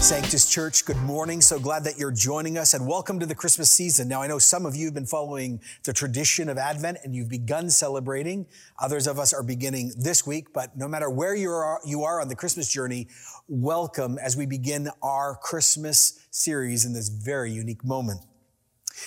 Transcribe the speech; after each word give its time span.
Sanctus 0.00 0.48
Church, 0.48 0.86
good 0.86 0.96
morning. 1.02 1.42
So 1.42 1.60
glad 1.60 1.84
that 1.84 1.98
you're 1.98 2.10
joining 2.10 2.56
us 2.56 2.72
and 2.72 2.88
welcome 2.88 3.20
to 3.20 3.26
the 3.26 3.34
Christmas 3.34 3.70
season. 3.70 4.08
Now, 4.08 4.22
I 4.22 4.28
know 4.28 4.38
some 4.38 4.64
of 4.64 4.74
you 4.74 4.86
have 4.86 4.94
been 4.94 5.04
following 5.04 5.60
the 5.84 5.92
tradition 5.92 6.48
of 6.48 6.56
Advent 6.56 6.98
and 7.04 7.14
you've 7.14 7.28
begun 7.28 7.68
celebrating. 7.68 8.46
Others 8.80 9.06
of 9.06 9.18
us 9.18 9.34
are 9.34 9.42
beginning 9.42 9.92
this 9.98 10.26
week, 10.26 10.54
but 10.54 10.74
no 10.74 10.88
matter 10.88 11.10
where 11.10 11.34
you 11.34 11.50
are, 11.50 11.80
you 11.84 12.02
are 12.02 12.18
on 12.18 12.28
the 12.28 12.34
Christmas 12.34 12.72
journey, 12.72 13.08
welcome 13.46 14.18
as 14.18 14.38
we 14.38 14.46
begin 14.46 14.88
our 15.02 15.36
Christmas 15.36 16.26
series 16.30 16.86
in 16.86 16.94
this 16.94 17.10
very 17.10 17.52
unique 17.52 17.84
moment. 17.84 18.22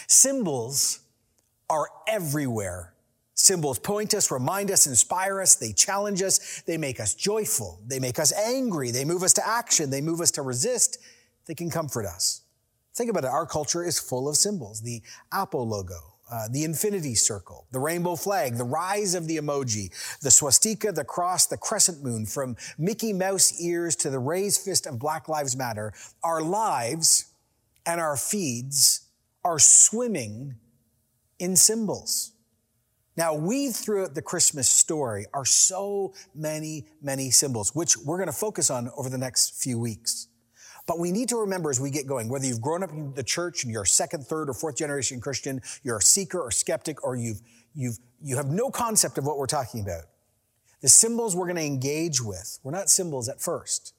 Symbols 0.07 0.99
are 1.71 1.87
everywhere 2.07 2.92
Symbols 3.43 3.77
point 3.77 4.13
us, 4.13 4.31
remind 4.31 4.71
us, 4.71 4.87
inspire 4.87 5.41
us, 5.41 5.55
they 5.55 5.73
challenge 5.73 6.21
us, 6.21 6.61
they 6.65 6.77
make 6.77 7.01
us 7.01 7.13
joyful, 7.13 7.81
they 7.85 7.99
make 7.99 8.17
us 8.17 8.31
angry, 8.31 8.89
they 8.89 9.03
move 9.03 9.21
us 9.21 9.33
to 9.33 9.45
action, 9.45 9.89
they 9.89 9.99
move 9.99 10.21
us 10.21 10.31
to 10.31 10.41
resist, 10.41 10.97
they 11.45 11.53
can 11.53 11.69
comfort 11.69 12.05
us. 12.05 12.43
Think 12.95 13.09
about 13.09 13.25
it, 13.25 13.31
our 13.31 13.45
culture 13.45 13.83
is 13.83 13.99
full 13.99 14.29
of 14.29 14.37
symbols. 14.37 14.79
The 14.79 15.01
Apple 15.33 15.67
logo, 15.67 15.99
uh, 16.31 16.47
the 16.51 16.63
infinity 16.63 17.15
circle, 17.15 17.67
the 17.73 17.81
rainbow 17.81 18.15
flag, 18.15 18.55
the 18.55 18.63
rise 18.63 19.13
of 19.13 19.27
the 19.27 19.35
emoji, 19.35 19.89
the 20.21 20.31
swastika, 20.31 20.93
the 20.93 21.03
cross, 21.03 21.45
the 21.45 21.57
crescent 21.57 22.01
moon, 22.01 22.25
from 22.25 22.55
Mickey 22.77 23.11
Mouse 23.11 23.59
ears 23.59 23.97
to 23.97 24.09
the 24.09 24.19
raised 24.19 24.61
fist 24.61 24.87
of 24.87 24.99
Black 24.99 25.27
Lives 25.27 25.57
Matter, 25.57 25.91
our 26.23 26.41
lives 26.41 27.25
and 27.85 27.99
our 27.99 28.15
feeds 28.15 29.01
are 29.43 29.59
swimming 29.59 30.55
in 31.39 31.57
symbols. 31.57 32.32
Now, 33.15 33.35
weave 33.35 33.75
throughout 33.75 34.15
the 34.15 34.21
Christmas 34.21 34.67
story 34.67 35.25
are 35.33 35.45
so 35.45 36.13
many, 36.33 36.87
many 37.01 37.29
symbols, 37.29 37.75
which 37.75 37.95
we're 37.97 38.17
going 38.17 38.27
to 38.27 38.33
focus 38.33 38.71
on 38.71 38.89
over 38.97 39.09
the 39.09 39.19
next 39.19 39.61
few 39.61 39.79
weeks. 39.79 40.29
But 40.87 40.99
we 40.99 41.11
need 41.11 41.29
to 41.29 41.37
remember 41.37 41.69
as 41.69 41.79
we 41.79 41.91
get 41.91 42.07
going, 42.07 42.27
whether 42.27 42.45
you've 42.45 42.61
grown 42.61 42.83
up 42.83 42.91
in 42.91 43.13
the 43.13 43.23
church 43.23 43.63
and 43.63 43.71
you're 43.71 43.83
a 43.83 43.87
second, 43.87 44.25
third, 44.25 44.49
or 44.49 44.53
fourth 44.53 44.75
generation 44.75 45.21
Christian, 45.21 45.61
you're 45.83 45.97
a 45.97 46.01
seeker 46.01 46.41
or 46.41 46.51
skeptic, 46.51 47.03
or 47.03 47.15
you've, 47.15 47.41
you've, 47.73 47.99
you 48.21 48.35
have 48.35 48.47
no 48.47 48.69
concept 48.69 49.17
of 49.17 49.25
what 49.25 49.37
we're 49.37 49.45
talking 49.45 49.81
about. 49.81 50.03
The 50.81 50.89
symbols 50.89 51.35
we're 51.35 51.45
going 51.45 51.55
to 51.55 51.63
engage 51.63 52.21
with 52.21 52.59
were 52.63 52.71
not 52.71 52.89
symbols 52.89 53.29
at 53.29 53.39
first. 53.39 53.93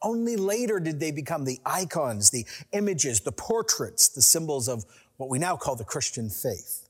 Only 0.00 0.36
later 0.36 0.80
did 0.80 1.00
they 1.00 1.10
become 1.10 1.44
the 1.44 1.60
icons, 1.66 2.30
the 2.30 2.46
images, 2.72 3.20
the 3.20 3.32
portraits, 3.32 4.08
the 4.08 4.22
symbols 4.22 4.68
of 4.68 4.84
what 5.18 5.28
we 5.28 5.38
now 5.38 5.56
call 5.56 5.76
the 5.76 5.84
Christian 5.84 6.30
faith. 6.30 6.88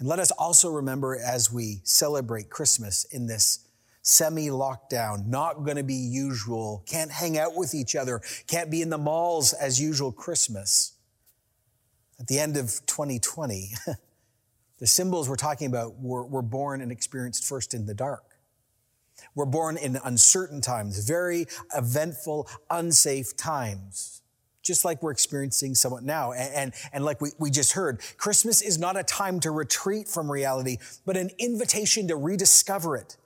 And 0.00 0.08
let 0.08 0.18
us 0.18 0.30
also 0.32 0.70
remember 0.70 1.16
as 1.16 1.52
we 1.52 1.80
celebrate 1.84 2.48
Christmas 2.48 3.04
in 3.04 3.26
this 3.26 3.68
semi 4.00 4.48
lockdown, 4.48 5.26
not 5.26 5.62
going 5.62 5.76
to 5.76 5.82
be 5.84 5.94
usual, 5.94 6.82
can't 6.86 7.10
hang 7.10 7.38
out 7.38 7.54
with 7.54 7.74
each 7.74 7.94
other, 7.94 8.22
can't 8.46 8.70
be 8.70 8.80
in 8.80 8.88
the 8.88 8.98
malls 8.98 9.52
as 9.52 9.78
usual 9.78 10.10
Christmas. 10.10 10.94
At 12.18 12.28
the 12.28 12.38
end 12.38 12.56
of 12.56 12.80
2020, 12.86 13.72
the 14.78 14.86
symbols 14.86 15.28
we're 15.28 15.36
talking 15.36 15.66
about 15.66 16.00
were, 16.00 16.24
were 16.24 16.42
born 16.42 16.80
and 16.80 16.90
experienced 16.90 17.44
first 17.44 17.74
in 17.74 17.84
the 17.84 17.94
dark. 17.94 18.24
We're 19.34 19.44
born 19.44 19.76
in 19.76 19.98
uncertain 20.02 20.62
times, 20.62 21.06
very 21.06 21.46
eventful, 21.74 22.48
unsafe 22.70 23.36
times 23.36 24.19
just 24.62 24.84
like 24.84 25.02
we're 25.02 25.10
experiencing 25.10 25.74
somewhat 25.74 26.02
now. 26.02 26.32
And, 26.32 26.54
and, 26.54 26.72
and, 26.92 27.04
like 27.04 27.20
we, 27.20 27.30
we 27.38 27.50
just 27.50 27.72
heard, 27.72 28.00
Christmas 28.16 28.62
is 28.62 28.78
not 28.78 28.96
a 28.96 29.02
time 29.02 29.40
to 29.40 29.50
retreat 29.50 30.08
from 30.08 30.30
reality, 30.30 30.78
but 31.06 31.16
an 31.16 31.30
invitation 31.38 32.08
to 32.08 32.16
rediscover 32.16 32.96
it. 32.96 33.16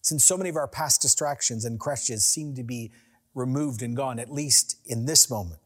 Since 0.00 0.24
so 0.24 0.36
many 0.36 0.50
of 0.50 0.56
our 0.56 0.68
past 0.68 1.00
distractions 1.00 1.64
and 1.64 1.80
crutches 1.80 2.24
seem 2.24 2.54
to 2.56 2.62
be 2.62 2.92
removed 3.34 3.82
and 3.82 3.96
gone, 3.96 4.18
at 4.18 4.30
least 4.30 4.78
in 4.86 5.06
this 5.06 5.30
moment. 5.30 5.60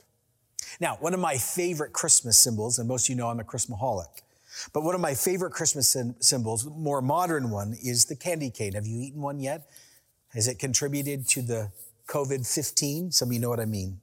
Now, 0.81 0.97
one 1.01 1.15
of 1.15 1.21
my 1.21 1.37
favorite 1.37 1.93
Christmas 1.93 2.39
symbols, 2.39 2.79
and 2.79 2.89
most 2.89 3.07
of 3.07 3.11
you 3.11 3.17
know 3.17 3.29
I'm 3.29 3.41
a 3.41 3.45
Christmaholic, 3.45 4.23
but 4.73 4.83
one 4.83 4.95
of 4.95 5.01
my 5.01 5.15
favorite 5.15 5.53
Christmas 5.53 5.97
symbols, 6.21 6.65
the 6.65 6.71
more 6.71 7.03
modern 7.03 7.51
one, 7.51 7.77
is 7.83 8.07
the 8.07 8.17
candy 8.17 8.51
cane. 8.51 8.73
Have 8.73 8.87
you 8.87 9.01
eaten 9.01 9.21
one 9.21 9.41
yet? 9.41 9.69
Has 10.35 10.49
it 10.49 10.59
contributed 10.59 11.27
to 11.29 11.43
the 11.43 11.71
COVID 12.07 12.47
15? 12.47 13.13
Some 13.13 13.29
of 13.29 13.33
you 13.33 13.41
know 13.41 13.49
what 13.49 13.61
I 13.61 13.67
mean. 13.67 14.01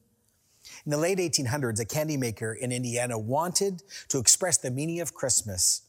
In 0.85 0.91
the 0.91 0.97
late 0.97 1.18
1800s, 1.18 1.79
a 1.79 1.85
candy 1.85 2.16
maker 2.16 2.53
in 2.53 2.72
Indiana 2.72 3.18
wanted 3.18 3.81
to 4.09 4.19
express 4.19 4.57
the 4.57 4.69
meaning 4.69 5.01
of 5.01 5.16
Christmas, 5.16 5.81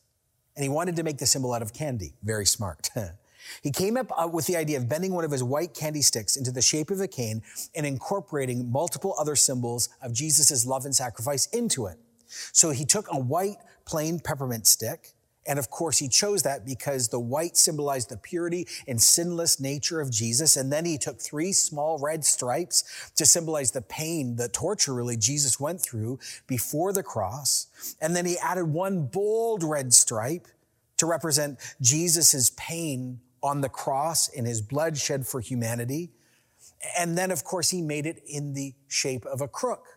and 0.54 0.62
he 0.62 0.70
wanted 0.70 0.96
to 0.96 1.02
make 1.02 1.18
the 1.18 1.26
symbol 1.26 1.52
out 1.52 1.60
of 1.60 1.74
candy. 1.74 2.14
Very 2.22 2.46
smart. 2.46 2.88
he 3.62 3.70
came 3.70 3.98
up 3.98 4.10
uh, 4.16 4.26
with 4.26 4.46
the 4.46 4.56
idea 4.56 4.78
of 4.78 4.88
bending 4.88 5.12
one 5.12 5.24
of 5.24 5.30
his 5.30 5.44
white 5.44 5.74
candy 5.74 6.00
sticks 6.00 6.34
into 6.34 6.50
the 6.50 6.62
shape 6.62 6.90
of 6.90 6.98
a 7.00 7.08
cane 7.08 7.42
and 7.74 7.84
incorporating 7.84 8.72
multiple 8.72 9.14
other 9.18 9.36
symbols 9.36 9.90
of 10.00 10.14
Jesus' 10.14 10.64
love 10.64 10.86
and 10.86 10.94
sacrifice 10.94 11.44
into 11.48 11.84
it. 11.84 11.98
So 12.26 12.70
he 12.70 12.86
took 12.86 13.06
a 13.12 13.18
white 13.18 13.58
plain 13.84 14.18
peppermint 14.18 14.66
stick, 14.66 15.12
and 15.46 15.58
of 15.58 15.70
course, 15.70 15.98
he 15.98 16.08
chose 16.08 16.42
that 16.42 16.64
because 16.64 17.08
the 17.08 17.20
white 17.20 17.56
symbolized 17.56 18.10
the 18.10 18.16
purity 18.16 18.66
and 18.86 19.00
sinless 19.00 19.60
nature 19.60 20.00
of 20.00 20.10
Jesus. 20.10 20.56
And 20.56 20.72
then 20.72 20.84
he 20.84 20.98
took 20.98 21.20
three 21.20 21.52
small 21.52 21.98
red 21.98 22.24
stripes 22.24 23.10
to 23.16 23.24
symbolize 23.24 23.70
the 23.70 23.82
pain, 23.82 24.36
the 24.36 24.48
torture 24.48 24.94
really 24.94 25.16
Jesus 25.16 25.60
went 25.60 25.80
through 25.80 26.18
before 26.46 26.92
the 26.92 27.02
cross. 27.02 27.68
And 28.00 28.14
then 28.16 28.26
he 28.26 28.38
added 28.38 28.66
one 28.66 29.06
bold 29.06 29.62
red 29.62 29.92
stripe 29.92 30.48
to 30.98 31.06
represent 31.06 31.58
Jesus' 31.80 32.50
pain 32.56 33.20
on 33.42 33.60
the 33.60 33.68
cross 33.68 34.28
and 34.28 34.46
his 34.46 34.60
blood 34.60 34.96
shed 34.96 35.26
for 35.26 35.40
humanity. 35.40 36.10
And 36.98 37.16
then, 37.16 37.30
of 37.30 37.44
course, 37.44 37.70
he 37.70 37.80
made 37.80 38.06
it 38.06 38.22
in 38.26 38.54
the 38.54 38.74
shape 38.88 39.24
of 39.26 39.40
a 39.40 39.48
crook 39.48 39.95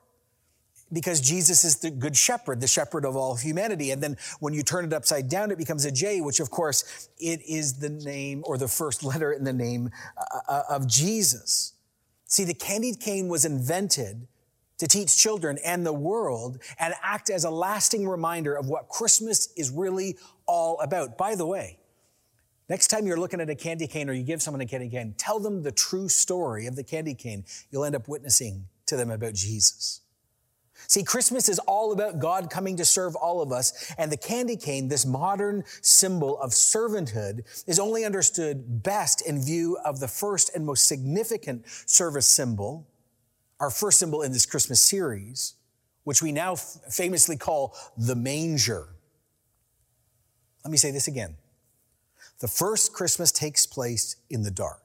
because 0.91 1.21
Jesus 1.21 1.63
is 1.63 1.77
the 1.77 1.91
good 1.91 2.15
shepherd, 2.15 2.61
the 2.61 2.67
shepherd 2.67 3.05
of 3.05 3.15
all 3.15 3.35
humanity. 3.35 3.91
And 3.91 4.01
then 4.01 4.17
when 4.39 4.53
you 4.53 4.63
turn 4.63 4.85
it 4.85 4.93
upside 4.93 5.29
down, 5.29 5.51
it 5.51 5.57
becomes 5.57 5.85
a 5.85 5.91
J, 5.91 6.21
which 6.21 6.39
of 6.39 6.49
course 6.49 7.09
it 7.19 7.41
is 7.47 7.73
the 7.73 7.89
name 7.89 8.43
or 8.45 8.57
the 8.57 8.67
first 8.67 9.03
letter 9.03 9.31
in 9.31 9.43
the 9.43 9.53
name 9.53 9.91
uh, 10.17 10.39
uh, 10.47 10.63
of 10.69 10.87
Jesus. 10.87 11.73
See, 12.25 12.43
the 12.43 12.53
candied 12.53 12.99
cane 12.99 13.27
was 13.27 13.45
invented 13.45 14.27
to 14.77 14.87
teach 14.87 15.17
children 15.17 15.57
and 15.63 15.85
the 15.85 15.93
world 15.93 16.57
and 16.79 16.93
act 17.03 17.29
as 17.29 17.43
a 17.43 17.49
lasting 17.49 18.07
reminder 18.07 18.55
of 18.55 18.67
what 18.67 18.87
Christmas 18.87 19.49
is 19.55 19.69
really 19.69 20.17
all 20.45 20.79
about. 20.79 21.17
By 21.17 21.35
the 21.35 21.45
way, 21.45 21.79
next 22.69 22.87
time 22.87 23.05
you're 23.05 23.19
looking 23.19 23.41
at 23.41 23.49
a 23.49 23.55
candy 23.55 23.87
cane 23.87 24.09
or 24.09 24.13
you 24.13 24.23
give 24.23 24.41
someone 24.41 24.61
a 24.61 24.65
candy 24.65 24.89
cane, 24.89 25.15
tell 25.17 25.39
them 25.39 25.63
the 25.63 25.71
true 25.71 26.07
story 26.07 26.65
of 26.65 26.75
the 26.75 26.83
candy 26.83 27.13
cane. 27.13 27.43
You'll 27.71 27.83
end 27.83 27.95
up 27.95 28.07
witnessing 28.07 28.65
to 28.85 28.95
them 28.95 29.11
about 29.11 29.33
Jesus. 29.33 30.01
See, 30.89 31.03
Christmas 31.03 31.49
is 31.49 31.59
all 31.59 31.91
about 31.91 32.17
God 32.17 32.49
coming 32.49 32.75
to 32.77 32.83
serve 32.83 33.15
all 33.15 33.43
of 33.43 33.51
us, 33.51 33.93
and 33.99 34.11
the 34.11 34.17
candy 34.17 34.55
cane, 34.57 34.87
this 34.87 35.05
modern 35.05 35.63
symbol 35.81 36.39
of 36.39 36.49
servanthood, 36.49 37.43
is 37.67 37.77
only 37.77 38.05
understood 38.05 38.81
best 38.81 39.21
in 39.21 39.39
view 39.39 39.77
of 39.85 39.99
the 39.99 40.07
first 40.07 40.49
and 40.55 40.65
most 40.65 40.87
significant 40.87 41.63
service 41.85 42.25
symbol, 42.25 42.87
our 43.59 43.69
first 43.69 43.99
symbol 43.99 44.23
in 44.23 44.31
this 44.31 44.47
Christmas 44.47 44.81
series, 44.81 45.53
which 46.05 46.23
we 46.23 46.31
now 46.31 46.55
famously 46.55 47.37
call 47.37 47.75
the 47.95 48.15
manger. 48.15 48.87
Let 50.65 50.71
me 50.71 50.77
say 50.77 50.89
this 50.89 51.07
again. 51.07 51.37
The 52.39 52.47
first 52.47 52.93
Christmas 52.93 53.31
takes 53.31 53.67
place 53.67 54.15
in 54.31 54.41
the 54.41 54.49
dark. 54.49 54.81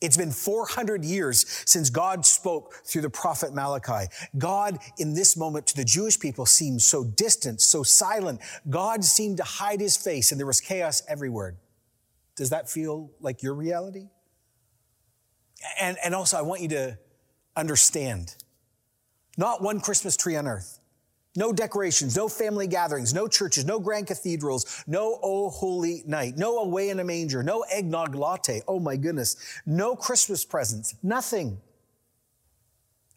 It's 0.00 0.16
been 0.16 0.30
400 0.30 1.04
years 1.04 1.46
since 1.64 1.88
God 1.88 2.26
spoke 2.26 2.74
through 2.84 3.02
the 3.02 3.10
prophet 3.10 3.54
Malachi. 3.54 4.12
God, 4.36 4.78
in 4.98 5.14
this 5.14 5.36
moment, 5.36 5.66
to 5.68 5.76
the 5.76 5.84
Jewish 5.84 6.20
people, 6.20 6.44
seemed 6.44 6.82
so 6.82 7.02
distant, 7.02 7.62
so 7.62 7.82
silent. 7.82 8.40
God 8.68 9.04
seemed 9.04 9.38
to 9.38 9.42
hide 9.42 9.80
his 9.80 9.96
face, 9.96 10.32
and 10.32 10.38
there 10.38 10.46
was 10.46 10.60
chaos 10.60 11.02
everywhere. 11.08 11.56
Does 12.36 12.50
that 12.50 12.68
feel 12.68 13.10
like 13.20 13.42
your 13.42 13.54
reality? 13.54 14.08
And, 15.80 15.96
and 16.04 16.14
also, 16.14 16.36
I 16.36 16.42
want 16.42 16.60
you 16.60 16.68
to 16.68 16.98
understand 17.56 18.36
not 19.38 19.62
one 19.62 19.80
Christmas 19.80 20.16
tree 20.16 20.36
on 20.36 20.46
earth, 20.46 20.78
no 21.36 21.52
decorations, 21.52 22.16
no 22.16 22.28
family 22.28 22.66
gatherings, 22.66 23.12
no 23.12 23.28
churches, 23.28 23.64
no 23.64 23.78
grand 23.78 24.06
cathedrals, 24.06 24.84
no 24.86 25.18
Oh 25.22 25.50
Holy 25.50 26.02
Night, 26.06 26.36
no 26.36 26.58
away 26.58 26.90
in 26.90 27.00
a 27.00 27.04
manger, 27.04 27.42
no 27.42 27.62
eggnog 27.72 28.14
latte. 28.14 28.62
Oh 28.66 28.80
my 28.80 28.96
goodness. 28.96 29.36
No 29.66 29.96
Christmas 29.96 30.44
presents, 30.44 30.94
nothing. 31.02 31.58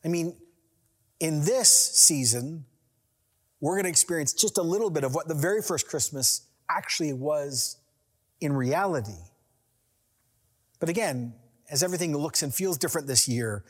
I 0.04 0.08
mean, 0.08 0.36
in 1.20 1.44
this 1.44 1.70
season, 1.70 2.66
we're 3.62 3.76
going 3.76 3.84
to 3.84 3.90
experience 3.90 4.34
just 4.34 4.58
a 4.58 4.62
little 4.62 4.90
bit 4.90 5.04
of 5.04 5.14
what 5.14 5.28
the 5.28 5.36
very 5.36 5.62
first 5.62 5.88
Christmas 5.88 6.42
actually 6.70 7.14
was 7.14 7.78
in 8.40 8.54
reality. 8.54 9.18
But 10.80 10.90
again, 10.90 11.34
as 11.70 11.84
everything 11.84 12.16
looks 12.16 12.42
and 12.42 12.54
feels 12.54 12.78
different 12.78 13.08
this 13.08 13.28
year, 13.28 13.66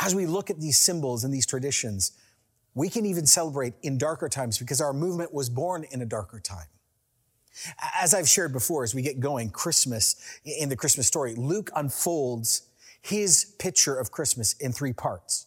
as 0.00 0.14
we 0.14 0.26
look 0.26 0.50
at 0.50 0.60
these 0.60 0.78
symbols 0.78 1.24
and 1.24 1.32
these 1.32 1.46
traditions, 1.46 2.12
we 2.74 2.88
can 2.88 3.06
even 3.06 3.26
celebrate 3.26 3.74
in 3.82 3.98
darker 3.98 4.28
times 4.28 4.58
because 4.58 4.80
our 4.80 4.92
movement 4.92 5.32
was 5.32 5.48
born 5.48 5.84
in 5.90 6.02
a 6.02 6.06
darker 6.06 6.40
time. 6.40 6.66
As 8.00 8.14
I've 8.14 8.28
shared 8.28 8.52
before, 8.52 8.84
as 8.84 8.94
we 8.94 9.02
get 9.02 9.20
going, 9.20 9.50
Christmas, 9.50 10.16
in 10.44 10.68
the 10.68 10.76
Christmas 10.76 11.06
story, 11.06 11.34
Luke 11.34 11.70
unfolds 11.74 12.68
his 13.02 13.56
picture 13.58 13.98
of 13.98 14.10
Christmas 14.10 14.52
in 14.54 14.72
three 14.72 14.92
parts. 14.92 15.46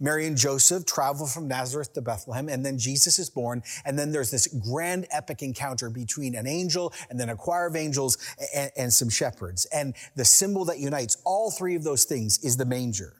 Mary 0.00 0.26
and 0.26 0.36
Joseph 0.36 0.84
travel 0.86 1.26
from 1.26 1.48
Nazareth 1.48 1.92
to 1.94 2.02
Bethlehem, 2.02 2.48
and 2.48 2.64
then 2.64 2.78
Jesus 2.78 3.18
is 3.18 3.30
born. 3.30 3.62
And 3.84 3.98
then 3.98 4.10
there's 4.10 4.30
this 4.30 4.46
grand 4.46 5.06
epic 5.10 5.42
encounter 5.42 5.90
between 5.90 6.34
an 6.34 6.46
angel 6.46 6.92
and 7.10 7.18
then 7.18 7.28
a 7.28 7.36
choir 7.36 7.66
of 7.66 7.76
angels 7.76 8.18
and, 8.54 8.70
and, 8.76 8.92
some 8.92 9.08
shepherds. 9.08 9.66
And 9.66 9.94
the 10.16 10.24
symbol 10.24 10.64
that 10.66 10.78
unites 10.78 11.16
all 11.24 11.50
three 11.50 11.76
of 11.76 11.84
those 11.84 12.04
things 12.04 12.38
is 12.44 12.56
the 12.56 12.64
manger. 12.64 13.14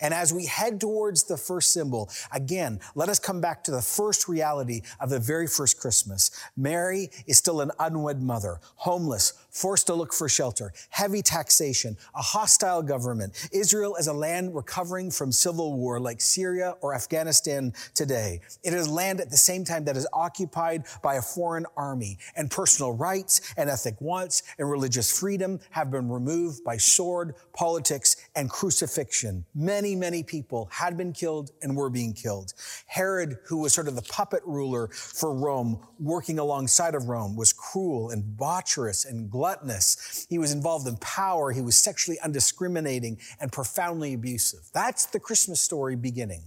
And 0.00 0.12
as 0.12 0.32
we 0.32 0.46
head 0.46 0.80
towards 0.80 1.24
the 1.24 1.36
first 1.36 1.72
symbol, 1.72 2.10
again, 2.32 2.80
let 2.94 3.08
us 3.08 3.18
come 3.18 3.40
back 3.40 3.64
to 3.64 3.70
the 3.70 3.82
first 3.82 4.28
reality 4.28 4.82
of 5.00 5.10
the 5.10 5.18
very 5.18 5.46
first 5.46 5.80
Christmas. 5.80 6.30
Mary 6.56 7.10
is 7.26 7.38
still 7.38 7.60
an 7.60 7.70
unwed 7.78 8.22
mother, 8.22 8.60
homeless, 8.76 9.32
forced 9.56 9.86
to 9.86 9.94
look 9.94 10.12
for 10.12 10.28
shelter, 10.28 10.70
heavy 10.90 11.22
taxation, 11.22 11.96
a 12.14 12.20
hostile 12.20 12.82
government. 12.82 13.48
Israel 13.52 13.96
is 13.96 14.06
a 14.06 14.12
land 14.12 14.54
recovering 14.54 15.10
from 15.10 15.32
civil 15.32 15.74
war 15.74 15.98
like 15.98 16.20
Syria 16.20 16.74
or 16.82 16.94
Afghanistan 16.94 17.72
today. 17.94 18.40
It 18.62 18.74
is 18.74 18.86
land 18.86 19.18
at 19.18 19.30
the 19.30 19.36
same 19.36 19.64
time 19.64 19.84
that 19.86 19.96
is 19.96 20.06
occupied 20.12 20.84
by 21.02 21.14
a 21.14 21.22
foreign 21.22 21.64
army 21.74 22.18
and 22.36 22.50
personal 22.50 22.92
rights 22.92 23.54
and 23.56 23.70
ethnic 23.70 23.98
wants 24.00 24.42
and 24.58 24.70
religious 24.70 25.18
freedom 25.18 25.58
have 25.70 25.90
been 25.90 26.10
removed 26.10 26.62
by 26.62 26.76
sword, 26.76 27.34
politics, 27.54 28.16
and 28.34 28.50
crucifixion. 28.50 29.46
Many, 29.54 29.96
many 29.96 30.22
people 30.22 30.68
had 30.70 30.98
been 30.98 31.14
killed 31.14 31.50
and 31.62 31.74
were 31.74 31.88
being 31.88 32.12
killed. 32.12 32.52
Herod, 32.86 33.38
who 33.46 33.58
was 33.58 33.72
sort 33.72 33.88
of 33.88 33.96
the 33.96 34.02
puppet 34.02 34.42
ruler 34.44 34.88
for 34.88 35.32
Rome, 35.32 35.80
working 35.98 36.38
alongside 36.38 36.94
of 36.94 37.08
Rome, 37.08 37.36
was 37.36 37.54
cruel 37.54 38.10
and 38.10 38.22
debaucherous 38.22 39.08
and 39.08 39.30
gluttonous 39.30 39.45
gluttonous. 39.46 40.26
He 40.28 40.38
was 40.38 40.50
involved 40.50 40.88
in 40.88 40.96
power. 40.96 41.52
He 41.52 41.60
was 41.60 41.76
sexually 41.76 42.18
undiscriminating 42.18 43.18
and 43.40 43.52
profoundly 43.52 44.12
abusive. 44.12 44.68
That's 44.72 45.06
the 45.06 45.20
Christmas 45.20 45.60
story 45.60 45.94
beginning. 45.94 46.42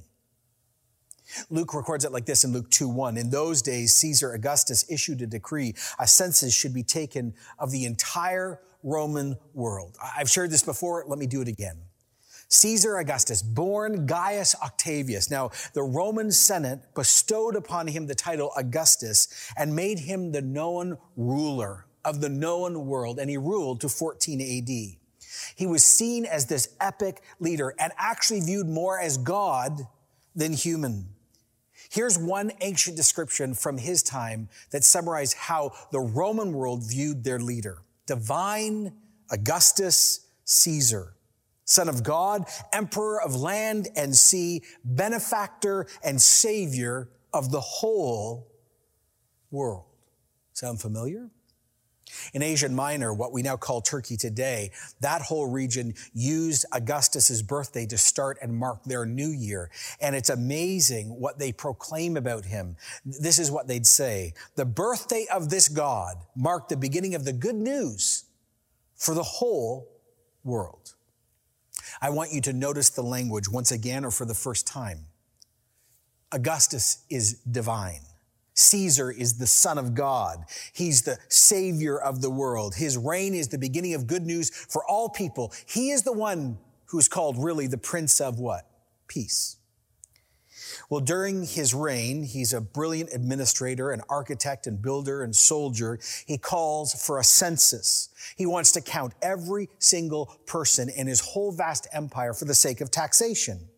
Luke 1.50 1.74
records 1.74 2.04
it 2.04 2.12
like 2.12 2.26
this 2.26 2.44
in 2.44 2.52
Luke 2.52 2.70
2 2.70 2.90
1. 2.90 3.16
In 3.16 3.30
those 3.30 3.62
days, 3.62 3.94
Caesar 3.94 4.34
Augustus 4.34 4.84
issued 4.90 5.22
a 5.22 5.28
decree 5.28 5.76
a 5.98 6.08
census 6.08 6.54
should 6.54 6.74
be 6.74 6.84
taken 6.84 7.34
of 7.58 7.72
the 7.72 7.86
entire 7.86 8.60
Roman 8.84 9.38
world. 9.54 9.96
I've 10.18 10.30
shared 10.30 10.52
this 10.52 10.64
before. 10.64 11.06
Let 11.08 11.20
me 11.20 11.28
do 11.28 11.42
it 11.42 11.48
again. 11.48 11.78
Caesar 12.50 12.98
Augustus, 12.98 13.42
born 13.44 14.08
Gaius 14.08 14.56
Octavius. 14.62 15.30
Now, 15.30 15.52
the 15.74 15.84
Roman 15.84 16.32
Senate 16.32 16.80
bestowed 16.96 17.56
upon 17.56 17.88
him 17.88 18.08
the 18.08 18.16
title 18.16 18.52
Augustus 18.58 19.52
and 19.56 19.76
made 19.76 20.00
him 20.00 20.32
the 20.32 20.42
known 20.42 20.98
ruler 21.16 21.86
of 22.10 22.22
the 22.22 22.30
known 22.30 22.88
world, 22.88 23.20
and 23.20 23.30
he 23.30 23.38
ruled 23.38 23.82
to 23.82 23.90
14 23.90 24.42
AD. 24.42 24.70
He 25.56 25.68
was 25.68 25.84
seen 25.84 26.26
as 26.26 26.48
this 26.48 26.76
epic 26.82 27.22
leader 27.40 27.76
and 27.80 27.94
actually 27.98 28.42
viewed 28.42 28.68
more 28.68 29.00
as 29.00 29.18
God 29.18 29.88
than 30.36 30.54
human. 30.54 31.10
Here's 31.92 32.18
one 32.18 32.52
ancient 32.62 32.98
description 32.98 33.54
from 33.54 33.78
his 33.78 34.04
time 34.04 34.50
that 34.72 34.84
summarized 34.84 35.36
how 35.36 35.72
the 35.92 36.00
Roman 36.00 36.54
world 36.54 36.84
viewed 36.84 37.24
their 37.24 37.40
leader. 37.40 37.84
Divine 38.08 38.94
Augustus 39.32 40.28
Caesar, 40.46 41.14
son 41.66 41.90
of 41.90 42.04
God, 42.04 42.46
emperor 42.74 43.22
of 43.22 43.36
land 43.36 43.88
and 43.96 44.16
sea, 44.16 44.64
benefactor 44.84 45.86
and 46.04 46.20
savior 46.20 47.10
of 47.34 47.52
the 47.52 47.62
whole 47.62 48.52
world. 49.52 49.86
Sound 50.54 50.82
familiar? 50.82 51.30
In 52.34 52.42
Asia 52.42 52.70
Minor, 52.70 53.14
what 53.14 53.32
we 53.32 53.42
now 53.42 53.58
call 53.58 53.82
Turkey 53.82 54.18
today, 54.18 54.72
that 55.02 55.22
whole 55.22 55.48
region 55.48 55.94
used 56.14 56.66
Augustus's 56.72 57.42
birthday 57.42 57.86
to 57.88 57.98
start 57.98 58.38
and 58.42 58.56
mark 58.56 58.84
their 58.84 59.06
new 59.06 59.30
year. 59.30 59.70
And 60.02 60.16
it's 60.16 60.30
amazing 60.30 61.08
what 61.20 61.40
they 61.40 61.52
proclaim 61.52 62.18
about 62.18 62.46
him. 62.46 62.76
This 63.06 63.40
is 63.40 63.52
what 63.52 63.68
they'd 63.68 63.88
say. 63.88 64.34
The 64.56 64.66
birthday 64.66 65.26
of 65.34 65.50
this 65.50 65.68
God 65.70 66.16
marked 66.36 66.70
the 66.70 66.78
beginning 66.78 67.16
of 67.16 67.26
the 67.26 67.34
good 67.34 67.56
news 67.56 68.26
for 68.96 69.14
the 69.14 69.24
whole 69.24 69.88
world. 70.44 70.96
I 72.02 72.10
want 72.10 72.32
you 72.32 72.42
to 72.42 72.54
notice 72.54 72.90
the 72.90 73.02
language 73.02 73.50
once 73.50 73.72
again 73.72 74.06
or 74.06 74.12
for 74.12 74.26
the 74.26 74.34
first 74.34 74.68
time. 74.68 75.06
Augustus 76.32 77.04
is 77.10 77.34
divine. 77.34 78.02
Caesar 78.60 79.10
is 79.10 79.38
the 79.38 79.48
son 79.48 79.78
of 79.78 79.96
God. 79.96 80.44
He's 80.74 81.04
the 81.04 81.18
savior 81.30 81.98
of 81.98 82.22
the 82.22 82.30
world. 82.30 82.76
His 82.76 82.98
reign 82.98 83.34
is 83.34 83.48
the 83.48 83.58
beginning 83.58 83.94
of 83.94 84.06
good 84.06 84.26
news 84.26 84.50
for 84.50 84.84
all 84.86 85.10
people. 85.10 85.54
He 85.66 85.92
is 85.92 86.04
the 86.04 86.14
one 86.14 86.58
who 86.88 87.00
is 87.00 87.08
called 87.08 87.38
really 87.38 87.68
the 87.68 87.78
prince 87.78 88.20
of 88.20 88.38
what? 88.38 88.68
Peace. 89.08 89.56
Well, 90.90 91.00
during 91.00 91.46
his 91.46 91.74
reign, 91.74 92.24
he's 92.24 92.54
a 92.54 92.60
brilliant 92.60 93.12
administrator, 93.14 93.92
an 93.92 94.02
architect 94.10 94.68
and 94.68 94.82
builder 94.82 95.24
and 95.24 95.36
soldier. 95.36 96.00
He 96.26 96.38
calls 96.38 96.94
for 96.94 97.18
a 97.18 97.24
census. 97.24 98.10
He 98.36 98.46
wants 98.46 98.72
to 98.74 98.82
count 98.82 99.14
every 99.22 99.70
single 99.80 100.38
person 100.46 100.90
in 100.90 101.08
his 101.08 101.22
whole 101.22 101.52
vast 101.52 101.88
empire 101.94 102.34
for 102.34 102.46
the 102.46 102.54
sake 102.54 102.82
of 102.82 102.92
taxation. 102.92 103.70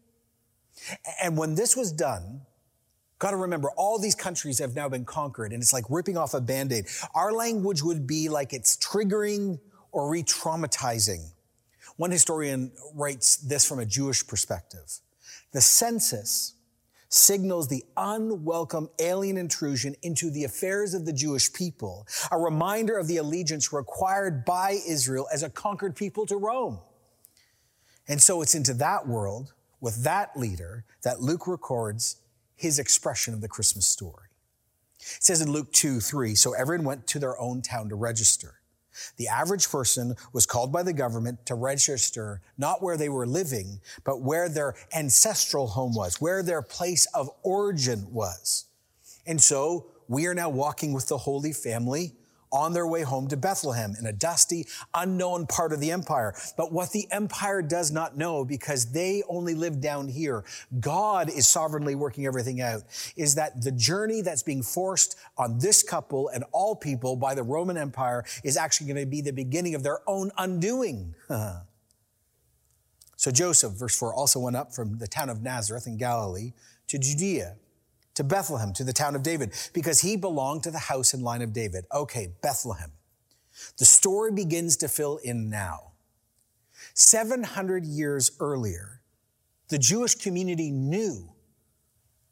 And 1.22 1.38
when 1.38 1.56
this 1.56 1.77
was 1.77 1.92
done, 1.92 2.42
Got 3.22 3.32
to 3.32 3.38
remember, 3.38 3.70
all 3.78 4.00
these 4.00 4.16
countries 4.16 4.58
have 4.58 4.76
now 4.76 4.90
been 4.90 5.06
conquered, 5.06 5.54
and 5.54 5.62
it's 5.62 5.74
like 5.74 5.86
ripping 5.92 6.18
off 6.18 6.34
a 6.34 6.42
band 6.42 6.74
aid. 6.74 6.88
Our 7.14 7.32
language 7.32 7.84
would 7.84 8.08
be 8.08 8.30
like 8.30 8.52
it's 8.52 8.76
triggering 8.78 9.60
or 9.92 10.10
re 10.10 10.24
traumatizing. 10.24 11.30
One 11.98 12.10
historian 12.10 12.72
writes 12.96 13.36
this 13.36 13.64
from 13.64 13.78
a 13.78 13.86
Jewish 13.86 14.26
perspective 14.26 15.02
The 15.52 15.62
census 15.62 16.56
signals 17.10 17.68
the 17.68 17.84
unwelcome 17.96 18.90
alien 18.98 19.38
intrusion 19.38 19.96
into 20.02 20.32
the 20.32 20.44
affairs 20.44 20.96
of 20.96 21.06
the 21.06 21.14
Jewish 21.14 21.54
people, 21.54 22.08
a 22.32 22.40
reminder 22.40 22.98
of 22.98 23.06
the 23.06 23.18
allegiance 23.18 23.72
required 23.72 24.46
by 24.46 24.80
Israel 24.88 25.28
as 25.32 25.44
a 25.44 25.50
conquered 25.52 25.96
people 25.96 26.26
to 26.26 26.38
Rome. 26.38 26.80
And 28.08 28.20
so 28.20 28.42
it's 28.42 28.56
into 28.56 28.74
that 28.76 29.08
world 29.08 29.54
with 29.80 30.06
that 30.06 30.36
leader 30.36 30.86
that 31.04 31.22
Luke 31.22 31.46
records 31.46 32.18
his 32.62 32.80
expression 32.80 33.34
of 33.34 33.42
the 33.42 33.48
Christmas 33.48 33.88
story. 33.88 34.28
It 35.00 35.24
says 35.24 35.42
in 35.42 35.52
Luke 35.52 35.72
2 35.74 36.00
3, 36.00 36.36
so 36.36 36.54
everyone 36.54 36.86
went 36.86 37.08
to 37.08 37.19
their 37.19 37.40
own 37.40 37.62
town 37.62 37.90
to 37.90 37.96
register. 37.96 38.56
The 39.18 39.28
average 39.28 39.69
person 39.69 40.16
was 40.31 40.46
called 40.46 40.72
by 40.72 40.84
the 40.84 40.94
government 40.94 41.46
to 41.48 41.56
register 41.56 42.41
not 42.58 42.84
where 42.84 42.98
they 42.98 43.10
were 43.10 43.25
living, 43.25 43.80
but 44.03 44.22
where 44.22 44.48
their 44.48 44.75
ancestral 44.94 45.68
home 45.68 45.96
was, 45.96 46.22
where 46.22 46.44
their 46.44 46.62
place 46.62 47.08
of 47.13 47.30
origin 47.41 48.06
was. 48.12 48.65
And 49.25 49.41
so 49.41 49.88
we 50.08 50.27
are 50.27 50.36
now 50.36 50.50
walking 50.50 50.94
with 50.94 51.08
the 51.08 51.18
Holy 51.18 51.53
Family 51.53 52.13
on 52.51 52.74
their 52.74 52.88
way 52.88 53.01
home 53.01 53.27
to 53.27 53.38
Bethlehem 53.38 53.96
in 54.00 54.05
a 54.05 54.13
dusty, 54.13 54.67
unknown 54.93 55.48
part 55.48 55.74
of 55.74 55.79
the 55.79 55.91
empire. 55.91 56.34
But 56.58 56.72
what 56.72 56.91
the 56.91 57.08
empire 57.12 57.62
does 57.62 57.91
not 57.91 58.17
know, 58.17 58.43
because 58.43 58.91
they 58.91 59.24
only 59.29 59.55
live 59.55 59.79
down 59.81 60.08
here, 60.08 60.43
God 60.79 61.29
is 61.29 61.48
sovereignly 61.48 61.96
working 61.96 62.25
everything 62.25 62.62
out, 62.62 62.81
is 63.15 63.36
that 63.36 63.62
the 63.62 63.72
journey 63.72 64.22
that's 64.22 64.43
being 64.43 64.63
forced 64.63 65.17
on 65.38 65.60
this 65.60 65.84
couple 65.84 66.29
and 66.29 66.43
all 66.51 66.75
people 66.75 67.15
by 67.15 67.36
the 67.36 67.43
Roman 67.43 67.77
Empire 67.77 68.25
is 68.43 68.58
actually 68.58 68.88
going 68.88 69.03
to 69.03 69.10
be 69.10 69.22
the 69.22 69.34
beginning 69.34 69.75
of 69.75 69.84
their 69.84 70.00
own 70.08 70.31
undoing. 70.38 71.15
so 73.15 73.31
Joseph, 73.31 73.74
verse 73.74 73.98
4, 73.98 74.13
also 74.13 74.39
went 74.39 74.55
up 74.55 74.74
from 74.74 74.98
the 74.98 75.08
town 75.08 75.29
of 75.29 75.41
Nazareth 75.41 75.88
in 75.88 75.98
Galilee 75.98 76.53
to 76.88 76.98
Judea 77.00 77.55
to 78.22 78.28
Bethlehem, 78.28 78.72
to 78.74 78.84
the 78.84 78.94
town 78.94 79.16
of 79.16 79.24
David, 79.24 79.51
because 79.74 80.01
he 80.01 80.16
belonged 80.16 80.62
to 80.63 80.72
the 80.72 80.78
house 80.78 81.13
and 81.13 81.24
line 81.24 81.42
of 81.42 81.54
David. 81.54 81.86
Okay, 81.92 82.32
Bethlehem. 82.44 82.92
The 83.80 83.86
story 83.86 84.32
begins 84.32 84.78
to 84.78 84.88
fill 84.88 85.18
in 85.18 85.50
now. 85.50 85.94
700 86.94 87.84
years 87.84 88.32
earlier, 88.40 89.01
the 89.70 89.80
Jewish 89.80 90.16
community 90.16 90.70
knew 90.70 91.30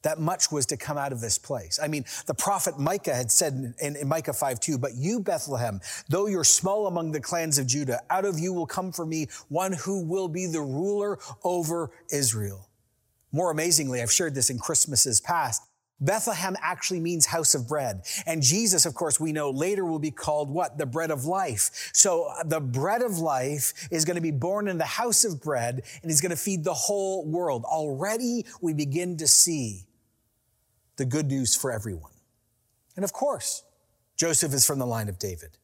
that 0.03 0.19
much 0.19 0.51
was 0.51 0.67
to 0.67 0.77
come 0.77 0.97
out 0.97 1.11
of 1.11 1.21
this 1.21 1.39
place. 1.39 1.79
I 1.81 1.87
mean, 1.87 2.05
the 2.27 2.35
prophet 2.35 2.77
Micah 2.77 3.15
had 3.15 3.31
said 3.31 3.73
in, 3.81 3.95
in, 3.95 4.07
Micah 4.07 4.33
5 4.33 4.59
2, 4.59 4.77
but 4.77 4.93
you, 4.93 5.19
Bethlehem, 5.19 5.81
though 6.07 6.27
you're 6.27 6.43
small 6.43 6.85
among 6.85 7.11
the 7.11 7.19
clans 7.19 7.57
of 7.57 7.65
Judah, 7.65 7.99
out 8.11 8.25
of 8.25 8.37
you 8.37 8.53
will 8.53 8.67
come 8.67 8.91
for 8.91 9.05
me 9.05 9.27
one 9.49 9.73
who 9.73 10.05
will 10.05 10.27
be 10.27 10.45
the 10.45 10.61
ruler 10.61 11.17
over 11.43 11.91
Israel. 12.11 12.69
More 13.31 13.51
amazingly, 13.51 14.01
I've 14.01 14.11
shared 14.11 14.35
this 14.35 14.49
in 14.49 14.59
Christmases 14.59 15.19
past. 15.19 15.63
Bethlehem 16.01 16.55
actually 16.61 16.99
means 16.99 17.25
house 17.25 17.55
of 17.55 17.67
bread. 17.67 18.03
And 18.25 18.41
Jesus, 18.41 18.85
of 18.85 18.93
course, 18.93 19.19
we 19.19 19.33
know 19.33 19.49
later 19.49 19.85
will 19.85 19.99
be 19.99 20.11
called 20.11 20.49
what? 20.49 20.77
The 20.77 20.85
bread 20.85 21.11
of 21.11 21.25
life. 21.25 21.91
So 21.93 22.23
uh, 22.23 22.43
the 22.43 22.61
bread 22.61 23.01
of 23.01 23.19
life 23.19 23.87
is 23.91 24.05
going 24.05 24.15
to 24.15 24.21
be 24.21 24.31
born 24.31 24.67
in 24.67 24.77
the 24.77 24.85
house 24.85 25.25
of 25.25 25.41
bread 25.41 25.83
and 26.01 26.09
he's 26.09 26.21
going 26.21 26.31
to 26.31 26.37
feed 26.37 26.63
the 26.63 26.73
whole 26.73 27.25
world. 27.25 27.65
Already 27.65 28.45
we 28.61 28.73
begin 28.73 29.17
to 29.17 29.27
see 29.27 29.85
the 30.95 31.05
good 31.05 31.27
news 31.27 31.55
for 31.55 31.71
everyone. 31.71 32.11
And 32.95 33.03
of 33.03 33.13
course, 33.13 33.63
Joseph 34.15 34.53
is 34.53 34.65
from 34.65 34.79
the 34.79 34.85
line 34.85 35.09
of 35.09 35.19
David. 35.19 35.57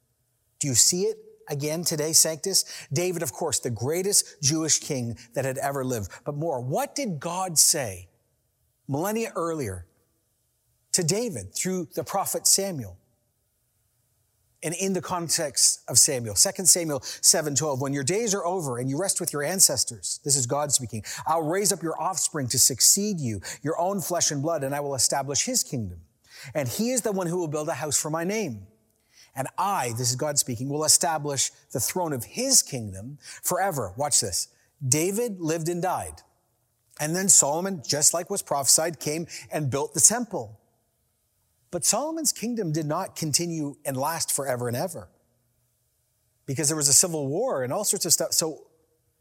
Do 0.60 0.68
you 0.68 0.76
see 0.76 1.04
it 1.04 1.18
again 1.50 1.84
today, 1.84 2.14
Sanctus. 2.14 2.66
David, 2.92 3.22
of 3.22 3.32
course, 3.32 3.60
the 3.60 3.70
greatest 3.70 4.42
Jewish 4.42 4.80
king 4.80 5.18
that 5.34 5.46
had 5.46 5.58
ever 5.58 5.84
lived. 5.84 6.12
But 6.26 6.36
more, 6.36 6.60
what 6.62 6.96
did 6.96 7.20
God 7.20 7.58
say 7.58 8.08
millennia 8.88 9.32
earlier 9.36 9.86
to 10.96 11.04
David 11.04 11.54
through 11.56 11.88
the 11.96 12.04
prophet 12.04 12.48
Samuel? 12.48 12.98
and 14.66 14.74
in 14.74 14.94
the 14.94 15.02
context 15.02 15.82
of 15.88 16.00
Samuel. 16.00 16.34
2 16.34 16.66
Samuel 16.66 17.00
7:12 17.00 17.80
when 17.80 17.94
your 17.94 18.04
days 18.04 18.34
are 18.34 18.44
over 18.44 18.80
and 18.80 18.90
you 18.90 18.98
rest 18.98 19.20
with 19.20 19.32
your 19.32 19.44
ancestors 19.44 20.20
this 20.24 20.36
is 20.36 20.48
God 20.48 20.72
speaking 20.72 21.04
I'll 21.28 21.44
raise 21.44 21.72
up 21.72 21.84
your 21.84 22.02
offspring 22.02 22.48
to 22.48 22.60
succeed 22.60 23.20
you 23.20 23.42
your 23.62 23.80
own 23.80 24.02
flesh 24.02 24.32
and 24.32 24.42
blood 24.42 24.64
and 24.64 24.74
I 24.74 24.80
will 24.80 24.96
establish 24.96 25.46
his 25.46 25.64
kingdom. 25.64 26.02
And 26.54 26.68
he 26.68 26.90
is 26.92 27.02
the 27.02 27.12
one 27.12 27.28
who 27.28 27.38
will 27.38 27.48
build 27.48 27.70
a 27.70 27.76
house 27.76 27.98
for 27.98 28.10
my 28.10 28.24
name. 28.24 28.66
And 29.36 29.48
I 29.58 29.94
this 29.98 30.10
is 30.10 30.16
God 30.16 30.40
speaking 30.40 30.68
will 30.68 30.84
establish 30.84 31.52
the 31.72 31.80
throne 31.80 32.12
of 32.12 32.24
his 32.24 32.64
kingdom 32.64 33.20
forever. 33.22 33.94
Watch 33.96 34.20
this. 34.22 34.48
David 34.86 35.40
lived 35.40 35.70
and 35.70 35.82
died. 35.82 36.22
And 37.00 37.16
then 37.16 37.30
Solomon 37.30 37.84
just 37.86 38.14
like 38.14 38.30
was 38.30 38.42
prophesied 38.42 39.00
came 39.00 39.28
and 39.52 39.70
built 39.70 39.94
the 39.94 40.00
temple 40.00 40.60
but 41.72 41.84
Solomon's 41.84 42.32
kingdom 42.32 42.72
did 42.72 42.86
not 42.86 43.16
continue 43.16 43.76
and 43.86 43.98
last 43.98 44.32
forever 44.32 44.68
and 44.68 44.78
ever 44.78 45.10
because 46.46 46.68
there 46.68 46.78
was 46.78 46.90
a 46.90 46.94
civil 46.94 47.28
war 47.28 47.64
and 47.64 47.74
all 47.74 47.84
sorts 47.84 48.06
of 48.06 48.14
stuff. 48.14 48.34
So 48.34 48.68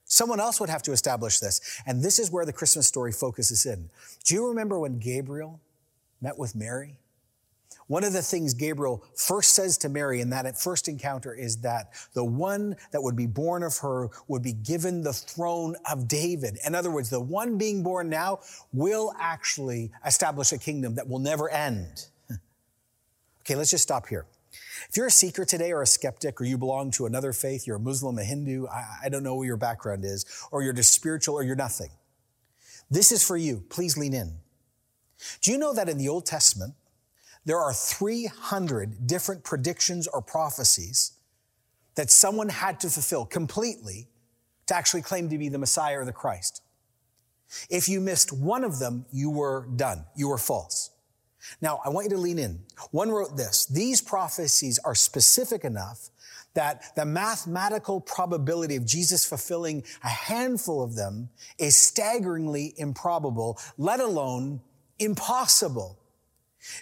someone 0.04 0.40
else 0.40 0.60
would 0.60 0.68
have 0.68 0.82
to 0.82 0.92
establish 0.92 1.38
this. 1.38 1.82
And 1.86 2.02
this 2.02 2.18
is 2.18 2.30
where 2.30 2.44
the 2.44 2.52
Christmas 2.52 2.86
story 2.86 3.12
focuses 3.12 3.66
in. 3.66 3.90
Do 4.24 4.34
you 4.34 4.48
remember 4.48 4.78
when 4.78 4.98
Gabriel 4.98 5.60
met 6.20 6.38
with 6.38 6.54
Mary? 6.54 6.98
One 7.86 8.02
of 8.02 8.14
the 8.14 8.22
things 8.22 8.54
Gabriel 8.54 9.04
first 9.14 9.50
says 9.54 9.76
to 9.78 9.90
Mary 9.90 10.22
in 10.22 10.30
that 10.30 10.58
first 10.58 10.88
encounter 10.88 11.34
is 11.34 11.58
that 11.58 11.92
the 12.14 12.24
one 12.24 12.76
that 12.92 13.02
would 13.02 13.16
be 13.16 13.26
born 13.26 13.62
of 13.62 13.76
her 13.78 14.08
would 14.26 14.42
be 14.42 14.54
given 14.54 15.02
the 15.02 15.12
throne 15.12 15.76
of 15.90 16.08
David. 16.08 16.58
In 16.66 16.74
other 16.74 16.90
words, 16.90 17.10
the 17.10 17.20
one 17.20 17.58
being 17.58 17.82
born 17.82 18.08
now 18.08 18.40
will 18.72 19.12
actually 19.20 19.92
establish 20.06 20.52
a 20.52 20.58
kingdom 20.58 20.94
that 20.94 21.06
will 21.06 21.18
never 21.18 21.50
end. 21.50 22.06
Okay, 23.44 23.56
let's 23.56 23.70
just 23.70 23.82
stop 23.82 24.06
here. 24.06 24.26
If 24.88 24.96
you're 24.96 25.06
a 25.06 25.10
seeker 25.10 25.44
today 25.44 25.72
or 25.72 25.82
a 25.82 25.86
skeptic 25.86 26.40
or 26.40 26.44
you 26.44 26.56
belong 26.56 26.90
to 26.92 27.04
another 27.04 27.32
faith, 27.32 27.66
you're 27.66 27.76
a 27.76 27.80
Muslim, 27.80 28.18
a 28.18 28.24
Hindu, 28.24 28.66
I, 28.68 28.84
I 29.04 29.08
don't 29.10 29.22
know 29.22 29.34
what 29.34 29.44
your 29.44 29.56
background 29.56 30.04
is, 30.04 30.24
or 30.50 30.62
you're 30.62 30.72
just 30.72 30.92
spiritual 30.92 31.34
or 31.34 31.42
you're 31.42 31.56
nothing. 31.56 31.90
This 32.90 33.12
is 33.12 33.26
for 33.26 33.36
you. 33.36 33.64
Please 33.68 33.98
lean 33.98 34.14
in. 34.14 34.38
Do 35.42 35.52
you 35.52 35.58
know 35.58 35.74
that 35.74 35.88
in 35.88 35.98
the 35.98 36.08
Old 36.08 36.24
Testament, 36.24 36.74
there 37.44 37.58
are 37.58 37.72
300 37.72 39.06
different 39.06 39.44
predictions 39.44 40.06
or 40.06 40.22
prophecies 40.22 41.12
that 41.96 42.10
someone 42.10 42.48
had 42.48 42.80
to 42.80 42.88
fulfill 42.88 43.26
completely 43.26 44.08
to 44.66 44.74
actually 44.74 45.02
claim 45.02 45.28
to 45.28 45.36
be 45.36 45.48
the 45.48 45.58
Messiah 45.58 45.98
or 45.98 46.04
the 46.04 46.12
Christ? 46.12 46.62
If 47.68 47.88
you 47.88 48.00
missed 48.00 48.32
one 48.32 48.64
of 48.64 48.78
them, 48.78 49.04
you 49.12 49.30
were 49.30 49.66
done. 49.76 50.06
You 50.16 50.28
were 50.28 50.38
false. 50.38 50.90
Now, 51.60 51.80
I 51.84 51.88
want 51.88 52.06
you 52.06 52.16
to 52.16 52.20
lean 52.20 52.38
in. 52.38 52.60
One 52.90 53.10
wrote 53.10 53.36
this 53.36 53.66
These 53.66 54.00
prophecies 54.00 54.78
are 54.84 54.94
specific 54.94 55.64
enough 55.64 56.10
that 56.54 56.94
the 56.94 57.04
mathematical 57.04 58.00
probability 58.00 58.76
of 58.76 58.86
Jesus 58.86 59.24
fulfilling 59.24 59.82
a 60.02 60.08
handful 60.08 60.82
of 60.82 60.94
them 60.94 61.28
is 61.58 61.76
staggeringly 61.76 62.74
improbable, 62.76 63.58
let 63.76 64.00
alone 64.00 64.60
impossible. 64.98 65.98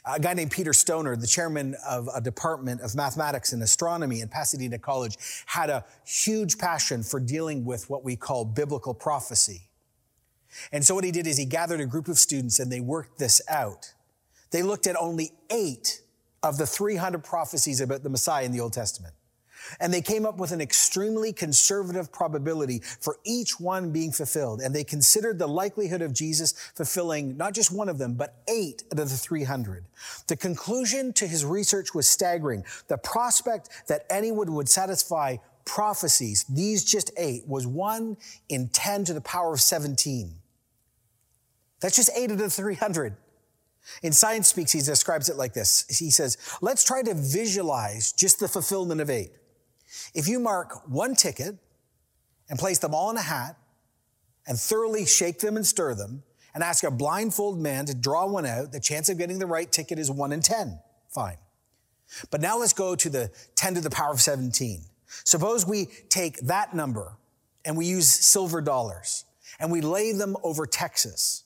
A 0.04 0.20
guy 0.20 0.34
named 0.34 0.52
Peter 0.52 0.72
Stoner, 0.72 1.16
the 1.16 1.26
chairman 1.26 1.74
of 1.88 2.08
a 2.14 2.20
department 2.20 2.82
of 2.82 2.94
mathematics 2.94 3.52
and 3.52 3.62
astronomy 3.62 4.22
at 4.22 4.30
Pasadena 4.30 4.78
College, 4.78 5.16
had 5.46 5.70
a 5.70 5.84
huge 6.04 6.56
passion 6.56 7.02
for 7.02 7.18
dealing 7.18 7.64
with 7.64 7.90
what 7.90 8.04
we 8.04 8.14
call 8.14 8.44
biblical 8.44 8.94
prophecy. 8.94 9.62
And 10.70 10.84
so 10.84 10.94
what 10.94 11.02
he 11.02 11.10
did 11.10 11.26
is 11.26 11.36
he 11.36 11.46
gathered 11.46 11.80
a 11.80 11.86
group 11.86 12.08
of 12.08 12.18
students 12.18 12.60
and 12.60 12.70
they 12.70 12.80
worked 12.80 13.18
this 13.18 13.40
out. 13.48 13.94
They 14.52 14.62
looked 14.62 14.86
at 14.86 14.96
only 14.96 15.32
eight 15.50 16.02
of 16.42 16.58
the 16.58 16.66
300 16.66 17.24
prophecies 17.24 17.80
about 17.80 18.02
the 18.02 18.10
Messiah 18.10 18.44
in 18.44 18.52
the 18.52 18.60
Old 18.60 18.72
Testament. 18.72 19.14
And 19.80 19.92
they 19.94 20.00
came 20.00 20.26
up 20.26 20.38
with 20.38 20.50
an 20.50 20.60
extremely 20.60 21.32
conservative 21.32 22.12
probability 22.12 22.80
for 23.00 23.18
each 23.24 23.60
one 23.60 23.92
being 23.92 24.10
fulfilled. 24.12 24.60
And 24.60 24.74
they 24.74 24.84
considered 24.84 25.38
the 25.38 25.46
likelihood 25.46 26.02
of 26.02 26.12
Jesus 26.12 26.52
fulfilling 26.74 27.36
not 27.36 27.54
just 27.54 27.72
one 27.72 27.88
of 27.88 27.98
them, 27.98 28.14
but 28.14 28.42
eight 28.48 28.82
out 28.92 28.98
of 28.98 29.10
the 29.10 29.16
300. 29.16 29.84
The 30.26 30.36
conclusion 30.36 31.12
to 31.14 31.26
his 31.26 31.44
research 31.44 31.94
was 31.94 32.08
staggering. 32.08 32.64
The 32.88 32.98
prospect 32.98 33.70
that 33.86 34.04
anyone 34.10 34.52
would 34.54 34.68
satisfy 34.68 35.36
prophecies, 35.64 36.44
these 36.48 36.84
just 36.84 37.12
eight, 37.16 37.46
was 37.46 37.66
one 37.66 38.16
in 38.48 38.68
10 38.68 39.04
to 39.04 39.14
the 39.14 39.20
power 39.20 39.54
of 39.54 39.60
17. 39.60 40.34
That's 41.80 41.96
just 41.96 42.10
eight 42.16 42.30
out 42.30 42.40
of 42.40 42.52
300. 42.52 43.16
In 44.02 44.12
Science 44.12 44.48
Speaks, 44.48 44.72
he 44.72 44.80
describes 44.80 45.28
it 45.28 45.36
like 45.36 45.52
this. 45.52 45.84
He 45.88 46.10
says, 46.10 46.36
let's 46.60 46.84
try 46.84 47.02
to 47.02 47.14
visualize 47.14 48.12
just 48.12 48.40
the 48.40 48.48
fulfillment 48.48 49.00
of 49.00 49.10
eight. 49.10 49.32
If 50.14 50.28
you 50.28 50.40
mark 50.40 50.88
one 50.88 51.14
ticket 51.14 51.56
and 52.48 52.58
place 52.58 52.78
them 52.78 52.94
all 52.94 53.10
in 53.10 53.16
a 53.16 53.22
hat 53.22 53.56
and 54.46 54.58
thoroughly 54.58 55.06
shake 55.06 55.40
them 55.40 55.56
and 55.56 55.66
stir 55.66 55.94
them 55.94 56.22
and 56.54 56.62
ask 56.62 56.84
a 56.84 56.90
blindfold 56.90 57.58
man 57.58 57.86
to 57.86 57.94
draw 57.94 58.26
one 58.26 58.46
out, 58.46 58.72
the 58.72 58.80
chance 58.80 59.08
of 59.08 59.18
getting 59.18 59.38
the 59.38 59.46
right 59.46 59.70
ticket 59.70 59.98
is 59.98 60.10
one 60.10 60.32
in 60.32 60.40
10. 60.40 60.78
Fine. 61.08 61.36
But 62.30 62.40
now 62.40 62.58
let's 62.58 62.72
go 62.72 62.94
to 62.94 63.08
the 63.08 63.30
10 63.54 63.74
to 63.74 63.80
the 63.80 63.90
power 63.90 64.12
of 64.12 64.20
17. 64.20 64.82
Suppose 65.24 65.66
we 65.66 65.86
take 66.08 66.38
that 66.40 66.74
number 66.74 67.16
and 67.64 67.76
we 67.76 67.86
use 67.86 68.08
silver 68.08 68.60
dollars 68.60 69.24
and 69.60 69.70
we 69.70 69.80
lay 69.80 70.12
them 70.12 70.36
over 70.42 70.66
Texas. 70.66 71.44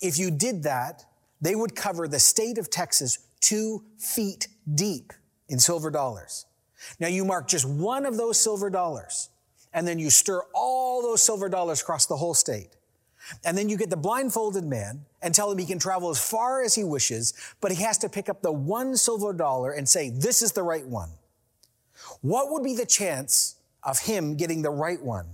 If 0.00 0.18
you 0.18 0.30
did 0.30 0.64
that, 0.64 1.04
they 1.40 1.54
would 1.54 1.74
cover 1.74 2.08
the 2.08 2.18
state 2.18 2.58
of 2.58 2.70
Texas 2.70 3.18
two 3.40 3.84
feet 3.98 4.48
deep 4.74 5.12
in 5.48 5.58
silver 5.58 5.90
dollars. 5.90 6.46
Now 7.00 7.08
you 7.08 7.24
mark 7.24 7.48
just 7.48 7.68
one 7.68 8.06
of 8.06 8.16
those 8.16 8.40
silver 8.40 8.70
dollars 8.70 9.30
and 9.72 9.86
then 9.86 9.98
you 9.98 10.10
stir 10.10 10.42
all 10.54 11.02
those 11.02 11.22
silver 11.22 11.48
dollars 11.48 11.80
across 11.80 12.06
the 12.06 12.16
whole 12.16 12.34
state. 12.34 12.70
And 13.44 13.58
then 13.58 13.68
you 13.68 13.76
get 13.76 13.90
the 13.90 13.96
blindfolded 13.96 14.64
man 14.64 15.04
and 15.20 15.34
tell 15.34 15.50
him 15.50 15.58
he 15.58 15.66
can 15.66 15.78
travel 15.78 16.08
as 16.08 16.18
far 16.18 16.62
as 16.62 16.74
he 16.74 16.84
wishes, 16.84 17.34
but 17.60 17.70
he 17.70 17.82
has 17.82 17.98
to 17.98 18.08
pick 18.08 18.28
up 18.28 18.42
the 18.42 18.52
one 18.52 18.96
silver 18.96 19.32
dollar 19.32 19.72
and 19.72 19.88
say, 19.88 20.10
this 20.10 20.40
is 20.40 20.52
the 20.52 20.62
right 20.62 20.86
one. 20.86 21.10
What 22.22 22.50
would 22.50 22.62
be 22.62 22.74
the 22.74 22.86
chance 22.86 23.56
of 23.82 23.98
him 23.98 24.36
getting 24.36 24.62
the 24.62 24.70
right 24.70 25.02
one? 25.02 25.26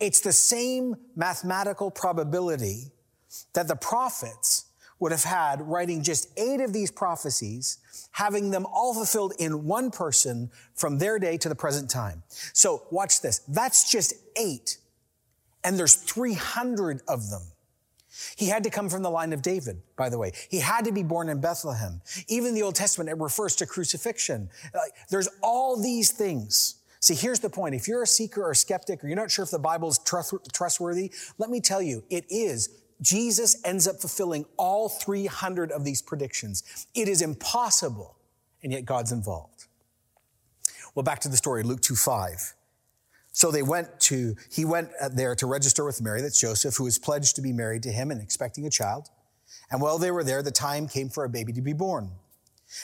It's 0.00 0.20
the 0.20 0.32
same 0.32 0.96
mathematical 1.14 1.90
probability 1.90 2.92
that 3.52 3.68
the 3.68 3.76
prophets 3.76 4.66
would 5.02 5.12
have 5.12 5.24
had 5.24 5.60
writing 5.60 6.02
just 6.02 6.28
eight 6.38 6.60
of 6.60 6.72
these 6.72 6.90
prophecies, 6.90 7.78
having 8.12 8.50
them 8.50 8.64
all 8.72 8.94
fulfilled 8.94 9.34
in 9.38 9.64
one 9.66 9.90
person 9.90 10.50
from 10.74 10.98
their 10.98 11.18
day 11.18 11.36
to 11.36 11.48
the 11.48 11.54
present 11.54 11.90
time. 11.90 12.22
So 12.54 12.84
watch 12.90 13.20
this. 13.20 13.40
That's 13.48 13.90
just 13.90 14.14
eight. 14.36 14.78
And 15.64 15.78
there's 15.78 15.96
300 15.96 17.02
of 17.08 17.30
them. 17.30 17.42
He 18.36 18.46
had 18.46 18.62
to 18.64 18.70
come 18.70 18.88
from 18.88 19.02
the 19.02 19.10
line 19.10 19.32
of 19.32 19.42
David, 19.42 19.82
by 19.96 20.08
the 20.08 20.18
way. 20.18 20.32
He 20.50 20.60
had 20.60 20.84
to 20.84 20.92
be 20.92 21.02
born 21.02 21.28
in 21.28 21.40
Bethlehem. 21.40 22.00
Even 22.28 22.54
the 22.54 22.62
Old 22.62 22.74
Testament, 22.74 23.10
it 23.10 23.18
refers 23.18 23.56
to 23.56 23.66
crucifixion. 23.66 24.50
There's 25.10 25.28
all 25.42 25.82
these 25.82 26.12
things. 26.12 26.76
See, 27.00 27.14
here's 27.14 27.40
the 27.40 27.50
point. 27.50 27.74
If 27.74 27.88
you're 27.88 28.02
a 28.02 28.06
seeker 28.06 28.42
or 28.42 28.52
a 28.52 28.56
skeptic, 28.56 29.02
or 29.02 29.08
you're 29.08 29.16
not 29.16 29.30
sure 29.30 29.44
if 29.44 29.50
the 29.50 29.58
Bible 29.58 29.88
is 29.88 29.98
trustworthy, 30.52 31.10
let 31.38 31.50
me 31.50 31.60
tell 31.60 31.82
you, 31.82 32.04
it 32.10 32.24
is 32.28 32.81
Jesus 33.02 33.60
ends 33.64 33.86
up 33.86 34.00
fulfilling 34.00 34.46
all 34.56 34.88
300 34.88 35.70
of 35.70 35.84
these 35.84 36.00
predictions. 36.00 36.86
It 36.94 37.08
is 37.08 37.20
impossible, 37.20 38.16
and 38.62 38.72
yet 38.72 38.84
God's 38.84 39.12
involved. 39.12 39.66
Well, 40.94 41.02
back 41.02 41.20
to 41.20 41.28
the 41.28 41.36
story, 41.36 41.62
Luke 41.62 41.80
2 41.80 41.94
5. 41.94 42.54
So 43.34 43.50
they 43.50 43.62
went 43.62 43.98
to, 44.00 44.36
he 44.50 44.64
went 44.64 44.90
there 45.14 45.34
to 45.36 45.46
register 45.46 45.84
with 45.84 46.02
Mary, 46.02 46.20
that's 46.20 46.38
Joseph, 46.38 46.76
who 46.76 46.84
was 46.84 46.98
pledged 46.98 47.34
to 47.36 47.42
be 47.42 47.52
married 47.52 47.82
to 47.84 47.90
him 47.90 48.10
and 48.10 48.20
expecting 48.20 48.66
a 48.66 48.70
child. 48.70 49.08
And 49.70 49.80
while 49.80 49.98
they 49.98 50.10
were 50.10 50.22
there, 50.22 50.42
the 50.42 50.50
time 50.50 50.86
came 50.86 51.08
for 51.08 51.24
a 51.24 51.30
baby 51.30 51.52
to 51.54 51.62
be 51.62 51.72
born. 51.72 52.10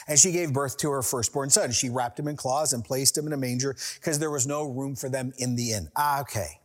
And 0.07 0.19
she 0.19 0.31
gave 0.31 0.53
birth 0.53 0.77
to 0.77 0.89
her 0.89 1.01
firstborn 1.01 1.49
son. 1.49 1.71
She 1.71 1.89
wrapped 1.89 2.19
him 2.19 2.27
in 2.27 2.35
cloths 2.35 2.73
and 2.73 2.83
placed 2.83 3.17
him 3.17 3.27
in 3.27 3.33
a 3.33 3.37
manger 3.37 3.75
because 3.99 4.19
there 4.19 4.31
was 4.31 4.47
no 4.47 4.63
room 4.63 4.95
for 4.95 5.09
them 5.09 5.33
in 5.37 5.55
the 5.55 5.73
inn. 5.73 5.89
Ah, 5.95 6.21
okay. 6.21 6.59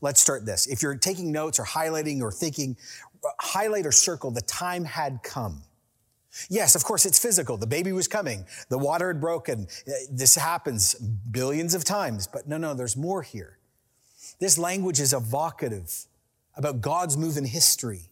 Let's 0.00 0.20
start 0.20 0.44
this. 0.44 0.66
If 0.66 0.82
you're 0.82 0.96
taking 0.96 1.32
notes 1.32 1.58
or 1.58 1.64
highlighting 1.64 2.20
or 2.20 2.30
thinking, 2.30 2.76
highlight 3.40 3.86
or 3.86 3.92
circle, 3.92 4.30
the 4.30 4.42
time 4.42 4.84
had 4.84 5.22
come. 5.22 5.62
Yes, 6.50 6.74
of 6.74 6.82
course, 6.84 7.06
it's 7.06 7.18
physical. 7.18 7.56
The 7.56 7.66
baby 7.66 7.92
was 7.92 8.08
coming. 8.08 8.44
The 8.68 8.78
water 8.78 9.08
had 9.08 9.20
broken. 9.20 9.68
This 10.10 10.34
happens 10.34 10.94
billions 10.94 11.74
of 11.74 11.84
times, 11.84 12.26
but 12.26 12.48
no, 12.48 12.56
no, 12.56 12.74
there's 12.74 12.96
more 12.96 13.22
here. 13.22 13.58
This 14.40 14.58
language 14.58 15.00
is 15.00 15.12
evocative 15.12 16.06
about 16.56 16.80
God's 16.80 17.16
move 17.16 17.36
in 17.36 17.44
history. 17.44 18.10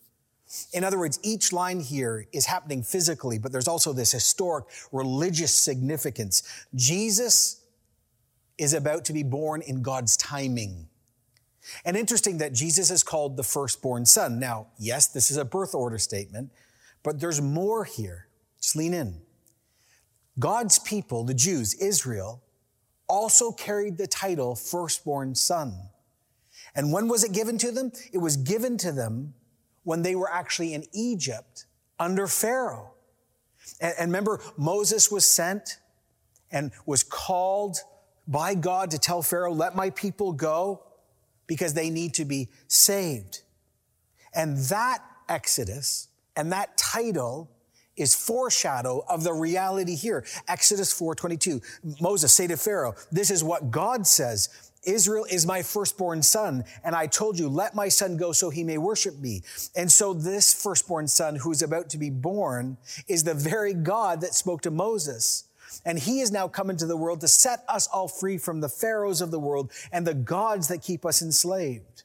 In 0.72 0.84
other 0.84 0.98
words, 0.98 1.18
each 1.22 1.52
line 1.52 1.80
here 1.80 2.26
is 2.32 2.46
happening 2.46 2.82
physically, 2.82 3.38
but 3.38 3.52
there's 3.52 3.68
also 3.68 3.92
this 3.92 4.12
historic 4.12 4.66
religious 4.92 5.54
significance. 5.54 6.42
Jesus 6.74 7.60
is 8.58 8.74
about 8.74 9.04
to 9.06 9.12
be 9.12 9.22
born 9.22 9.62
in 9.62 9.82
God's 9.82 10.16
timing. 10.16 10.88
And 11.84 11.96
interesting 11.96 12.38
that 12.38 12.52
Jesus 12.52 12.90
is 12.90 13.02
called 13.02 13.36
the 13.36 13.42
firstborn 13.42 14.04
son. 14.04 14.38
Now, 14.38 14.68
yes, 14.78 15.06
this 15.06 15.30
is 15.30 15.36
a 15.36 15.44
birth 15.44 15.74
order 15.74 15.98
statement, 15.98 16.50
but 17.02 17.20
there's 17.20 17.40
more 17.40 17.84
here. 17.84 18.28
Just 18.60 18.76
lean 18.76 18.94
in. 18.94 19.20
God's 20.38 20.78
people, 20.78 21.24
the 21.24 21.34
Jews, 21.34 21.74
Israel, 21.74 22.42
also 23.08 23.52
carried 23.52 23.98
the 23.98 24.06
title 24.06 24.54
firstborn 24.54 25.34
son. 25.34 25.74
And 26.74 26.92
when 26.92 27.08
was 27.08 27.22
it 27.22 27.32
given 27.32 27.58
to 27.58 27.70
them? 27.70 27.92
It 28.12 28.18
was 28.18 28.36
given 28.36 28.78
to 28.78 28.92
them 28.92 29.34
when 29.84 30.02
they 30.02 30.14
were 30.14 30.30
actually 30.32 30.74
in 30.74 30.84
Egypt 30.92 31.66
under 31.98 32.26
Pharaoh. 32.26 32.94
And, 33.80 34.10
remember, 34.10 34.40
Moses 34.56 35.10
was 35.10 35.26
sent 35.26 35.78
and 36.50 36.72
was 36.86 37.02
called 37.02 37.78
by 38.26 38.54
God 38.54 38.90
to 38.92 38.98
tell 38.98 39.22
Pharaoh, 39.22 39.52
let 39.52 39.74
my 39.74 39.90
people 39.90 40.32
go 40.32 40.82
because 41.52 41.74
they 41.74 41.90
need 41.90 42.14
to 42.14 42.24
be 42.24 42.48
saved. 42.66 43.42
And 44.34 44.56
that 44.70 45.04
Exodus 45.28 46.08
and 46.34 46.50
that 46.50 46.78
title 46.78 47.50
is 47.94 48.14
foreshadow 48.14 49.04
of 49.06 49.22
the 49.22 49.34
reality 49.34 49.94
here. 49.94 50.24
Exodus 50.48 50.94
4:22. 50.94 51.60
Moses 52.00 52.32
say 52.32 52.46
to 52.46 52.56
Pharaoh, 52.56 52.94
"This 53.10 53.30
is 53.30 53.44
what 53.44 53.70
God 53.70 54.06
says. 54.06 54.48
Israel 54.84 55.26
is 55.30 55.44
my 55.44 55.62
firstborn 55.62 56.22
son, 56.22 56.64
and 56.82 56.96
I 56.96 57.06
told 57.06 57.38
you, 57.38 57.48
let 57.50 57.74
my 57.74 57.88
son 57.90 58.16
go 58.16 58.32
so 58.32 58.48
he 58.48 58.64
may 58.64 58.78
worship 58.78 59.16
me. 59.18 59.42
And 59.76 59.92
so 59.92 60.14
this 60.14 60.54
firstborn 60.54 61.06
son 61.06 61.36
who 61.36 61.52
is 61.52 61.62
about 61.62 61.90
to 61.90 61.98
be 61.98 62.10
born 62.10 62.78
is 63.06 63.22
the 63.22 63.34
very 63.34 63.74
God 63.74 64.22
that 64.22 64.34
spoke 64.34 64.62
to 64.62 64.70
Moses. 64.72 65.44
And 65.84 65.98
he 65.98 66.20
is 66.20 66.30
now 66.30 66.48
come 66.48 66.70
into 66.70 66.86
the 66.86 66.96
world 66.96 67.20
to 67.20 67.28
set 67.28 67.64
us 67.68 67.86
all 67.86 68.08
free 68.08 68.38
from 68.38 68.60
the 68.60 68.68
pharaohs 68.68 69.20
of 69.20 69.30
the 69.30 69.38
world 69.38 69.72
and 69.92 70.06
the 70.06 70.14
gods 70.14 70.68
that 70.68 70.82
keep 70.82 71.06
us 71.06 71.22
enslaved. 71.22 72.02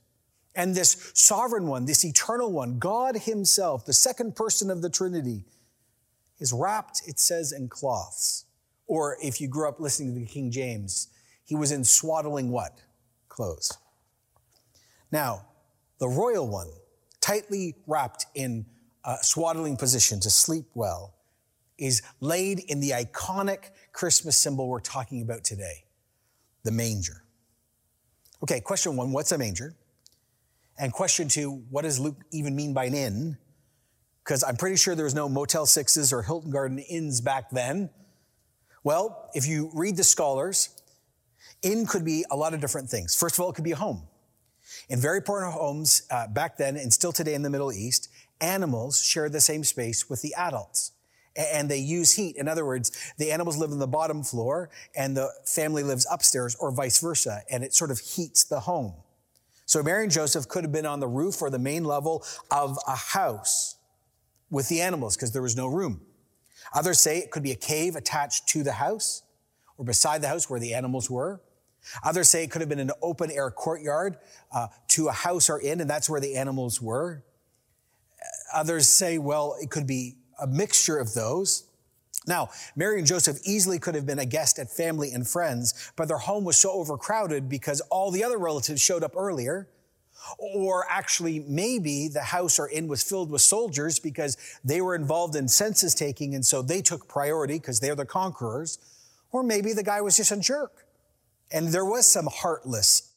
And 0.55 0.73
this 0.73 1.11
sovereign 1.13 1.67
one, 1.67 1.85
this 1.85 2.03
eternal 2.03 2.51
one, 2.51 2.79
God 2.79 3.15
himself, 3.15 3.85
the 3.85 3.93
second 3.93 4.35
person 4.35 4.71
of 4.71 4.81
the 4.81 4.89
Trinity, 4.89 5.43
is 6.39 6.53
wrapped, 6.53 7.03
it 7.05 7.19
says, 7.19 7.51
in 7.51 7.67
cloths. 7.69 8.45
Or 8.87 9.17
if 9.21 9.41
you 9.41 9.47
grew 9.47 9.67
up 9.67 9.79
listening 9.79 10.13
to 10.13 10.19
the 10.19 10.25
King 10.25 10.49
James, 10.49 11.09
he 11.43 11.55
was 11.55 11.71
in 11.71 11.83
swaddling 11.83 12.49
what? 12.49 12.81
Clothes. 13.29 13.77
Now, 15.11 15.45
the 15.99 16.07
royal 16.07 16.47
one, 16.47 16.69
tightly 17.21 17.75
wrapped 17.85 18.25
in 18.35 18.65
a 19.03 19.17
swaddling 19.21 19.77
position 19.77 20.19
to 20.21 20.29
sleep 20.29 20.65
well, 20.73 21.13
is 21.77 22.01
laid 22.19 22.59
in 22.59 22.79
the 22.79 22.91
iconic 22.91 23.71
Christmas 23.93 24.37
symbol 24.37 24.67
we're 24.67 24.79
talking 24.79 25.21
about 25.21 25.43
today, 25.43 25.83
the 26.63 26.71
manger. 26.71 27.23
Okay, 28.43 28.59
question 28.59 28.95
one, 28.95 29.11
what's 29.11 29.31
a 29.31 29.37
manger? 29.37 29.75
And 30.79 30.93
question 30.93 31.27
two, 31.27 31.63
what 31.69 31.83
does 31.83 31.99
Luke 31.99 32.17
even 32.31 32.55
mean 32.55 32.73
by 32.73 32.85
an 32.85 32.93
inn? 32.93 33.37
Because 34.23 34.43
I'm 34.43 34.57
pretty 34.57 34.75
sure 34.75 34.93
there 34.93 35.05
was 35.05 35.15
no 35.15 35.29
Motel 35.29 35.65
Sixes 35.65 36.13
or 36.13 36.21
Hilton 36.21 36.51
Garden 36.51 36.79
Inns 36.79 37.21
back 37.21 37.49
then. 37.49 37.89
Well, 38.83 39.29
if 39.33 39.47
you 39.47 39.71
read 39.73 39.97
the 39.97 40.03
scholars, 40.03 40.69
inn 41.61 41.85
could 41.85 42.05
be 42.05 42.25
a 42.29 42.35
lot 42.35 42.53
of 42.53 42.61
different 42.61 42.89
things. 42.89 43.15
First 43.15 43.35
of 43.35 43.41
all, 43.41 43.49
it 43.49 43.53
could 43.53 43.63
be 43.63 43.71
a 43.71 43.77
home. 43.77 44.03
In 44.89 44.99
very 44.99 45.21
poor 45.21 45.43
homes 45.45 46.03
uh, 46.11 46.27
back 46.27 46.57
then 46.57 46.77
and 46.77 46.93
still 46.93 47.11
today 47.11 47.33
in 47.33 47.41
the 47.41 47.49
Middle 47.49 47.71
East, 47.71 48.09
animals 48.41 49.01
share 49.01 49.29
the 49.29 49.41
same 49.41 49.63
space 49.63 50.09
with 50.09 50.21
the 50.21 50.33
adults 50.35 50.91
and 51.37 51.69
they 51.69 51.77
use 51.77 52.13
heat. 52.13 52.35
In 52.35 52.47
other 52.47 52.65
words, 52.65 53.13
the 53.17 53.31
animals 53.31 53.57
live 53.57 53.71
on 53.71 53.79
the 53.79 53.87
bottom 53.87 54.23
floor 54.23 54.69
and 54.95 55.15
the 55.15 55.31
family 55.45 55.83
lives 55.83 56.07
upstairs 56.11 56.55
or 56.55 56.71
vice 56.71 56.99
versa, 56.99 57.41
and 57.49 57.63
it 57.63 57.73
sort 57.73 57.91
of 57.91 57.99
heats 57.99 58.43
the 58.43 58.61
home. 58.61 58.93
So 59.65 59.83
Mary 59.83 60.03
and 60.03 60.11
Joseph 60.11 60.47
could 60.47 60.63
have 60.63 60.71
been 60.71 60.85
on 60.85 60.99
the 60.99 61.07
roof 61.07 61.41
or 61.41 61.49
the 61.49 61.59
main 61.59 61.83
level 61.83 62.23
of 62.51 62.77
a 62.87 62.95
house 62.95 63.75
with 64.49 64.69
the 64.69 64.81
animals 64.81 65.15
because 65.15 65.33
there 65.33 65.41
was 65.41 65.57
no 65.57 65.67
room. 65.67 66.01
Others 66.73 66.99
say 66.99 67.19
it 67.19 67.31
could 67.31 67.43
be 67.43 67.51
a 67.51 67.55
cave 67.55 67.95
attached 67.95 68.47
to 68.49 68.63
the 68.63 68.73
house 68.73 69.23
or 69.77 69.85
beside 69.85 70.21
the 70.21 70.27
house 70.27 70.49
where 70.49 70.59
the 70.59 70.73
animals 70.73 71.09
were. 71.09 71.41
Others 72.03 72.29
say 72.29 72.43
it 72.43 72.51
could 72.51 72.61
have 72.61 72.69
been 72.69 72.79
an 72.79 72.91
open 73.01 73.31
air 73.31 73.51
courtyard 73.51 74.17
uh, 74.51 74.67
to 74.89 75.07
a 75.07 75.11
house 75.11 75.49
or 75.49 75.61
inn, 75.61 75.79
and 75.79 75.89
that's 75.89 76.09
where 76.09 76.19
the 76.19 76.35
animals 76.35 76.81
were. 76.81 77.23
Others 78.53 78.89
say, 78.89 79.17
well, 79.17 79.55
it 79.61 79.69
could 79.69 79.87
be 79.87 80.15
a 80.39 80.47
mixture 80.47 80.97
of 80.97 81.13
those. 81.13 81.63
Now, 82.27 82.49
Mary 82.75 82.97
and 82.97 83.07
Joseph 83.07 83.39
easily 83.45 83.79
could 83.79 83.95
have 83.95 84.05
been 84.05 84.19
a 84.19 84.25
guest 84.25 84.59
at 84.59 84.69
family 84.69 85.13
and 85.13 85.27
friends, 85.27 85.91
but 85.95 86.07
their 86.09 86.17
home 86.17 86.43
was 86.43 86.57
so 86.57 86.71
overcrowded 86.71 87.47
because 87.47 87.79
all 87.89 88.11
the 88.11 88.23
other 88.23 88.37
relatives 88.37 88.81
showed 88.81 89.03
up 89.03 89.15
earlier. 89.15 89.69
Or 90.37 90.85
actually, 90.89 91.39
maybe 91.47 92.09
the 92.09 92.21
house 92.21 92.59
or 92.59 92.69
inn 92.69 92.89
was 92.89 93.01
filled 93.01 93.31
with 93.31 93.41
soldiers 93.41 93.97
because 93.97 94.35
they 94.63 94.81
were 94.81 94.93
involved 94.93 95.37
in 95.37 95.47
census 95.47 95.93
taking 95.93 96.35
and 96.35 96.45
so 96.45 96.61
they 96.61 96.81
took 96.81 97.07
priority 97.07 97.59
because 97.59 97.79
they're 97.79 97.95
the 97.95 98.05
conquerors. 98.05 98.77
Or 99.31 99.41
maybe 99.41 99.71
the 99.71 99.83
guy 99.83 100.01
was 100.01 100.17
just 100.17 100.31
a 100.31 100.39
jerk. 100.39 100.85
And 101.51 101.69
there 101.69 101.85
was 101.85 102.05
some 102.05 102.27
heartless, 102.27 103.13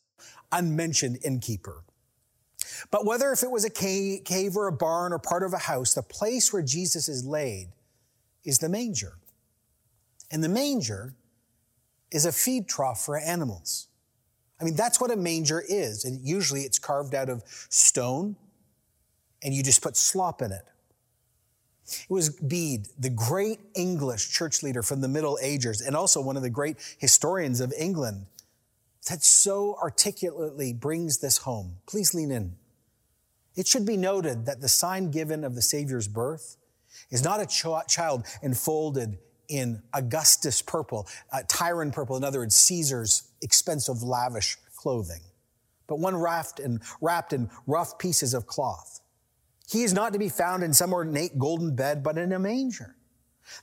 unmentioned 0.52 1.18
innkeeper. 1.24 1.82
But 2.90 3.04
whether 3.04 3.32
if 3.32 3.42
it 3.42 3.50
was 3.50 3.64
a 3.64 3.70
cave 3.70 4.56
or 4.56 4.66
a 4.66 4.72
barn 4.72 5.12
or 5.12 5.18
part 5.18 5.42
of 5.42 5.52
a 5.52 5.58
house, 5.58 5.94
the 5.94 6.02
place 6.02 6.52
where 6.52 6.62
Jesus 6.62 7.08
is 7.08 7.24
laid 7.24 7.68
is 8.44 8.58
the 8.58 8.68
manger. 8.68 9.14
And 10.30 10.42
the 10.42 10.48
manger 10.48 11.14
is 12.10 12.26
a 12.26 12.32
feed 12.32 12.68
trough 12.68 13.04
for 13.04 13.18
animals. 13.18 13.88
I 14.60 14.64
mean, 14.64 14.76
that's 14.76 15.00
what 15.00 15.10
a 15.10 15.16
manger 15.16 15.62
is. 15.66 16.04
And 16.04 16.20
usually 16.20 16.62
it's 16.62 16.78
carved 16.78 17.14
out 17.14 17.28
of 17.28 17.42
stone 17.46 18.36
and 19.42 19.54
you 19.54 19.62
just 19.62 19.82
put 19.82 19.96
slop 19.96 20.42
in 20.42 20.52
it. 20.52 20.64
It 21.86 22.10
was 22.10 22.30
Bede, 22.30 22.86
the 22.98 23.10
great 23.10 23.58
English 23.74 24.30
church 24.30 24.62
leader 24.62 24.82
from 24.82 25.00
the 25.00 25.08
Middle 25.08 25.38
Ages 25.42 25.80
and 25.80 25.96
also 25.96 26.20
one 26.20 26.36
of 26.36 26.42
the 26.42 26.50
great 26.50 26.76
historians 26.98 27.60
of 27.60 27.72
England 27.76 28.26
that 29.08 29.22
so 29.24 29.76
articulately 29.82 30.72
brings 30.72 31.18
this 31.18 31.38
home. 31.38 31.76
Please 31.86 32.14
lean 32.14 32.30
in. 32.30 32.56
It 33.56 33.66
should 33.66 33.86
be 33.86 33.96
noted 33.96 34.46
that 34.46 34.60
the 34.60 34.68
sign 34.68 35.10
given 35.10 35.44
of 35.44 35.54
the 35.54 35.62
Savior's 35.62 36.08
birth 36.08 36.56
is 37.10 37.24
not 37.24 37.40
a 37.40 37.46
ch- 37.46 37.66
child 37.88 38.26
enfolded 38.42 39.18
in 39.48 39.82
Augustus 39.92 40.62
purple, 40.62 41.08
uh, 41.32 41.42
purple, 41.92 42.16
in 42.16 42.22
other 42.24 42.38
words, 42.38 42.54
Caesar's 42.54 43.24
expensive, 43.42 44.02
lavish 44.02 44.56
clothing, 44.76 45.20
but 45.88 45.98
one 45.98 46.16
wrapped 46.16 46.60
in, 46.60 46.80
wrapped 47.00 47.32
in 47.32 47.50
rough 47.66 47.98
pieces 47.98 48.32
of 48.32 48.46
cloth. 48.46 49.00
He 49.68 49.82
is 49.82 49.92
not 49.92 50.12
to 50.12 50.18
be 50.18 50.28
found 50.28 50.62
in 50.62 50.72
some 50.72 50.92
ornate 50.92 51.38
golden 51.38 51.74
bed, 51.74 52.02
but 52.02 52.16
in 52.16 52.32
a 52.32 52.38
manger. 52.38 52.96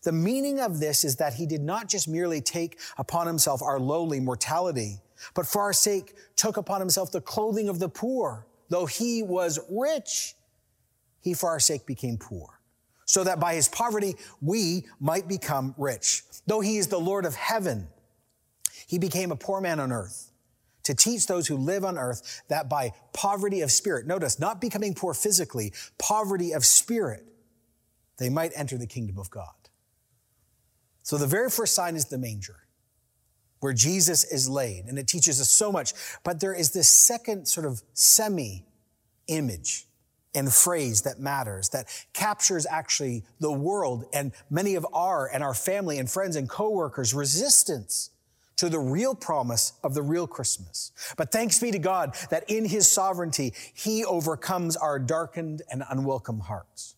The 0.04 0.12
meaning 0.12 0.60
of 0.60 0.80
this 0.80 1.06
is 1.06 1.16
that 1.18 1.34
he 1.34 1.46
did 1.46 1.62
not 1.62 1.88
just 1.88 2.08
merely 2.08 2.42
take 2.42 2.80
upon 2.98 3.28
himself 3.28 3.62
our 3.62 3.80
lowly 3.80 4.20
mortality, 4.20 5.00
but 5.34 5.48
for 5.48 5.62
our 5.62 5.74
sake 5.74 6.14
took 6.36 6.58
upon 6.58 6.80
himself 6.80 7.12
the 7.12 7.22
clothing 7.22 7.70
of 7.70 7.80
the 7.80 7.90
poor 7.90 8.48
though 8.70 8.86
he 8.86 9.24
was 9.24 9.60
rich, 9.70 10.36
he 11.22 11.34
for 11.34 11.50
our 11.50 11.60
sake 11.60 11.86
became 11.86 12.18
poor, 12.18 12.60
so 13.06 13.24
that 13.24 13.40
by 13.40 13.56
his 13.56 13.68
poverty 13.68 14.16
we 14.42 14.86
might 15.00 15.28
become 15.28 15.74
rich. 15.78 16.24
Though 16.46 16.62
he 16.62 16.78
is 16.78 16.88
the 16.88 17.00
Lord 17.00 17.26
of 17.26 17.36
heaven, 17.36 17.88
he 18.88 18.98
became 18.98 19.32
a 19.32 19.36
poor 19.36 19.62
man 19.62 19.80
on 19.80 19.92
earth 19.92 20.32
to 20.84 20.96
teach 20.96 21.28
those 21.28 21.48
who 21.48 21.58
live 21.58 21.84
on 21.84 21.98
earth 21.98 22.44
that 22.48 22.70
by 22.70 22.94
poverty 23.12 23.62
of 23.62 23.72
spirit, 23.72 24.08
notice, 24.08 24.40
not 24.40 24.62
becoming 24.62 24.94
poor 24.94 25.14
physically, 25.14 25.74
poverty 25.98 26.54
of 26.54 26.64
spirit, 26.66 27.26
they 28.18 28.30
might 28.30 28.52
enter 28.56 28.78
the 28.78 28.88
kingdom 28.88 29.18
of 29.18 29.30
God. 29.30 29.54
So 31.04 31.18
the 31.18 31.28
very 31.28 31.50
first 31.50 31.74
sign 31.74 31.96
is 31.96 32.06
the 32.06 32.18
manger 32.18 32.67
where 33.60 33.74
Jesus 33.74 34.24
is 34.24 34.50
laid, 34.50 34.86
and 34.86 34.98
it 35.00 35.08
teaches 35.08 35.42
us 35.42 35.50
so 35.50 35.72
much. 35.72 35.94
But 36.24 36.40
there 36.40 36.54
is 36.54 36.72
this 36.72 36.88
second 36.88 37.48
sort 37.48 37.66
of 37.66 37.82
semi 37.94 38.66
image 39.28 39.88
and 40.36 40.54
phrase 40.54 41.02
that 41.02 41.20
matters, 41.20 41.70
that 41.70 41.88
captures 42.14 42.66
actually 42.70 43.24
the 43.40 43.52
world 43.52 44.06
and 44.14 44.32
many 44.50 44.76
of 44.76 44.86
our 44.94 45.28
and 45.34 45.44
our 45.44 45.54
family 45.54 45.98
and 45.98 46.10
friends 46.10 46.36
and 46.36 46.48
coworkers' 46.48 47.14
resistance 47.14 48.12
to 48.58 48.70
the 48.70 48.80
real 48.80 49.16
promise 49.16 49.74
of 49.84 49.94
the 49.94 50.02
real 50.02 50.28
Christmas. 50.28 50.92
But 51.16 51.32
thanks 51.32 51.60
be 51.60 51.72
to 51.72 51.80
God 51.80 52.16
that 52.30 52.44
in 52.50 52.66
his 52.66 52.88
sovereignty, 52.88 53.54
he 53.74 54.04
overcomes 54.04 54.76
our 54.76 55.00
darkened 55.00 55.62
and 55.72 55.84
unwelcome 55.90 56.40
hearts. 56.40 56.96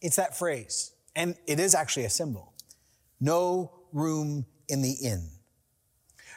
It's 0.00 0.16
that 0.16 0.36
phrase, 0.36 0.92
and 1.16 1.34
it 1.46 1.58
is 1.58 1.74
actually 1.74 2.04
a 2.04 2.10
symbol. 2.10 2.52
No 3.20 3.72
room 3.92 4.44
in 4.68 4.82
the 4.82 4.92
inn. 4.92 5.28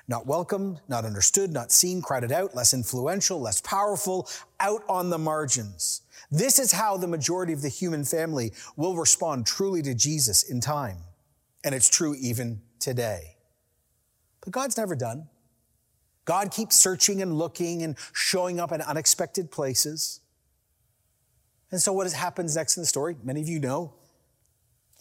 Not 0.08 0.26
welcomed, 0.26 0.80
not 0.88 1.04
understood, 1.04 1.52
not 1.52 1.72
seen, 1.72 2.02
crowded 2.02 2.32
out, 2.32 2.56
less 2.56 2.74
influential, 2.74 3.42
less 3.42 3.60
powerful, 3.62 4.30
out 4.60 4.82
on 4.88 5.10
the 5.10 5.18
margins. 5.18 6.02
This 6.32 6.60
is 6.60 6.72
how 6.72 6.98
the 6.98 7.08
majority 7.08 7.54
of 7.54 7.62
the 7.62 7.70
human 7.70 8.04
family 8.04 8.54
will 8.76 8.96
respond 8.96 9.46
truly 9.46 9.82
to 9.82 9.94
Jesus 9.94 10.44
in 10.44 10.62
time. 10.62 10.98
And 11.64 11.76
it's 11.76 11.90
true 11.90 12.16
even 12.20 12.62
today. 12.80 13.36
But 14.42 14.54
God's 14.54 14.78
never 14.78 14.96
done. 14.96 15.28
God 16.24 16.52
keeps 16.52 16.76
searching 16.76 17.22
and 17.22 17.38
looking 17.38 17.84
and 17.84 17.98
showing 18.14 18.60
up 18.60 18.72
in 18.72 18.82
unexpected 18.82 19.52
places. 19.52 20.22
And 21.72 21.82
so 21.82 21.92
what 21.92 22.12
happens 22.12 22.56
next 22.56 22.78
in 22.78 22.84
the 22.84 22.88
story? 22.88 23.18
Many 23.24 23.42
of 23.42 23.50
you 23.50 23.60
know. 23.60 23.94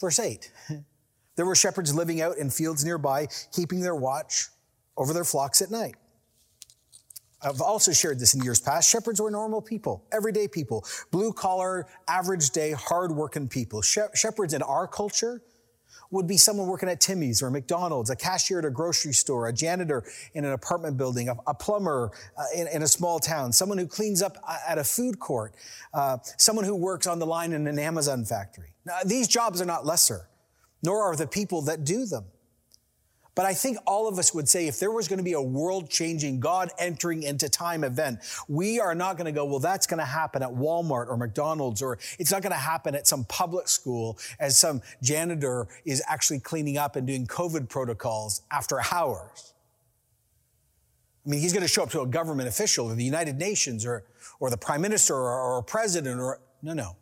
Verse 0.00 0.18
8. 0.18 0.50
There 1.36 1.44
were 1.44 1.54
shepherds 1.54 1.94
living 1.94 2.22
out 2.22 2.38
in 2.38 2.48
fields 2.48 2.82
nearby, 2.82 3.28
keeping 3.52 3.80
their 3.80 3.94
watch 3.94 4.48
over 4.96 5.12
their 5.12 5.24
flocks 5.24 5.60
at 5.62 5.70
night. 5.70 5.96
I've 7.42 7.60
also 7.60 7.92
shared 7.92 8.18
this 8.18 8.34
in 8.34 8.42
years 8.42 8.60
past. 8.60 8.88
Shepherds 8.90 9.20
were 9.20 9.30
normal 9.30 9.60
people, 9.60 10.04
everyday 10.12 10.48
people, 10.48 10.84
blue 11.10 11.32
collar, 11.32 11.86
average 12.08 12.50
day, 12.50 12.72
hardworking 12.72 13.48
people. 13.48 13.82
Shepherds 13.82 14.54
in 14.54 14.62
our 14.62 14.88
culture 14.88 15.42
would 16.10 16.26
be 16.26 16.36
someone 16.36 16.66
working 16.66 16.88
at 16.88 17.00
Timmy's 17.00 17.42
or 17.42 17.50
McDonald's, 17.50 18.10
a 18.10 18.16
cashier 18.16 18.60
at 18.60 18.64
a 18.64 18.70
grocery 18.70 19.12
store, 19.12 19.48
a 19.48 19.52
janitor 19.52 20.04
in 20.34 20.44
an 20.44 20.52
apartment 20.52 20.96
building, 20.96 21.28
a, 21.28 21.36
a 21.46 21.54
plumber 21.54 22.10
uh, 22.38 22.44
in, 22.54 22.68
in, 22.68 22.82
a 22.82 22.86
small 22.86 23.18
town, 23.18 23.52
someone 23.52 23.78
who 23.78 23.86
cleans 23.86 24.22
up 24.22 24.36
uh, 24.46 24.58
at 24.68 24.78
a 24.78 24.84
food 24.84 25.18
court, 25.18 25.54
uh, 25.94 26.18
someone 26.38 26.64
who 26.64 26.74
works 26.74 27.06
on 27.06 27.18
the 27.18 27.26
line 27.26 27.52
in 27.52 27.66
an 27.66 27.78
Amazon 27.78 28.24
factory. 28.24 28.72
Now, 28.84 28.98
these 29.04 29.26
jobs 29.28 29.60
are 29.60 29.66
not 29.66 29.84
lesser, 29.84 30.28
nor 30.82 31.02
are 31.02 31.16
the 31.16 31.26
people 31.26 31.62
that 31.62 31.84
do 31.84 32.06
them. 32.06 32.24
But 33.36 33.44
I 33.44 33.52
think 33.52 33.76
all 33.86 34.08
of 34.08 34.18
us 34.18 34.32
would 34.32 34.48
say 34.48 34.66
if 34.66 34.80
there 34.80 34.90
was 34.90 35.08
going 35.08 35.18
to 35.18 35.22
be 35.22 35.34
a 35.34 35.42
world 35.42 35.90
changing, 35.90 36.40
God 36.40 36.70
entering 36.78 37.22
into 37.22 37.50
time 37.50 37.84
event, 37.84 38.20
we 38.48 38.80
are 38.80 38.94
not 38.94 39.18
going 39.18 39.26
to 39.26 39.32
go, 39.32 39.44
well, 39.44 39.58
that's 39.58 39.86
going 39.86 39.98
to 39.98 40.06
happen 40.06 40.42
at 40.42 40.48
Walmart 40.48 41.08
or 41.08 41.18
McDonald's, 41.18 41.82
or 41.82 41.98
it's 42.18 42.32
not 42.32 42.40
going 42.40 42.52
to 42.52 42.58
happen 42.58 42.94
at 42.94 43.06
some 43.06 43.24
public 43.26 43.68
school 43.68 44.18
as 44.40 44.56
some 44.56 44.80
janitor 45.02 45.68
is 45.84 46.02
actually 46.08 46.40
cleaning 46.40 46.78
up 46.78 46.96
and 46.96 47.06
doing 47.06 47.26
COVID 47.26 47.68
protocols 47.68 48.40
after 48.50 48.80
hours. 48.90 49.52
I 51.26 51.28
mean, 51.28 51.40
he's 51.40 51.52
going 51.52 51.62
to 51.62 51.68
show 51.68 51.82
up 51.82 51.90
to 51.90 52.00
a 52.00 52.06
government 52.06 52.48
official 52.48 52.86
or 52.86 52.94
the 52.94 53.04
United 53.04 53.36
Nations 53.36 53.84
or, 53.84 54.04
or 54.40 54.48
the 54.48 54.56
prime 54.56 54.80
minister 54.80 55.14
or, 55.14 55.28
or 55.28 55.58
a 55.58 55.62
president 55.62 56.20
or, 56.20 56.40
no, 56.62 56.72
no. 56.72 56.96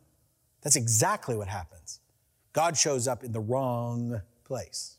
That's 0.62 0.74
exactly 0.74 1.36
what 1.36 1.46
happens. 1.46 2.00
God 2.52 2.76
shows 2.76 3.06
up 3.06 3.22
in 3.22 3.30
the 3.30 3.40
wrong 3.40 4.20
place 4.42 4.98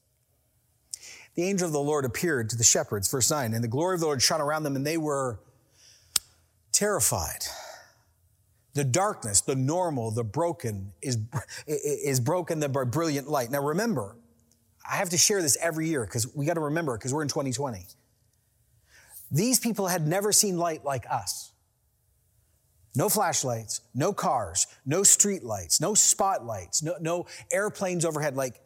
the 1.35 1.43
angel 1.43 1.67
of 1.67 1.73
the 1.73 1.79
Lord 1.79 2.05
appeared 2.05 2.49
to 2.51 2.57
the 2.57 2.63
shepherds, 2.63 3.09
verse 3.11 3.29
9, 3.29 3.53
and 3.53 3.63
the 3.63 3.67
glory 3.67 3.95
of 3.95 3.99
the 3.99 4.05
Lord 4.05 4.21
shone 4.21 4.41
around 4.41 4.63
them, 4.63 4.75
and 4.75 4.87
they 4.87 4.97
were 4.97 5.39
terrified. 6.71 7.45
The 8.73 8.85
darkness, 8.85 9.41
the 9.41 9.55
normal, 9.55 10.11
the 10.11 10.23
broken 10.23 10.93
is, 11.01 11.17
is 11.67 12.19
broken 12.19 12.59
by 12.59 12.83
brilliant 12.85 13.29
light. 13.29 13.51
Now 13.51 13.61
remember, 13.61 14.15
I 14.89 14.95
have 14.95 15.09
to 15.09 15.17
share 15.17 15.41
this 15.41 15.57
every 15.61 15.87
year 15.87 16.05
because 16.05 16.33
we 16.35 16.45
got 16.45 16.55
to 16.55 16.61
remember 16.61 16.97
because 16.97 17.13
we're 17.13 17.21
in 17.21 17.27
2020. 17.27 17.85
These 19.31 19.59
people 19.59 19.87
had 19.87 20.07
never 20.07 20.31
seen 20.31 20.57
light 20.57 20.83
like 20.85 21.05
us. 21.09 21.51
No 22.95 23.09
flashlights, 23.09 23.81
no 23.93 24.13
cars, 24.13 24.67
no 24.85 25.03
street 25.03 25.43
lights, 25.43 25.81
no 25.81 25.93
spotlights, 25.93 26.81
no, 26.81 26.95
no 27.01 27.25
airplanes 27.51 28.05
overhead. 28.05 28.37
Like 28.37 28.61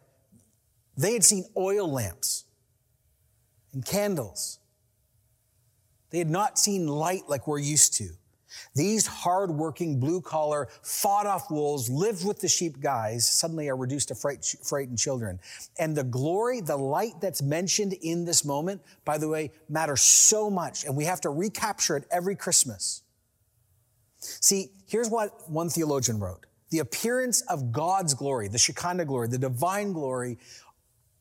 they 0.97 1.13
had 1.13 1.23
seen 1.23 1.45
oil 1.58 1.91
lamps 1.91 2.45
and 3.73 3.86
candles. 3.86 4.60
They 6.12 6.17
had 6.17 6.29
not 6.29 6.58
seen 6.58 6.88
light 6.88 7.23
like 7.27 7.47
we're 7.47 7.60
used 7.60 7.95
to. 7.97 8.10
These 8.73 9.05
hardworking, 9.05 9.99
blue 9.99 10.21
collar, 10.21 10.69
fought 10.82 11.27
off 11.27 11.51
wolves, 11.51 11.89
lived 11.89 12.25
with 12.25 12.39
the 12.39 12.47
sheep 12.47 12.79
guys, 12.79 13.27
suddenly 13.27 13.69
are 13.69 13.75
reduced 13.75 14.08
to 14.08 14.15
frightened 14.15 14.97
children. 14.97 15.39
And 15.77 15.95
the 15.95 16.03
glory, 16.03 16.62
the 16.62 16.77
light 16.77 17.13
that's 17.21 17.41
mentioned 17.41 17.93
in 17.93 18.25
this 18.25 18.43
moment, 18.43 18.82
by 19.05 19.17
the 19.17 19.27
way, 19.27 19.51
matters 19.69 20.01
so 20.01 20.49
much. 20.49 20.84
And 20.86 20.95
we 20.95 21.05
have 21.05 21.21
to 21.21 21.29
recapture 21.29 21.95
it 21.97 22.05
every 22.12 22.36
Christmas. 22.36 23.03
See, 24.17 24.71
here's 24.88 25.10
what 25.10 25.49
one 25.49 25.69
theologian 25.69 26.19
wrote. 26.19 26.45
The 26.71 26.79
appearance 26.79 27.41
of 27.41 27.71
God's 27.71 28.13
glory, 28.13 28.47
the 28.47 28.58
Shekinah 28.58 29.05
glory, 29.05 29.27
the 29.27 29.38
divine 29.38 29.93
glory 29.93 30.38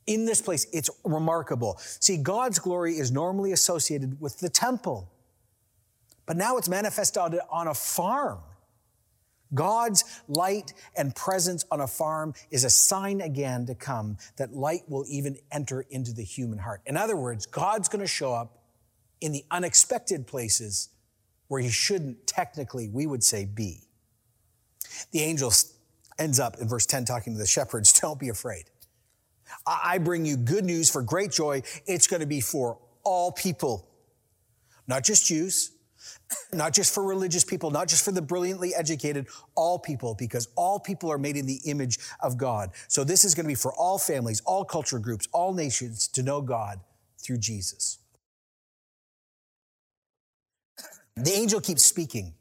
in 0.08 0.24
this 0.24 0.40
place. 0.40 0.66
It's 0.72 0.90
remarkable. 1.04 1.76
See, 1.78 2.16
God's 2.16 2.58
glory 2.58 2.98
is 2.98 3.12
normally 3.12 3.52
associated 3.52 4.20
with 4.20 4.40
the 4.40 4.48
temple, 4.48 5.12
but 6.26 6.36
now 6.36 6.56
it's 6.56 6.68
manifested 6.68 7.38
on 7.50 7.68
a 7.68 7.74
farm. 7.74 8.40
God's 9.54 10.04
light 10.28 10.74
and 10.96 11.14
presence 11.14 11.64
on 11.70 11.80
a 11.80 11.86
farm 11.86 12.34
is 12.50 12.64
a 12.64 12.70
sign 12.70 13.20
again 13.20 13.66
to 13.66 13.74
come 13.74 14.18
that 14.36 14.52
light 14.52 14.82
will 14.88 15.04
even 15.08 15.38
enter 15.52 15.86
into 15.90 16.12
the 16.12 16.24
human 16.24 16.58
heart. 16.58 16.82
In 16.86 16.96
other 16.96 17.16
words, 17.16 17.46
God's 17.46 17.88
going 17.88 18.00
to 18.00 18.06
show 18.06 18.34
up 18.34 18.58
in 19.20 19.32
the 19.32 19.44
unexpected 19.50 20.26
places 20.26 20.90
where 21.48 21.60
he 21.60 21.70
shouldn't 21.70 22.26
technically, 22.26 22.88
we 22.88 23.06
would 23.06 23.24
say, 23.24 23.46
be. 23.46 23.82
The 25.12 25.20
angel 25.20 25.52
ends 26.18 26.38
up 26.38 26.58
in 26.60 26.68
verse 26.68 26.86
10 26.86 27.04
talking 27.04 27.32
to 27.34 27.38
the 27.38 27.46
shepherds, 27.46 27.92
don't 28.00 28.18
be 28.18 28.28
afraid. 28.28 28.64
I 29.66 29.98
bring 29.98 30.24
you 30.24 30.36
good 30.36 30.64
news 30.64 30.90
for 30.90 31.02
great 31.02 31.30
joy. 31.30 31.62
It's 31.86 32.06
going 32.06 32.20
to 32.20 32.26
be 32.26 32.40
for 32.40 32.78
all 33.04 33.32
people, 33.32 33.88
not 34.86 35.04
just 35.04 35.26
Jews, 35.26 35.72
not 36.52 36.72
just 36.72 36.94
for 36.94 37.04
religious 37.04 37.44
people, 37.44 37.70
not 37.70 37.88
just 37.88 38.04
for 38.04 38.12
the 38.12 38.22
brilliantly 38.22 38.74
educated, 38.74 39.26
all 39.54 39.78
people, 39.78 40.14
because 40.14 40.48
all 40.56 40.78
people 40.78 41.10
are 41.10 41.18
made 41.18 41.36
in 41.36 41.46
the 41.46 41.60
image 41.64 41.98
of 42.20 42.36
God. 42.36 42.70
So 42.88 43.04
this 43.04 43.24
is 43.24 43.34
going 43.34 43.44
to 43.44 43.48
be 43.48 43.54
for 43.54 43.72
all 43.74 43.98
families, 43.98 44.40
all 44.44 44.64
culture 44.64 44.98
groups, 44.98 45.28
all 45.32 45.52
nations 45.52 46.08
to 46.08 46.22
know 46.22 46.40
God 46.40 46.80
through 47.18 47.38
Jesus. 47.38 47.98
The 51.16 51.32
angel 51.32 51.60
keeps 51.60 51.82
speaking. 51.82 52.34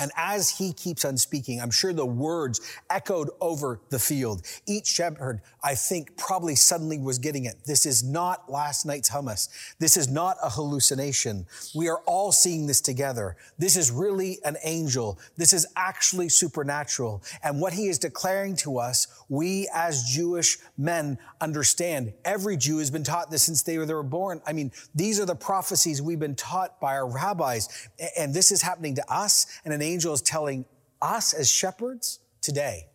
And 0.00 0.10
as 0.16 0.50
he 0.50 0.72
keeps 0.72 1.04
on 1.04 1.16
speaking, 1.16 1.60
I'm 1.60 1.70
sure 1.70 1.92
the 1.92 2.04
words 2.04 2.60
echoed 2.90 3.30
over 3.40 3.80
the 3.90 3.98
field. 3.98 4.42
Each 4.66 4.86
shepherd, 4.86 5.40
I 5.62 5.76
think, 5.76 6.16
probably 6.16 6.56
suddenly 6.56 6.98
was 6.98 7.18
getting 7.18 7.44
it. 7.44 7.56
This 7.64 7.86
is 7.86 8.02
not 8.02 8.50
last 8.50 8.86
night's 8.86 9.08
hummus. 9.08 9.48
This 9.78 9.96
is 9.96 10.08
not 10.08 10.36
a 10.42 10.50
hallucination. 10.50 11.46
We 11.76 11.88
are 11.88 12.00
all 12.06 12.32
seeing 12.32 12.66
this 12.66 12.80
together. 12.80 13.36
This 13.56 13.76
is 13.76 13.92
really 13.92 14.38
an 14.44 14.56
angel. 14.64 15.18
This 15.36 15.52
is 15.52 15.66
actually 15.76 16.28
supernatural. 16.28 17.22
And 17.44 17.60
what 17.60 17.72
he 17.72 17.86
is 17.86 17.98
declaring 17.98 18.56
to 18.56 18.78
us, 18.78 19.06
we 19.28 19.68
as 19.72 20.02
Jewish 20.02 20.58
men 20.76 21.18
understand. 21.40 22.12
Every 22.24 22.56
Jew 22.56 22.78
has 22.78 22.90
been 22.90 23.04
taught 23.04 23.30
this 23.30 23.42
since 23.42 23.62
they 23.62 23.78
were 23.78 24.02
born. 24.02 24.42
I 24.44 24.52
mean, 24.52 24.72
these 24.94 25.20
are 25.20 25.26
the 25.26 25.36
prophecies 25.36 26.02
we've 26.02 26.18
been 26.18 26.34
taught 26.34 26.80
by 26.80 26.94
our 26.94 27.08
rabbis. 27.08 27.88
And 28.18 28.34
this 28.34 28.50
is 28.50 28.60
happening 28.60 28.96
to 28.96 29.12
us 29.12 29.46
and 29.64 29.72
an 29.72 29.83
angel 29.84 30.12
is 30.12 30.22
telling 30.22 30.64
us 31.00 31.32
as 31.32 31.50
shepherds 31.50 32.20
today. 32.40 32.86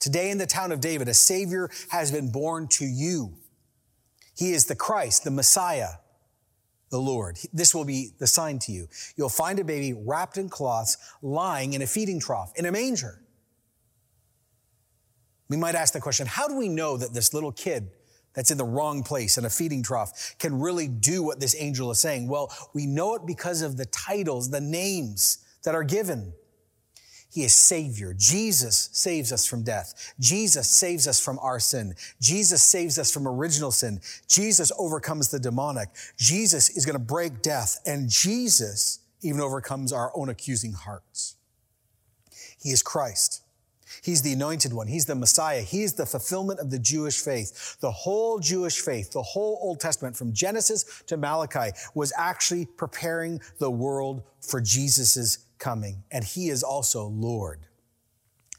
Today 0.00 0.30
in 0.30 0.38
the 0.38 0.46
town 0.46 0.72
of 0.72 0.80
David, 0.80 1.08
a 1.08 1.14
Savior 1.14 1.70
has 1.90 2.10
been 2.10 2.32
born 2.32 2.66
to 2.68 2.84
you. 2.84 3.38
He 4.36 4.52
is 4.52 4.66
the 4.66 4.74
Christ, 4.74 5.24
the 5.24 5.30
Messiah, 5.30 5.90
the 6.90 6.98
Lord. 6.98 7.38
This 7.52 7.74
will 7.74 7.84
be 7.84 8.10
the 8.18 8.26
sign 8.26 8.58
to 8.60 8.72
you. 8.72 8.88
You'll 9.16 9.28
find 9.28 9.58
a 9.58 9.64
baby 9.64 9.92
wrapped 9.92 10.38
in 10.38 10.48
cloths, 10.48 10.96
lying 11.22 11.74
in 11.74 11.82
a 11.82 11.86
feeding 11.86 12.18
trough, 12.18 12.52
in 12.56 12.66
a 12.66 12.72
manger. 12.72 13.22
We 15.48 15.56
might 15.56 15.74
ask 15.74 15.92
the 15.92 16.00
question 16.00 16.26
how 16.26 16.48
do 16.48 16.56
we 16.56 16.68
know 16.68 16.96
that 16.96 17.14
this 17.14 17.34
little 17.34 17.52
kid 17.52 17.90
that's 18.34 18.50
in 18.50 18.58
the 18.58 18.64
wrong 18.64 19.02
place 19.02 19.38
in 19.38 19.44
a 19.44 19.50
feeding 19.50 19.82
trough 19.82 20.34
can 20.38 20.60
really 20.60 20.88
do 20.88 21.22
what 21.22 21.40
this 21.40 21.56
angel 21.58 21.90
is 21.90 22.00
saying? 22.00 22.28
Well, 22.28 22.52
we 22.74 22.86
know 22.86 23.14
it 23.14 23.26
because 23.26 23.62
of 23.62 23.76
the 23.76 23.86
titles, 23.86 24.50
the 24.50 24.60
names 24.60 25.38
that 25.64 25.74
are 25.74 25.84
given. 25.84 26.32
He 27.32 27.44
is 27.44 27.54
Savior. 27.54 28.14
Jesus 28.14 28.90
saves 28.92 29.32
us 29.32 29.46
from 29.46 29.62
death. 29.62 30.12
Jesus 30.20 30.68
saves 30.68 31.08
us 31.08 31.18
from 31.18 31.38
our 31.38 31.58
sin. 31.58 31.94
Jesus 32.20 32.62
saves 32.62 32.98
us 32.98 33.10
from 33.10 33.26
original 33.26 33.70
sin. 33.70 34.00
Jesus 34.28 34.70
overcomes 34.78 35.28
the 35.28 35.38
demonic. 35.38 35.88
Jesus 36.18 36.68
is 36.76 36.84
going 36.84 36.98
to 36.98 37.04
break 37.04 37.40
death. 37.40 37.80
And 37.86 38.10
Jesus 38.10 39.00
even 39.22 39.40
overcomes 39.40 39.94
our 39.94 40.12
own 40.14 40.28
accusing 40.28 40.74
hearts. 40.74 41.36
He 42.60 42.70
is 42.70 42.82
Christ. 42.82 43.41
He's 44.02 44.22
the 44.22 44.32
anointed 44.32 44.72
one. 44.72 44.88
He's 44.88 45.06
the 45.06 45.14
Messiah. 45.14 45.60
He's 45.60 45.94
the 45.94 46.04
fulfillment 46.04 46.58
of 46.58 46.70
the 46.70 46.78
Jewish 46.78 47.20
faith. 47.20 47.78
The 47.80 47.92
whole 47.92 48.40
Jewish 48.40 48.80
faith, 48.80 49.12
the 49.12 49.22
whole 49.22 49.58
Old 49.62 49.78
Testament 49.78 50.16
from 50.16 50.32
Genesis 50.32 51.02
to 51.06 51.16
Malachi 51.16 51.70
was 51.94 52.12
actually 52.16 52.66
preparing 52.66 53.40
the 53.58 53.70
world 53.70 54.24
for 54.40 54.60
Jesus' 54.60 55.38
coming, 55.58 56.02
and 56.10 56.24
he 56.24 56.48
is 56.48 56.64
also 56.64 57.06
Lord. 57.06 57.60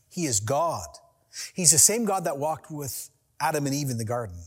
He 0.09 0.25
is 0.25 0.39
God. 0.39 0.87
He's 1.53 1.71
the 1.71 1.77
same 1.77 2.05
God 2.05 2.23
that 2.23 2.37
walked 2.37 2.71
with 2.71 3.09
Adam 3.41 3.65
and 3.65 3.75
Eve 3.75 3.89
in 3.89 3.97
the 3.97 4.05
garden. 4.05 4.37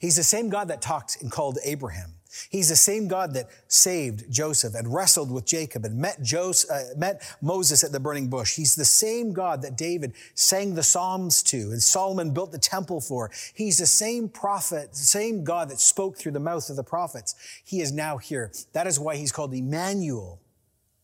He's 0.00 0.16
the 0.16 0.24
same 0.24 0.48
God 0.48 0.66
that 0.68 0.82
talked 0.82 1.22
and 1.22 1.30
called 1.30 1.58
Abraham. 1.64 2.14
He's 2.48 2.68
the 2.68 2.76
same 2.76 3.08
God 3.08 3.34
that 3.34 3.48
saved 3.66 4.30
Joseph 4.30 4.74
and 4.74 4.92
wrestled 4.92 5.30
with 5.30 5.46
Jacob 5.46 5.84
and 5.84 5.96
met, 5.96 6.22
Joseph, 6.22 6.70
uh, 6.70 6.96
met 6.96 7.22
Moses 7.40 7.82
at 7.82 7.92
the 7.92 8.00
burning 8.00 8.28
bush. 8.28 8.54
He's 8.54 8.74
the 8.74 8.84
same 8.84 9.32
God 9.32 9.62
that 9.62 9.76
David 9.76 10.14
sang 10.34 10.74
the 10.74 10.82
Psalms 10.82 11.42
to 11.44 11.70
and 11.72 11.82
Solomon 11.82 12.32
built 12.32 12.52
the 12.52 12.58
temple 12.58 13.00
for. 13.00 13.30
He's 13.54 13.78
the 13.78 13.86
same 13.86 14.28
prophet, 14.28 14.92
the 14.92 14.98
same 14.98 15.42
God 15.42 15.70
that 15.70 15.80
spoke 15.80 16.16
through 16.16 16.32
the 16.32 16.40
mouth 16.40 16.70
of 16.70 16.76
the 16.76 16.84
prophets. 16.84 17.34
He 17.64 17.80
is 17.80 17.90
now 17.90 18.18
here. 18.18 18.52
That 18.72 18.86
is 18.86 19.00
why 19.00 19.16
he's 19.16 19.32
called 19.32 19.52
Emmanuel. 19.52 20.40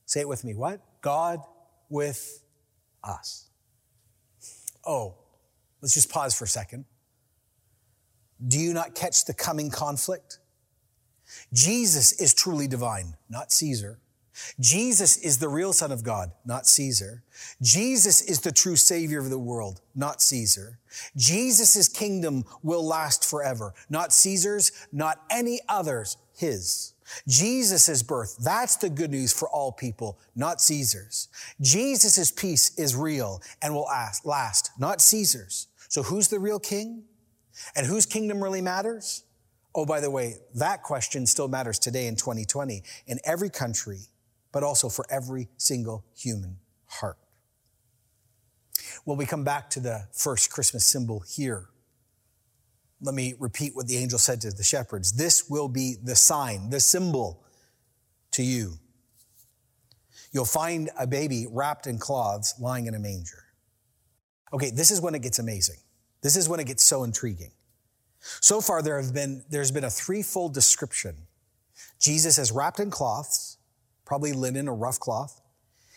Say 0.05 0.21
it 0.21 0.29
with 0.29 0.45
me. 0.45 0.55
What? 0.55 0.81
God 1.01 1.41
with 1.89 2.43
us. 3.03 3.49
Oh, 4.85 5.17
let's 5.83 5.95
just 5.95 6.11
pause 6.11 6.35
for 6.35 6.45
a 6.45 6.49
second. 6.49 6.85
Do 8.47 8.59
you 8.59 8.73
not 8.73 8.95
catch 8.95 9.25
the 9.25 9.35
coming 9.35 9.71
conflict? 9.71 10.39
Jesus 11.57 12.13
is 12.21 12.35
truly 12.35 12.69
divine, 12.69 13.15
not 13.31 13.51
Caesar. 13.51 13.99
Jesus 14.61 15.17
is 15.17 15.39
the 15.39 15.49
real 15.49 15.73
Son 15.73 15.91
of 15.91 16.05
God, 16.05 16.31
not 16.45 16.67
Caesar. 16.67 17.23
Jesus 17.63 18.21
is 18.21 18.41
the 18.41 18.53
true 18.53 18.77
Savior 18.77 19.19
of 19.19 19.31
the 19.31 19.39
world, 19.39 19.81
not 19.95 20.21
Caesar. 20.21 20.79
Jesus' 21.17 21.89
kingdom 21.89 22.45
will 22.63 22.87
last 22.87 23.25
forever, 23.25 23.73
not 23.89 24.13
Caesar's, 24.13 24.71
not 24.93 25.23
any 25.31 25.61
other's, 25.67 26.19
his. 26.37 26.93
Jesus' 27.27 28.03
birth, 28.03 28.37
that's 28.45 28.77
the 28.77 28.91
good 28.91 29.11
news 29.11 29.33
for 29.33 29.49
all 29.49 29.73
people, 29.73 30.19
not 30.35 30.61
Caesar's. 30.61 31.29
Jesus' 31.63 32.31
peace 32.31 32.79
is 32.79 32.95
real 32.95 33.41
and 33.63 33.75
will 33.75 33.89
last, 34.25 34.73
not 34.79 35.01
Caesar's. 35.01 35.69
So 35.89 36.03
who's 36.03 36.29
the 36.29 36.39
real 36.39 36.59
king? 36.59 37.05
And 37.75 37.87
whose 37.87 38.05
kingdom 38.05 38.45
really 38.45 38.61
matters? 38.61 39.23
Oh, 39.77 39.85
by 39.85 40.01
the 40.01 40.11
way, 40.11 40.37
that 40.55 40.83
question 40.83 41.27
still 41.27 41.49
matters 41.49 41.79
today 41.79 42.07
in 42.07 42.17
2020 42.17 42.83
in 43.07 43.19
every 43.27 43.51
country, 43.51 44.01
but 44.51 44.63
also 44.63 44.89
for 44.89 45.05
every 45.11 45.49
single 45.59 46.03
human 46.17 46.57
heart. 46.87 47.19
Well, 49.05 49.19
we 49.19 49.27
come 49.27 49.45
back 49.45 49.69
to 49.71 49.81
the 49.81 50.09
first 50.13 50.51
Christmas 50.51 50.87
symbol 50.87 51.21
here. 51.21 51.69
Let 53.03 53.15
me 53.15 53.35
repeat 53.39 53.77
what 53.77 53.87
the 53.87 53.99
angel 53.99 54.19
said 54.19 54.41
to 54.41 54.51
the 54.51 54.63
shepherds. 54.63 55.13
This 55.13 55.51
will 55.51 55.69
be 55.69 55.97
the 56.03 56.17
sign, 56.17 56.71
the 56.71 56.81
symbol 56.81 57.45
to 58.31 58.43
you. 58.43 58.79
You'll 60.33 60.47
find 60.47 60.89
a 60.99 61.07
baby 61.07 61.47
wrapped 61.51 61.87
in 61.87 61.99
cloths 61.99 62.55
lying 62.59 62.87
in 62.87 62.95
a 62.95 62.99
manger. 62.99 63.45
Okay, 64.55 64.71
this 64.71 64.91
is 64.91 65.03
when 65.03 65.15
it 65.15 65.21
gets 65.21 65.39
amazing. 65.39 65.81
This 66.23 66.35
is 66.35 66.49
when 66.49 66.61
it 66.61 66.67
gets 66.67 66.83
so 66.83 67.05
intriguing. 67.05 67.53
So 68.41 68.61
far, 68.61 68.83
there 68.83 69.01
have 69.01 69.15
been, 69.15 69.45
there's 69.51 69.71
been 69.71 69.85
a 69.85 69.91
threefold 69.91 70.55
description. 70.55 71.17
Jesus 72.01 72.39
is 72.39 72.53
wrapped 72.53 72.81
in 72.81 72.91
cloths, 72.91 73.59
probably 74.05 74.33
linen 74.33 74.69
or 74.69 74.75
rough 74.75 75.01
cloth. 75.01 75.41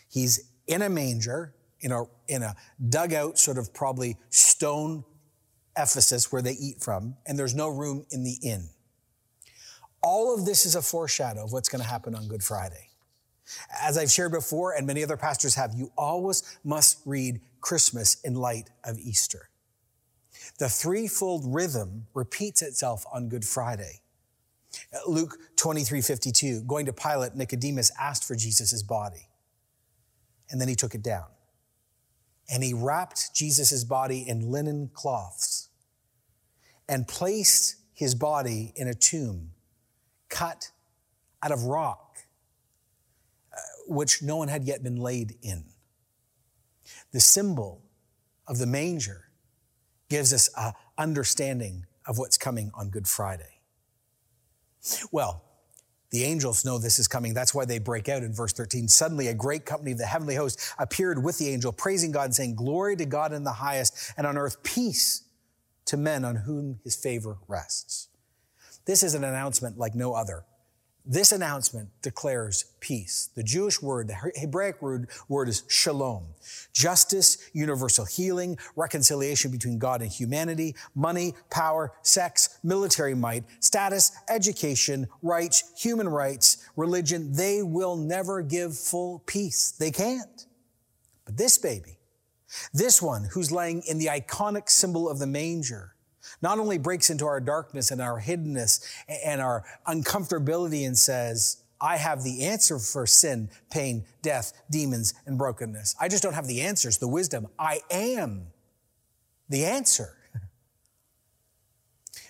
He's 0.09 0.51
in 0.67 0.81
a 0.81 0.89
manger, 0.89 1.53
in 1.81 1.91
a, 1.91 2.03
in 2.27 2.43
a 2.43 2.55
dugout, 2.89 3.37
sort 3.37 3.57
of 3.57 3.73
probably 3.73 4.17
stone 4.29 5.03
Ephesus 5.77 6.31
where 6.31 6.41
they 6.41 6.53
eat 6.53 6.81
from, 6.81 7.15
and 7.25 7.37
there's 7.37 7.55
no 7.55 7.69
room 7.69 8.05
in 8.11 8.23
the 8.23 8.37
inn. 8.43 8.69
All 10.01 10.33
of 10.33 10.45
this 10.45 10.65
is 10.65 10.75
a 10.75 10.81
foreshadow 10.81 11.43
of 11.43 11.51
what's 11.51 11.69
going 11.69 11.81
to 11.81 11.87
happen 11.87 12.15
on 12.15 12.27
Good 12.27 12.43
Friday. 12.43 12.89
As 13.81 13.97
I've 13.97 14.11
shared 14.11 14.31
before, 14.31 14.73
and 14.73 14.85
many 14.85 15.03
other 15.03 15.17
pastors 15.17 15.55
have, 15.55 15.73
you 15.73 15.91
always 15.97 16.57
must 16.63 16.99
read 17.05 17.41
Christmas 17.61 18.21
in 18.21 18.35
light 18.35 18.69
of 18.83 18.97
Easter. 18.99 19.49
The 20.59 20.69
threefold 20.69 21.45
rhythm 21.45 22.07
repeats 22.13 22.61
itself 22.61 23.05
on 23.13 23.29
Good 23.29 23.45
Friday. 23.45 24.01
Luke 25.07 25.37
23 25.55 26.01
52, 26.01 26.61
going 26.63 26.85
to 26.85 26.93
Pilate, 26.93 27.33
Nicodemus 27.33 27.91
asked 27.99 28.25
for 28.25 28.35
Jesus' 28.35 28.83
body. 28.83 29.29
And 30.49 30.59
then 30.59 30.67
he 30.67 30.75
took 30.75 30.93
it 30.93 31.01
down. 31.01 31.25
And 32.51 32.61
he 32.63 32.73
wrapped 32.73 33.33
Jesus' 33.33 33.83
body 33.85 34.27
in 34.27 34.51
linen 34.51 34.89
cloths 34.93 35.69
and 36.89 37.07
placed 37.07 37.77
his 37.93 38.13
body 38.13 38.73
in 38.75 38.87
a 38.87 38.93
tomb 38.93 39.51
cut 40.27 40.71
out 41.41 41.51
of 41.51 41.63
rock, 41.63 42.17
uh, 43.53 43.57
which 43.87 44.21
no 44.21 44.35
one 44.37 44.49
had 44.49 44.65
yet 44.65 44.83
been 44.83 44.97
laid 44.97 45.35
in. 45.41 45.63
The 47.11 47.21
symbol 47.21 47.81
of 48.47 48.57
the 48.57 48.65
manger 48.65 49.28
gives 50.09 50.33
us 50.33 50.49
a 50.57 50.73
understanding 50.97 51.85
of 52.05 52.17
what's 52.17 52.37
coming 52.37 52.71
on 52.73 52.89
Good 52.89 53.07
Friday. 53.07 53.61
Well, 55.11 55.43
the 56.11 56.23
angels 56.23 56.65
know 56.65 56.79
this 56.79 56.97
is 56.97 57.07
coming. 57.07 57.33
That's 57.33 57.53
why 57.53 57.65
they 57.65 57.77
break 57.77 58.09
out 58.09 58.23
in 58.23 58.33
verse 58.33 58.53
13. 58.53 58.87
Suddenly, 58.87 59.27
a 59.27 59.33
great 59.33 59.65
company 59.65 59.91
of 59.91 59.99
the 59.99 60.07
heavenly 60.07 60.35
host 60.35 60.73
appeared 60.79 61.23
with 61.23 61.37
the 61.37 61.49
angel, 61.49 61.71
praising 61.71 62.11
God 62.11 62.25
and 62.25 62.35
saying, 62.35 62.55
Glory 62.55 62.95
to 62.95 63.05
God 63.05 63.31
in 63.31 63.43
the 63.43 63.53
highest, 63.53 64.13
and 64.17 64.25
on 64.25 64.37
earth 64.37 64.63
peace 64.63 65.23
to 65.85 65.97
men 65.97 66.25
on 66.25 66.35
whom 66.35 66.79
his 66.83 66.95
favor 66.95 67.37
rests. 67.47 68.07
This 68.85 69.03
is 69.03 69.13
an 69.13 69.23
announcement 69.23 69.77
like 69.77 69.93
no 69.93 70.13
other. 70.13 70.45
This 71.05 71.31
announcement 71.31 71.89
declares 72.01 72.65
peace. 72.81 73.29
The 73.33 73.41
Jewish 73.41 73.81
word, 73.81 74.09
the 74.09 74.31
Hebraic 74.35 74.81
word, 74.81 75.09
word 75.27 75.49
is 75.49 75.63
shalom. 75.67 76.25
Justice, 76.73 77.49
universal 77.53 78.05
healing, 78.05 78.57
reconciliation 78.75 79.49
between 79.49 79.79
God 79.79 80.01
and 80.01 80.11
humanity, 80.11 80.75
money, 80.93 81.33
power, 81.49 81.93
sex, 82.03 82.59
military 82.63 83.15
might, 83.15 83.45
status, 83.59 84.11
education, 84.29 85.07
rights, 85.21 85.71
human 85.81 86.07
rights, 86.07 86.69
religion. 86.75 87.33
They 87.33 87.63
will 87.63 87.95
never 87.95 88.41
give 88.41 88.77
full 88.77 89.19
peace. 89.25 89.71
They 89.71 89.91
can't. 89.91 90.45
But 91.25 91.37
this 91.37 91.57
baby, 91.57 91.97
this 92.73 93.01
one 93.01 93.29
who's 93.31 93.51
laying 93.51 93.83
in 93.87 93.99
the 93.99 94.07
iconic 94.07 94.69
symbol 94.69 95.09
of 95.09 95.19
the 95.19 95.27
manger, 95.27 95.95
not 96.41 96.59
only 96.59 96.77
breaks 96.77 97.09
into 97.09 97.25
our 97.25 97.39
darkness 97.39 97.91
and 97.91 98.01
our 98.01 98.19
hiddenness 98.21 98.85
and 99.25 99.41
our 99.41 99.63
uncomfortability 99.87 100.85
and 100.85 100.97
says, 100.97 101.63
I 101.81 101.97
have 101.97 102.23
the 102.23 102.45
answer 102.45 102.77
for 102.77 103.07
sin, 103.07 103.49
pain, 103.71 104.05
death, 104.21 104.53
demons, 104.69 105.13
and 105.25 105.37
brokenness. 105.37 105.95
I 105.99 106.09
just 106.09 106.23
don't 106.23 106.33
have 106.33 106.47
the 106.47 106.61
answers, 106.61 106.97
the 106.97 107.07
wisdom. 107.07 107.47
I 107.57 107.81
am 107.89 108.47
the 109.47 109.65
answer. 109.65 110.17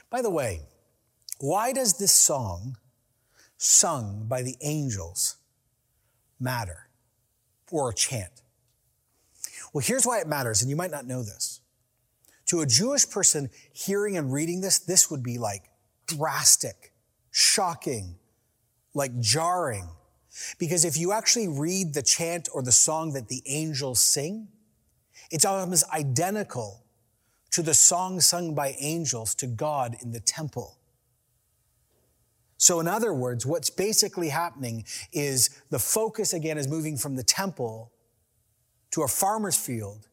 By 0.09 0.21
the 0.21 0.29
way, 0.29 0.61
why 1.39 1.71
does 1.71 1.97
this 1.97 2.11
song 2.11 2.77
sung 3.57 4.25
by 4.27 4.41
the 4.41 4.55
angels 4.61 5.37
matter 6.39 6.89
or 7.71 7.89
a 7.89 7.93
chant? 7.93 8.41
Well, 9.73 9.83
here's 9.85 10.05
why 10.05 10.19
it 10.19 10.27
matters, 10.27 10.61
and 10.61 10.69
you 10.69 10.75
might 10.75 10.91
not 10.91 11.05
know 11.05 11.23
this. 11.23 11.58
To 12.49 12.61
a 12.61 12.65
Jewish 12.65 13.07
person 13.07 13.51
hearing 13.73 14.17
and 14.17 14.33
reading 14.33 14.59
this, 14.59 14.79
this 14.79 15.11
would 15.11 15.21
be 15.21 15.37
like 15.37 15.69
drastic, 16.07 16.93
shocking, 17.29 18.15
like 18.95 19.19
jarring. 19.19 19.87
Because 20.57 20.83
if 20.83 20.97
you 20.97 21.11
actually 21.11 21.47
read 21.47 21.93
the 21.93 22.01
chant 22.01 22.49
or 22.51 22.63
the 22.63 22.71
song 22.71 23.13
that 23.13 23.27
the 23.27 23.43
angels 23.45 23.99
sing, 23.99 24.47
it's 25.29 25.45
almost 25.45 25.87
identical 25.91 26.83
to 27.51 27.61
the 27.61 27.75
song 27.75 28.19
sung 28.19 28.55
by 28.55 28.75
angels 28.79 29.35
to 29.35 29.45
God 29.45 29.95
in 30.01 30.11
the 30.11 30.19
temple. 30.19 30.75
So, 32.57 32.79
in 32.79 32.87
other 32.87 33.13
words, 33.13 33.45
what's 33.45 33.69
basically 33.69 34.29
happening 34.29 34.85
is 35.13 35.61
the 35.69 35.77
focus 35.77 36.33
again 36.33 36.57
is 36.57 36.67
moving 36.67 36.97
from 36.97 37.15
the 37.15 37.23
temple 37.23 37.91
to 38.89 39.03
a 39.03 39.07
farmer's 39.07 39.55
field 39.55 40.08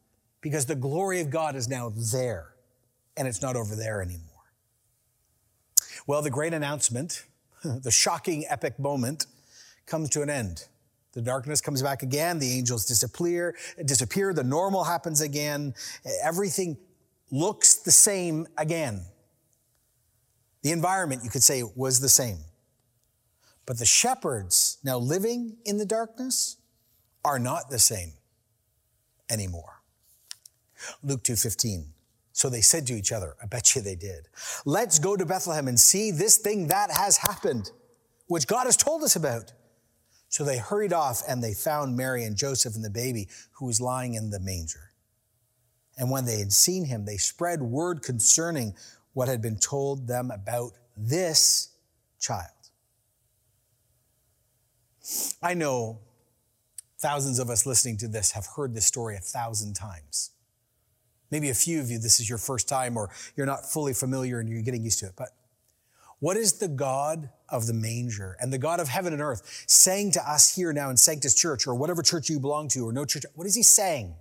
because 0.46 0.64
the 0.64 0.76
glory 0.76 1.20
of 1.20 1.28
God 1.28 1.56
is 1.56 1.66
now 1.66 1.92
there 2.12 2.54
and 3.16 3.26
it's 3.26 3.42
not 3.42 3.56
over 3.56 3.74
there 3.74 4.00
anymore. 4.00 4.30
Well, 6.06 6.22
the 6.22 6.30
great 6.30 6.54
announcement, 6.54 7.24
the 7.64 7.90
shocking 7.90 8.44
epic 8.48 8.78
moment 8.78 9.26
comes 9.86 10.08
to 10.10 10.22
an 10.22 10.30
end. 10.30 10.68
The 11.14 11.20
darkness 11.20 11.60
comes 11.60 11.82
back 11.82 12.04
again, 12.04 12.38
the 12.38 12.48
angels 12.52 12.86
disappear, 12.86 13.56
disappear, 13.86 14.32
the 14.32 14.44
normal 14.44 14.84
happens 14.84 15.20
again, 15.20 15.74
everything 16.22 16.76
looks 17.32 17.78
the 17.78 17.90
same 17.90 18.46
again. 18.56 19.04
The 20.62 20.70
environment, 20.70 21.24
you 21.24 21.30
could 21.30 21.42
say, 21.42 21.64
was 21.74 21.98
the 21.98 22.08
same. 22.08 22.38
But 23.66 23.80
the 23.80 23.84
shepherds 23.84 24.78
now 24.84 24.98
living 24.98 25.56
in 25.64 25.78
the 25.78 25.86
darkness 25.86 26.56
are 27.24 27.40
not 27.40 27.68
the 27.68 27.80
same 27.80 28.12
anymore. 29.28 29.75
Luke 31.02 31.22
2:15. 31.22 31.92
So 32.32 32.50
they 32.50 32.60
said 32.60 32.86
to 32.88 32.92
each 32.92 33.12
other, 33.12 33.34
I 33.42 33.46
bet 33.46 33.74
you 33.74 33.80
they 33.80 33.94
did. 33.94 34.28
Let's 34.66 34.98
go 34.98 35.16
to 35.16 35.24
Bethlehem 35.24 35.68
and 35.68 35.80
see 35.80 36.10
this 36.10 36.36
thing 36.36 36.66
that 36.68 36.90
has 36.90 37.16
happened, 37.16 37.70
which 38.26 38.46
God 38.46 38.64
has 38.66 38.76
told 38.76 39.02
us 39.02 39.16
about. 39.16 39.52
So 40.28 40.44
they 40.44 40.58
hurried 40.58 40.92
off 40.92 41.22
and 41.26 41.42
they 41.42 41.54
found 41.54 41.96
Mary 41.96 42.24
and 42.24 42.36
Joseph 42.36 42.74
and 42.74 42.84
the 42.84 42.90
baby 42.90 43.28
who 43.52 43.64
was 43.64 43.80
lying 43.80 44.14
in 44.14 44.28
the 44.28 44.40
manger. 44.40 44.90
And 45.96 46.10
when 46.10 46.26
they 46.26 46.38
had 46.38 46.52
seen 46.52 46.84
him, 46.84 47.06
they 47.06 47.16
spread 47.16 47.62
word 47.62 48.02
concerning 48.02 48.74
what 49.14 49.28
had 49.28 49.40
been 49.40 49.58
told 49.58 50.06
them 50.06 50.30
about 50.30 50.72
this 50.94 51.70
child. 52.20 52.50
I 55.42 55.54
know 55.54 56.00
thousands 56.98 57.38
of 57.38 57.48
us 57.48 57.64
listening 57.64 57.96
to 57.98 58.08
this 58.08 58.32
have 58.32 58.46
heard 58.56 58.74
this 58.74 58.84
story 58.84 59.16
a 59.16 59.20
thousand 59.20 59.74
times. 59.74 60.32
Maybe 61.30 61.50
a 61.50 61.54
few 61.54 61.80
of 61.80 61.90
you, 61.90 61.98
this 61.98 62.20
is 62.20 62.28
your 62.28 62.38
first 62.38 62.68
time 62.68 62.96
or 62.96 63.10
you're 63.36 63.46
not 63.46 63.66
fully 63.66 63.92
familiar 63.92 64.40
and 64.40 64.48
you're 64.48 64.62
getting 64.62 64.84
used 64.84 65.00
to 65.00 65.06
it. 65.06 65.12
But 65.16 65.30
what 66.18 66.36
is 66.36 66.54
the 66.54 66.68
God 66.68 67.30
of 67.48 67.66
the 67.66 67.74
manger 67.74 68.36
and 68.40 68.52
the 68.52 68.58
God 68.58 68.80
of 68.80 68.88
heaven 68.88 69.12
and 69.12 69.20
earth 69.20 69.64
saying 69.66 70.12
to 70.12 70.30
us 70.30 70.54
here 70.54 70.72
now 70.72 70.88
in 70.90 70.96
Sanctus 70.96 71.34
Church 71.34 71.66
or 71.66 71.74
whatever 71.74 72.02
church 72.02 72.30
you 72.30 72.40
belong 72.40 72.68
to 72.68 72.86
or 72.86 72.92
no 72.92 73.04
church? 73.04 73.24
What 73.34 73.46
is 73.46 73.54
he 73.54 73.62
saying? 73.62 74.14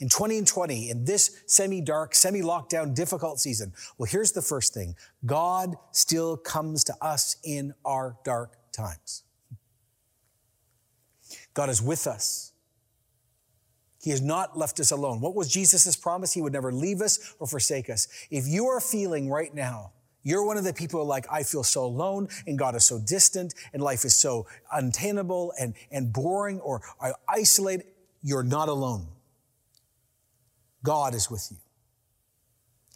In 0.00 0.08
2020, 0.08 0.90
in 0.90 1.04
this 1.04 1.42
semi 1.46 1.80
dark, 1.80 2.14
semi 2.14 2.40
lockdown, 2.40 2.94
difficult 2.94 3.40
season, 3.40 3.72
well, 3.98 4.08
here's 4.08 4.30
the 4.32 4.42
first 4.42 4.72
thing 4.72 4.94
God 5.26 5.74
still 5.90 6.36
comes 6.36 6.84
to 6.84 6.94
us 7.02 7.36
in 7.44 7.74
our 7.84 8.16
dark 8.24 8.56
times. 8.72 9.24
God 11.52 11.68
is 11.68 11.82
with 11.82 12.06
us. 12.06 12.52
He 14.00 14.10
has 14.10 14.20
not 14.20 14.56
left 14.56 14.78
us 14.80 14.90
alone. 14.90 15.20
What 15.20 15.34
was 15.34 15.50
Jesus' 15.50 15.96
promise? 15.96 16.32
He 16.32 16.40
would 16.40 16.52
never 16.52 16.72
leave 16.72 17.00
us 17.00 17.34
or 17.38 17.46
forsake 17.46 17.90
us. 17.90 18.06
If 18.30 18.46
you 18.46 18.66
are 18.66 18.80
feeling 18.80 19.28
right 19.28 19.52
now, 19.52 19.92
you're 20.22 20.44
one 20.44 20.56
of 20.56 20.64
the 20.64 20.74
people 20.74 21.04
like, 21.04 21.26
I 21.30 21.42
feel 21.42 21.64
so 21.64 21.84
alone 21.84 22.28
and 22.46 22.58
God 22.58 22.74
is 22.74 22.84
so 22.84 22.98
distant 22.98 23.54
and 23.72 23.82
life 23.82 24.04
is 24.04 24.16
so 24.16 24.46
untenable 24.72 25.52
and, 25.58 25.74
and 25.90 26.12
boring 26.12 26.60
or 26.60 26.82
I 27.00 27.12
isolate. 27.28 27.82
You're 28.22 28.42
not 28.42 28.68
alone. 28.68 29.06
God 30.82 31.14
is 31.14 31.30
with 31.30 31.48
you. 31.50 31.56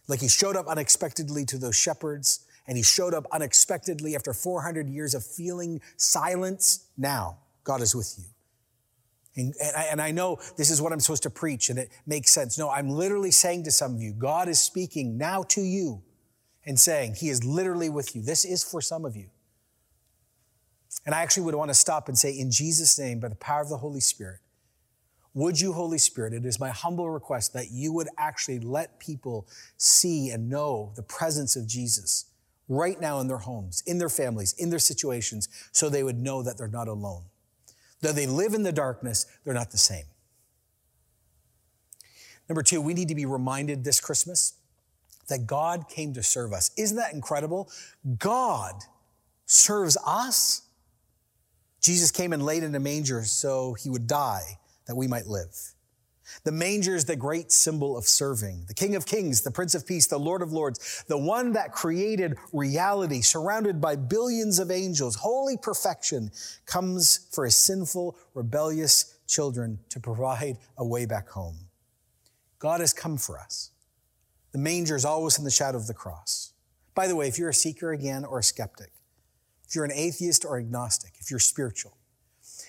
Like 0.09 0.21
he 0.21 0.29
showed 0.29 0.57
up 0.57 0.67
unexpectedly 0.67 1.45
to 1.47 1.59
those 1.59 1.77
shepherds 1.77 2.41
and 2.67 2.77
he 2.77 2.83
showed 2.83 3.15
up 3.15 3.27
unexpectedly 3.33 4.15
after 4.15 4.33
400 4.33 4.88
years 4.88 5.15
of 5.15 5.25
feeling 5.25 5.81
silence. 5.97 6.87
Now, 6.97 7.38
God 7.65 7.81
is 7.81 7.95
with 7.95 8.15
you. 8.19 8.25
And, 9.35 9.55
and, 9.62 9.77
I, 9.77 9.83
and, 9.85 10.03
I, 10.03 10.11
know 10.11 10.38
this 10.59 10.68
is 10.68 10.83
what 10.83 10.92
I'm 10.92 11.01
supposed 11.01 11.23
to 11.23 11.31
preach 11.31 11.71
and 11.71 11.79
it 11.79 11.90
makes 12.07 12.31
sense. 12.31 12.59
No, 12.59 12.68
I'm 12.68 12.90
literally 12.90 13.31
saying 13.31 13.64
to 13.64 13.71
some 13.71 13.95
of 13.95 14.03
you, 14.03 14.12
God 14.12 14.47
is 14.47 14.61
speaking 14.61 15.16
now 15.16 15.42
to 15.45 15.62
you 15.62 16.03
and 16.66 16.79
saying, 16.79 17.14
He 17.14 17.31
is 17.31 17.42
literally 17.42 17.88
with 17.88 18.14
you. 18.14 18.21
This 18.21 18.45
is 18.45 18.62
for 18.62 18.83
some 18.83 19.07
of 19.07 19.16
you. 19.16 19.31
And 21.07 21.14
I 21.14 21.23
actually 21.23 21.45
would 21.45 21.55
want 21.55 21.71
to 21.71 21.75
stop 21.75 22.09
and 22.09 22.18
say, 22.18 22.31
in 22.31 22.51
Jesus' 22.51 22.99
name, 22.99 23.21
by 23.21 23.29
the 23.29 23.35
power 23.37 23.62
of 23.62 23.68
the 23.68 23.79
Holy 23.79 24.01
Spirit, 24.01 24.40
would 25.35 25.59
you, 25.59 25.73
Holy 25.73 25.99
Spirit, 25.99 26.35
it 26.35 26.45
is 26.45 26.61
my 26.61 26.68
humble 26.68 27.11
request 27.11 27.55
that 27.55 27.71
you 27.71 27.92
would 27.95 28.09
actually 28.18 28.59
let 28.59 29.01
people 29.01 29.49
see 29.79 30.31
and 30.31 30.51
know 30.51 30.92
the 30.95 31.03
presence 31.03 31.57
of 31.57 31.66
Jesus 31.66 32.27
right 32.68 33.01
now 33.01 33.18
in 33.21 33.29
their 33.29 33.38
homes, 33.38 33.83
in 33.87 33.99
their 33.99 34.11
families, 34.11 34.53
in 34.59 34.68
their 34.68 34.79
situations, 34.79 35.49
so 35.73 35.88
they 35.88 36.03
would 36.03 36.18
know 36.18 36.42
that 36.42 36.59
they're 36.59 36.68
not 36.68 36.87
alone. 36.87 37.25
Though 38.03 38.12
they 38.12 38.27
live 38.27 38.53
in 38.53 38.65
the 38.65 38.73
darkness, 38.73 39.27
they're 39.45 39.55
not 39.55 39.71
the 39.71 39.79
same. 39.79 40.05
Number 42.49 42.62
two, 42.62 42.83
we 42.83 42.93
need 42.93 43.09
to 43.09 43.15
be 43.15 43.25
reminded 43.25 43.85
this 43.85 44.01
Christmas 44.01 44.55
that 45.29 45.47
God 45.47 45.88
came 45.88 46.12
to 46.15 46.23
serve 46.23 46.53
us. 46.53 46.73
Isn't 46.77 46.99
that 46.99 47.15
incredible? 47.15 47.71
God 48.19 48.75
serves 49.47 49.97
us. 50.05 50.62
Jesus 51.81 52.11
came 52.11 52.33
and 52.33 52.45
laid 52.45 52.65
in 52.65 52.75
a 52.75 52.81
manger 52.81 53.23
so 53.23 53.75
he 53.75 53.88
would 53.88 54.07
die 54.07 54.59
that 54.87 54.97
we 54.97 55.07
might 55.07 55.27
live. 55.27 55.71
The 56.45 56.53
manger 56.53 56.95
is 56.95 57.05
the 57.05 57.16
great 57.16 57.53
symbol 57.53 57.97
of 57.97 58.05
serving. 58.05 58.64
The 58.66 58.75
King 58.75 58.97
of 58.97 59.07
Kings, 59.07 59.42
the 59.42 59.51
Prince 59.51 59.75
of 59.75 59.87
Peace, 59.87 60.07
the 60.07 60.18
Lord 60.18 60.42
of 60.42 60.53
Lords, 60.53 61.05
the 61.09 61.18
one 61.18 61.53
that 61.53 61.73
created 61.73 62.37
reality, 62.53 63.21
surrounded 63.21 63.81
by 63.81 63.97
billions 63.97 64.59
of 64.59 64.71
angels, 64.71 65.16
holy 65.16 65.57
perfection, 65.57 66.31
comes 66.66 67.29
for 67.33 67.45
his 67.45 67.57
sinful, 67.57 68.16
rebellious 68.35 69.18
children 69.27 69.79
to 69.88 70.01
provide 70.01 70.59
a 70.79 70.87
way 70.87 71.07
back 71.07 71.29
home. 71.29 71.57
God 72.59 72.81
has 72.81 72.92
come 72.92 73.16
for 73.16 73.38
us. 73.38 73.71
The 74.53 74.59
manger 74.59 74.97
is 74.97 75.05
always 75.05 75.38
in 75.38 75.45
the 75.45 75.51
shadow 75.51 75.79
of 75.79 75.87
the 75.87 75.95
cross. 75.95 76.53
By 76.95 77.07
the 77.07 77.16
way, 77.16 77.27
if 77.27 77.38
you're 77.38 77.49
a 77.49 77.55
seeker 77.55 77.92
again 77.92 78.25
or 78.25 78.38
a 78.38 78.42
skeptic, 78.42 78.92
if 79.66 79.75
you're 79.75 79.85
an 79.85 79.92
atheist 79.92 80.45
or 80.45 80.59
agnostic, 80.59 81.14
if 81.18 81.31
you're 81.31 81.40
spiritual, 81.40 81.97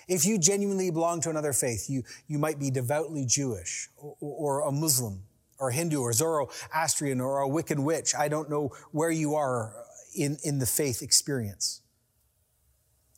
if 0.08 0.24
you 0.24 0.38
genuinely 0.38 0.90
belong 0.90 1.20
to 1.22 1.30
another 1.30 1.52
faith, 1.52 1.88
you, 1.88 2.02
you 2.26 2.38
might 2.38 2.58
be 2.58 2.70
devoutly 2.70 3.24
Jewish 3.26 3.88
or, 3.96 4.16
or 4.20 4.60
a 4.60 4.72
Muslim 4.72 5.22
or 5.58 5.70
Hindu 5.70 6.00
or 6.00 6.12
Zoroastrian 6.12 7.20
or 7.20 7.42
a 7.42 7.48
Wiccan 7.48 7.84
witch. 7.84 8.14
I 8.14 8.28
don't 8.28 8.50
know 8.50 8.72
where 8.92 9.10
you 9.10 9.34
are 9.34 9.72
in, 10.16 10.38
in 10.44 10.58
the 10.58 10.66
faith 10.66 11.02
experience. 11.02 11.80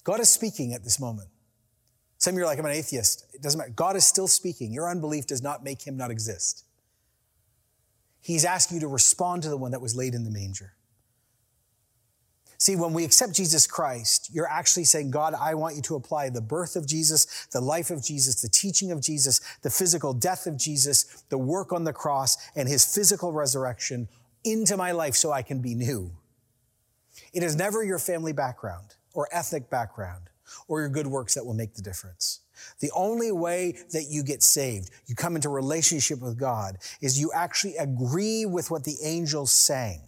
God 0.04 0.20
is 0.20 0.28
speaking 0.28 0.72
at 0.72 0.84
this 0.84 1.00
moment. 1.00 1.28
Some 2.18 2.34
of 2.34 2.38
you 2.38 2.44
are 2.44 2.46
like, 2.46 2.58
I'm 2.58 2.64
an 2.64 2.72
atheist. 2.72 3.26
It 3.34 3.42
doesn't 3.42 3.58
matter. 3.58 3.72
God 3.74 3.96
is 3.96 4.06
still 4.06 4.28
speaking. 4.28 4.72
Your 4.72 4.88
unbelief 4.88 5.26
does 5.26 5.42
not 5.42 5.64
make 5.64 5.86
him 5.86 5.96
not 5.96 6.10
exist. 6.10 6.64
He's 8.20 8.44
asking 8.44 8.76
you 8.76 8.80
to 8.82 8.88
respond 8.88 9.42
to 9.42 9.48
the 9.48 9.56
one 9.56 9.72
that 9.72 9.80
was 9.80 9.94
laid 9.94 10.14
in 10.14 10.24
the 10.24 10.30
manger. 10.30 10.72
See, 12.58 12.76
when 12.76 12.92
we 12.92 13.04
accept 13.04 13.34
Jesus 13.34 13.66
Christ, 13.66 14.30
you're 14.32 14.48
actually 14.48 14.84
saying, 14.84 15.10
God, 15.10 15.34
I 15.34 15.54
want 15.54 15.76
you 15.76 15.82
to 15.82 15.96
apply 15.96 16.30
the 16.30 16.40
birth 16.40 16.76
of 16.76 16.86
Jesus, 16.86 17.46
the 17.52 17.60
life 17.60 17.90
of 17.90 18.02
Jesus, 18.02 18.40
the 18.40 18.48
teaching 18.48 18.90
of 18.90 19.00
Jesus, 19.00 19.40
the 19.62 19.70
physical 19.70 20.14
death 20.14 20.46
of 20.46 20.56
Jesus, 20.56 21.24
the 21.28 21.38
work 21.38 21.72
on 21.72 21.84
the 21.84 21.92
cross, 21.92 22.36
and 22.56 22.68
his 22.68 22.84
physical 22.84 23.32
resurrection 23.32 24.08
into 24.44 24.76
my 24.76 24.92
life 24.92 25.14
so 25.14 25.32
I 25.32 25.42
can 25.42 25.60
be 25.60 25.74
new. 25.74 26.10
It 27.32 27.42
is 27.42 27.56
never 27.56 27.82
your 27.82 27.98
family 27.98 28.32
background 28.32 28.94
or 29.12 29.28
ethnic 29.32 29.68
background 29.68 30.30
or 30.68 30.80
your 30.80 30.88
good 30.88 31.06
works 31.06 31.34
that 31.34 31.44
will 31.44 31.54
make 31.54 31.74
the 31.74 31.82
difference. 31.82 32.40
The 32.80 32.90
only 32.94 33.32
way 33.32 33.76
that 33.92 34.06
you 34.08 34.22
get 34.22 34.42
saved, 34.42 34.90
you 35.06 35.14
come 35.14 35.36
into 35.36 35.48
relationship 35.48 36.20
with 36.20 36.38
God, 36.38 36.78
is 37.02 37.20
you 37.20 37.30
actually 37.34 37.76
agree 37.76 38.46
with 38.46 38.70
what 38.70 38.84
the 38.84 38.96
angels 39.02 39.50
sang 39.50 40.00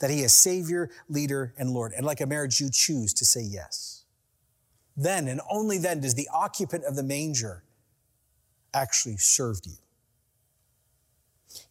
that 0.00 0.10
he 0.10 0.22
is 0.22 0.34
Savior, 0.34 0.90
leader, 1.08 1.54
and 1.56 1.70
Lord. 1.70 1.92
And 1.96 2.04
like 2.04 2.20
a 2.20 2.26
marriage, 2.26 2.60
you 2.60 2.70
choose 2.70 3.14
to 3.14 3.24
say 3.24 3.42
yes. 3.42 4.04
Then 4.96 5.28
and 5.28 5.40
only 5.50 5.78
then 5.78 6.00
does 6.00 6.14
the 6.14 6.28
occupant 6.34 6.84
of 6.84 6.96
the 6.96 7.02
manger 7.02 7.62
actually 8.74 9.16
serve 9.16 9.60
you. 9.64 9.74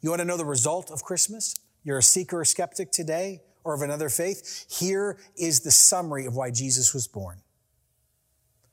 You 0.02 0.10
want 0.10 0.20
to 0.20 0.26
know 0.26 0.38
the 0.38 0.46
result 0.46 0.92
of 0.92 1.04
Christmas? 1.04 1.56
You're 1.84 2.00
a 2.00 2.04
seeker 2.04 2.42
or 2.42 2.46
skeptic 2.46 2.92
today 2.92 3.42
or 3.64 3.74
of 3.74 3.82
another 3.82 4.10
faith? 4.10 4.66
Here 4.70 5.18
is 5.38 5.62
the 5.62 5.72
summary 5.72 6.26
of 6.26 6.36
why 6.36 6.52
Jesus 6.52 6.94
was 6.94 7.08
born. 7.08 7.42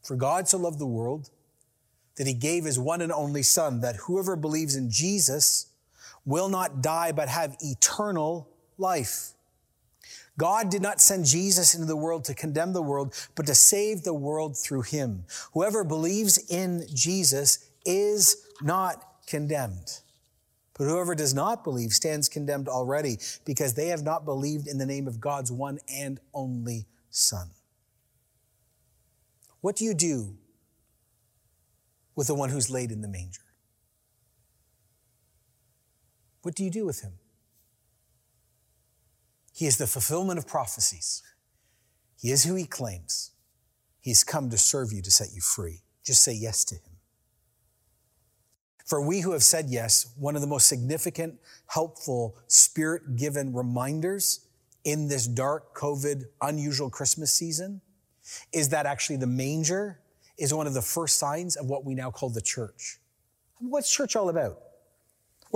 For 0.03 0.16
God 0.16 0.49
so 0.49 0.59
loved 0.59 0.79
the 0.79 0.87
world 0.87 1.31
that 2.16 2.27
he 2.27 2.35
gave 2.35 2.64
his 2.64 2.79
one 2.79 3.03
and 3.03 3.12
only 3.12 3.42
Son, 3.42 3.81
that 3.81 3.97
whoever 3.97 4.37
believes 4.37 4.77
in 4.77 4.90
Jesus 4.90 5.66
will 6.25 6.49
not 6.49 6.83
die 6.83 7.12
but 7.12 7.29
have 7.29 7.57
eternal 7.61 8.49
life. 8.79 9.33
God 10.38 10.70
did 10.70 10.83
not 10.83 11.01
send 11.01 11.25
Jesus 11.25 11.75
into 11.75 11.87
the 11.87 11.96
world 11.96 12.25
to 12.25 12.35
condemn 12.35 12.72
the 12.72 12.83
world, 12.83 13.14
but 13.35 13.46
to 13.46 13.55
save 13.55 14.03
the 14.03 14.14
world 14.14 14.57
through 14.57 14.83
him. 14.83 15.25
Whoever 15.55 15.83
believes 15.83 16.38
in 16.51 16.85
Jesus 16.92 17.70
is 17.85 18.37
not 18.61 19.03
condemned. 19.27 20.01
But 20.77 20.85
whoever 20.85 21.14
does 21.14 21.33
not 21.33 21.64
believe 21.64 21.92
stands 21.92 22.29
condemned 22.29 22.68
already 22.68 23.18
because 23.46 23.75
they 23.75 23.88
have 23.88 24.03
not 24.03 24.27
believed 24.27 24.66
in 24.66 24.77
the 24.77 24.85
name 24.85 25.09
of 25.09 25.20
God's 25.20 25.51
one 25.51 25.79
and 25.88 26.20
only 26.35 26.87
Son. 27.09 27.49
What 29.62 29.77
do 29.77 29.85
you 29.85 29.94
do 29.94 30.37
with 32.14 32.27
the 32.27 32.35
one 32.35 32.51
who's 32.51 32.68
laid 32.68 32.92
in 32.92 33.01
the 33.01 33.09
manger? 33.09 33.40
What 36.42 36.55
do 36.55 36.62
you 36.62 36.70
do 36.70 36.85
with 36.85 37.01
him? 37.01 37.14
He 39.57 39.64
is 39.64 39.79
the 39.79 39.87
fulfillment 39.87 40.38
of 40.38 40.47
prophecies. 40.47 41.23
He 42.21 42.31
is 42.31 42.45
who 42.45 42.57
he 42.57 42.66
claims. 42.66 43.31
He's 44.03 44.23
come 44.23 44.51
to 44.51 44.59
serve 44.59 44.92
you, 44.92 45.01
to 45.01 45.11
set 45.11 45.29
you 45.35 45.40
free. 45.40 45.81
Just 46.05 46.23
say 46.23 46.35
yes 46.35 46.62
to 46.66 46.75
him. 46.75 46.99
For 48.85 49.01
we 49.01 49.23
who 49.23 49.33
have 49.33 49.42
said 49.42 49.71
yes, 49.71 50.13
one 50.19 50.35
of 50.35 50.42
the 50.42 50.46
most 50.46 50.67
significant, 50.67 51.37
helpful, 51.69 52.37
spirit 52.48 53.17
given 53.17 53.54
reminders 53.54 54.46
in 54.85 55.09
this 55.09 55.27
dark, 55.27 55.75
COVID, 55.75 56.25
unusual 56.42 56.90
Christmas 56.90 57.33
season 57.33 57.81
is 58.52 58.69
that 58.69 58.85
actually 58.85 59.17
the 59.17 59.27
manger 59.27 60.00
is 60.37 60.52
one 60.52 60.67
of 60.67 60.75
the 60.75 60.83
first 60.83 61.19
signs 61.19 61.57
of 61.57 61.65
what 61.65 61.83
we 61.83 61.94
now 61.94 62.11
call 62.11 62.29
the 62.29 62.42
church. 62.42 62.98
What's 63.59 63.90
church 63.90 64.17
all 64.17 64.29
about? 64.29 64.65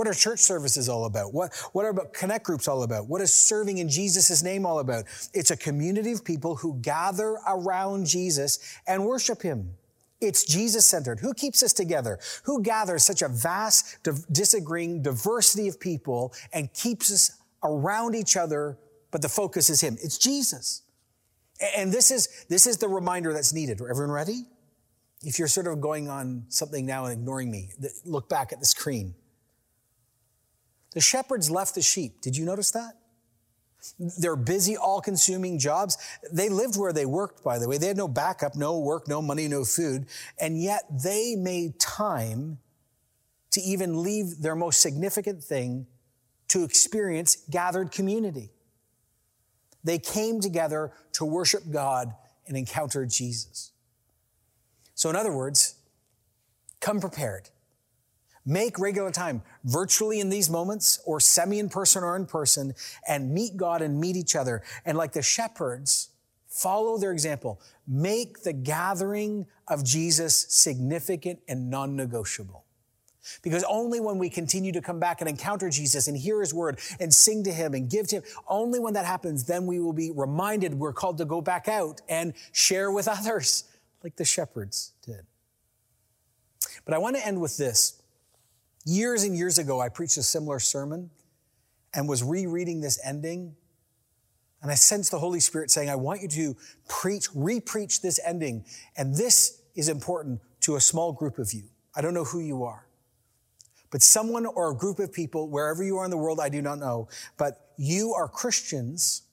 What 0.01 0.07
are 0.07 0.15
church 0.15 0.39
services 0.39 0.89
all 0.89 1.05
about? 1.05 1.31
What, 1.31 1.53
what 1.73 1.85
are 1.85 1.89
about 1.89 2.11
connect 2.11 2.43
groups 2.43 2.67
all 2.67 2.81
about? 2.81 3.07
What 3.07 3.21
is 3.21 3.31
serving 3.31 3.77
in 3.77 3.87
Jesus' 3.87 4.41
name 4.41 4.65
all 4.65 4.79
about? 4.79 5.05
It's 5.31 5.51
a 5.51 5.55
community 5.55 6.11
of 6.11 6.25
people 6.25 6.55
who 6.55 6.79
gather 6.81 7.37
around 7.47 8.07
Jesus 8.07 8.79
and 8.87 9.05
worship 9.05 9.43
him. 9.43 9.75
It's 10.19 10.43
Jesus 10.43 10.87
centered. 10.87 11.19
Who 11.19 11.35
keeps 11.35 11.61
us 11.61 11.71
together? 11.71 12.17
Who 12.45 12.63
gathers 12.63 13.05
such 13.05 13.21
a 13.21 13.27
vast, 13.27 13.99
disagreeing 14.31 15.03
diversity 15.03 15.67
of 15.67 15.79
people 15.79 16.33
and 16.51 16.73
keeps 16.73 17.11
us 17.13 17.39
around 17.63 18.15
each 18.15 18.35
other, 18.35 18.79
but 19.11 19.21
the 19.21 19.29
focus 19.29 19.69
is 19.69 19.81
him? 19.81 19.99
It's 20.01 20.17
Jesus. 20.17 20.81
And 21.77 21.91
this 21.91 22.09
is, 22.09 22.45
this 22.49 22.65
is 22.65 22.77
the 22.77 22.87
reminder 22.87 23.33
that's 23.33 23.53
needed. 23.53 23.79
Everyone 23.79 24.09
ready? 24.09 24.47
If 25.21 25.37
you're 25.37 25.47
sort 25.47 25.67
of 25.67 25.79
going 25.79 26.09
on 26.09 26.45
something 26.49 26.87
now 26.87 27.05
and 27.05 27.13
ignoring 27.13 27.51
me, 27.51 27.69
look 28.03 28.29
back 28.29 28.51
at 28.51 28.59
the 28.59 28.65
screen. 28.65 29.13
The 30.93 31.01
shepherds 31.01 31.49
left 31.49 31.75
the 31.75 31.81
sheep. 31.81 32.21
Did 32.21 32.35
you 32.35 32.45
notice 32.45 32.71
that? 32.71 32.93
Their 34.19 34.35
busy, 34.35 34.77
all 34.77 35.01
consuming 35.01 35.57
jobs. 35.57 35.97
They 36.31 36.49
lived 36.49 36.77
where 36.77 36.93
they 36.93 37.05
worked, 37.05 37.43
by 37.43 37.57
the 37.57 37.67
way. 37.67 37.77
They 37.77 37.87
had 37.87 37.97
no 37.97 38.07
backup, 38.07 38.55
no 38.55 38.77
work, 38.79 39.07
no 39.07 39.21
money, 39.21 39.47
no 39.47 39.63
food. 39.63 40.05
And 40.39 40.61
yet 40.61 40.83
they 40.91 41.35
made 41.35 41.79
time 41.79 42.59
to 43.51 43.61
even 43.61 44.03
leave 44.03 44.41
their 44.41 44.55
most 44.55 44.81
significant 44.81 45.43
thing 45.43 45.87
to 46.49 46.63
experience 46.63 47.37
gathered 47.49 47.91
community. 47.91 48.51
They 49.83 49.97
came 49.97 50.41
together 50.41 50.91
to 51.13 51.25
worship 51.25 51.63
God 51.71 52.13
and 52.47 52.57
encounter 52.57 53.05
Jesus. 53.05 53.71
So, 54.93 55.09
in 55.09 55.15
other 55.15 55.31
words, 55.31 55.75
come 56.79 56.99
prepared. 56.99 57.49
Make 58.45 58.79
regular 58.79 59.11
time 59.11 59.43
virtually 59.63 60.19
in 60.19 60.29
these 60.29 60.49
moments 60.49 60.99
or 61.05 61.19
semi 61.19 61.59
in 61.59 61.69
person 61.69 62.03
or 62.03 62.15
in 62.15 62.25
person 62.25 62.73
and 63.07 63.31
meet 63.31 63.55
God 63.55 63.81
and 63.81 63.99
meet 63.99 64.15
each 64.15 64.35
other. 64.35 64.63
And 64.83 64.97
like 64.97 65.11
the 65.11 65.21
shepherds, 65.21 66.09
follow 66.47 66.97
their 66.97 67.11
example. 67.11 67.61
Make 67.87 68.43
the 68.43 68.53
gathering 68.53 69.45
of 69.67 69.85
Jesus 69.85 70.47
significant 70.49 71.39
and 71.47 71.69
non 71.69 71.95
negotiable. 71.95 72.65
Because 73.43 73.63
only 73.69 73.99
when 73.99 74.17
we 74.17 74.29
continue 74.29 74.71
to 74.71 74.81
come 74.81 74.99
back 74.99 75.21
and 75.21 75.29
encounter 75.29 75.69
Jesus 75.69 76.07
and 76.07 76.17
hear 76.17 76.39
his 76.39 76.53
word 76.53 76.79
and 76.99 77.13
sing 77.13 77.43
to 77.43 77.51
him 77.51 77.75
and 77.75 77.89
give 77.89 78.07
to 78.07 78.17
him, 78.17 78.23
only 78.47 78.79
when 78.79 78.95
that 78.95 79.05
happens, 79.05 79.43
then 79.45 79.67
we 79.67 79.79
will 79.79 79.93
be 79.93 80.11
reminded 80.11 80.73
we're 80.73 80.93
called 80.93 81.19
to 81.19 81.25
go 81.25 81.39
back 81.39 81.67
out 81.67 82.01
and 82.09 82.33
share 82.51 82.91
with 82.91 83.07
others 83.07 83.65
like 84.03 84.15
the 84.15 84.25
shepherds 84.25 84.93
did. 85.05 85.25
But 86.83 86.95
I 86.95 86.97
want 86.97 87.15
to 87.15 87.25
end 87.25 87.39
with 87.39 87.57
this. 87.57 88.00
Years 88.85 89.23
and 89.23 89.37
years 89.37 89.57
ago, 89.57 89.79
I 89.79 89.89
preached 89.89 90.17
a 90.17 90.23
similar 90.23 90.59
sermon 90.59 91.11
and 91.93 92.07
was 92.07 92.23
rereading 92.23 92.81
this 92.81 92.99
ending. 93.05 93.55
And 94.61 94.71
I 94.71 94.75
sensed 94.75 95.11
the 95.11 95.19
Holy 95.19 95.39
Spirit 95.39 95.71
saying, 95.71 95.89
I 95.89 95.95
want 95.95 96.21
you 96.21 96.27
to 96.29 96.55
preach, 96.87 97.27
re-preach 97.33 98.01
this 98.01 98.19
ending. 98.25 98.65
And 98.95 99.15
this 99.15 99.61
is 99.75 99.89
important 99.89 100.41
to 100.61 100.75
a 100.75 100.81
small 100.81 101.11
group 101.11 101.39
of 101.39 101.53
you. 101.53 101.63
I 101.95 102.01
don't 102.01 102.13
know 102.13 102.23
who 102.23 102.39
you 102.39 102.63
are, 102.63 102.87
but 103.89 104.01
someone 104.01 104.45
or 104.45 104.71
a 104.71 104.75
group 104.75 104.99
of 104.99 105.11
people, 105.11 105.49
wherever 105.49 105.83
you 105.83 105.97
are 105.97 106.05
in 106.05 106.11
the 106.11 106.17
world, 106.17 106.39
I 106.39 106.49
do 106.49 106.61
not 106.61 106.79
know, 106.79 107.09
but 107.37 107.71
you 107.77 108.13
are 108.13 108.27
Christians, 108.27 109.23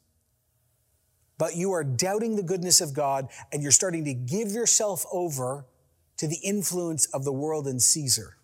but 1.37 1.55
you 1.55 1.71
are 1.73 1.85
doubting 1.85 2.35
the 2.35 2.43
goodness 2.43 2.81
of 2.81 2.95
God 2.95 3.29
and 3.53 3.63
you're 3.63 3.71
starting 3.71 4.05
to 4.07 4.15
give 4.15 4.51
yourself 4.51 5.05
over 5.13 5.67
to 6.17 6.27
the 6.27 6.39
influence 6.43 7.07
of 7.07 7.25
the 7.25 7.33
world 7.33 7.69
and 7.69 7.81
Caesar. 7.81 8.38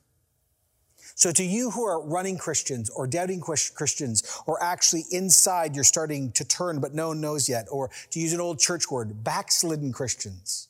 So 1.14 1.30
to 1.30 1.44
you 1.44 1.70
who 1.70 1.84
are 1.84 2.04
running 2.04 2.38
Christians 2.38 2.90
or 2.90 3.06
doubting 3.06 3.40
Christians, 3.40 4.42
or 4.46 4.60
actually 4.62 5.04
inside 5.12 5.74
you're 5.74 5.84
starting 5.84 6.32
to 6.32 6.44
turn, 6.44 6.80
but 6.80 6.92
no 6.92 7.08
one 7.08 7.20
knows 7.20 7.48
yet, 7.48 7.66
or 7.70 7.90
to 8.10 8.18
use 8.18 8.32
an 8.32 8.40
old 8.40 8.58
church 8.58 8.90
word, 8.90 9.22
backslidden 9.22 9.92
Christians. 9.92 10.68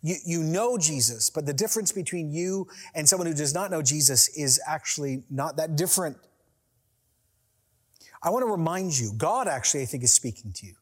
You, 0.00 0.16
you 0.24 0.42
know 0.42 0.78
Jesus, 0.78 1.30
but 1.30 1.46
the 1.46 1.52
difference 1.52 1.92
between 1.92 2.30
you 2.30 2.68
and 2.94 3.08
someone 3.08 3.26
who 3.26 3.34
does 3.34 3.54
not 3.54 3.70
know 3.70 3.82
Jesus 3.82 4.28
is 4.28 4.60
actually 4.66 5.22
not 5.30 5.56
that 5.56 5.76
different. 5.76 6.16
I 8.22 8.30
want 8.30 8.42
to 8.42 8.50
remind 8.50 8.98
you, 8.98 9.12
God 9.16 9.48
actually, 9.48 9.82
I 9.82 9.86
think, 9.86 10.02
is 10.02 10.12
speaking 10.12 10.52
to 10.52 10.66
you. 10.66 10.74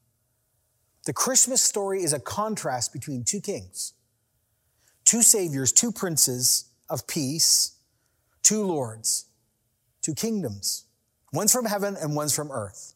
The 1.07 1.13
Christmas 1.13 1.61
story 1.61 2.05
is 2.05 2.13
a 2.13 2.21
contrast 2.21 2.93
between 2.93 3.25
two 3.25 3.41
kings, 3.41 3.95
two 5.05 5.23
saviors, 5.23 5.73
two 5.73 5.91
princes 5.91 6.67
of 6.89 7.09
peace, 7.09 7.73
two 8.43 8.65
lords, 8.65 9.27
two 10.03 10.15
kingdoms. 10.15 10.85
One's 11.33 11.53
from 11.53 11.65
heaven 11.65 11.97
and 12.01 12.15
one's 12.15 12.35
from 12.35 12.51
earth. 12.51 12.95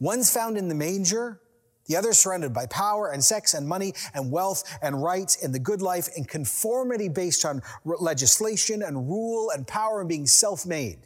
One's 0.00 0.32
found 0.32 0.56
in 0.56 0.68
the 0.68 0.74
manger, 0.74 1.40
the 1.86 1.96
other 1.96 2.12
surrounded 2.12 2.54
by 2.54 2.66
power 2.66 3.10
and 3.10 3.22
sex 3.22 3.54
and 3.54 3.66
money 3.66 3.92
and 4.14 4.30
wealth 4.30 4.64
and 4.82 5.02
rights 5.02 5.42
and 5.42 5.54
the 5.54 5.58
good 5.58 5.82
life 5.82 6.08
and 6.16 6.28
conformity 6.28 7.08
based 7.08 7.44
on 7.44 7.62
legislation 7.84 8.82
and 8.82 9.08
rule 9.08 9.50
and 9.50 9.66
power 9.66 10.00
and 10.00 10.08
being 10.08 10.26
self 10.26 10.64
made. 10.64 11.00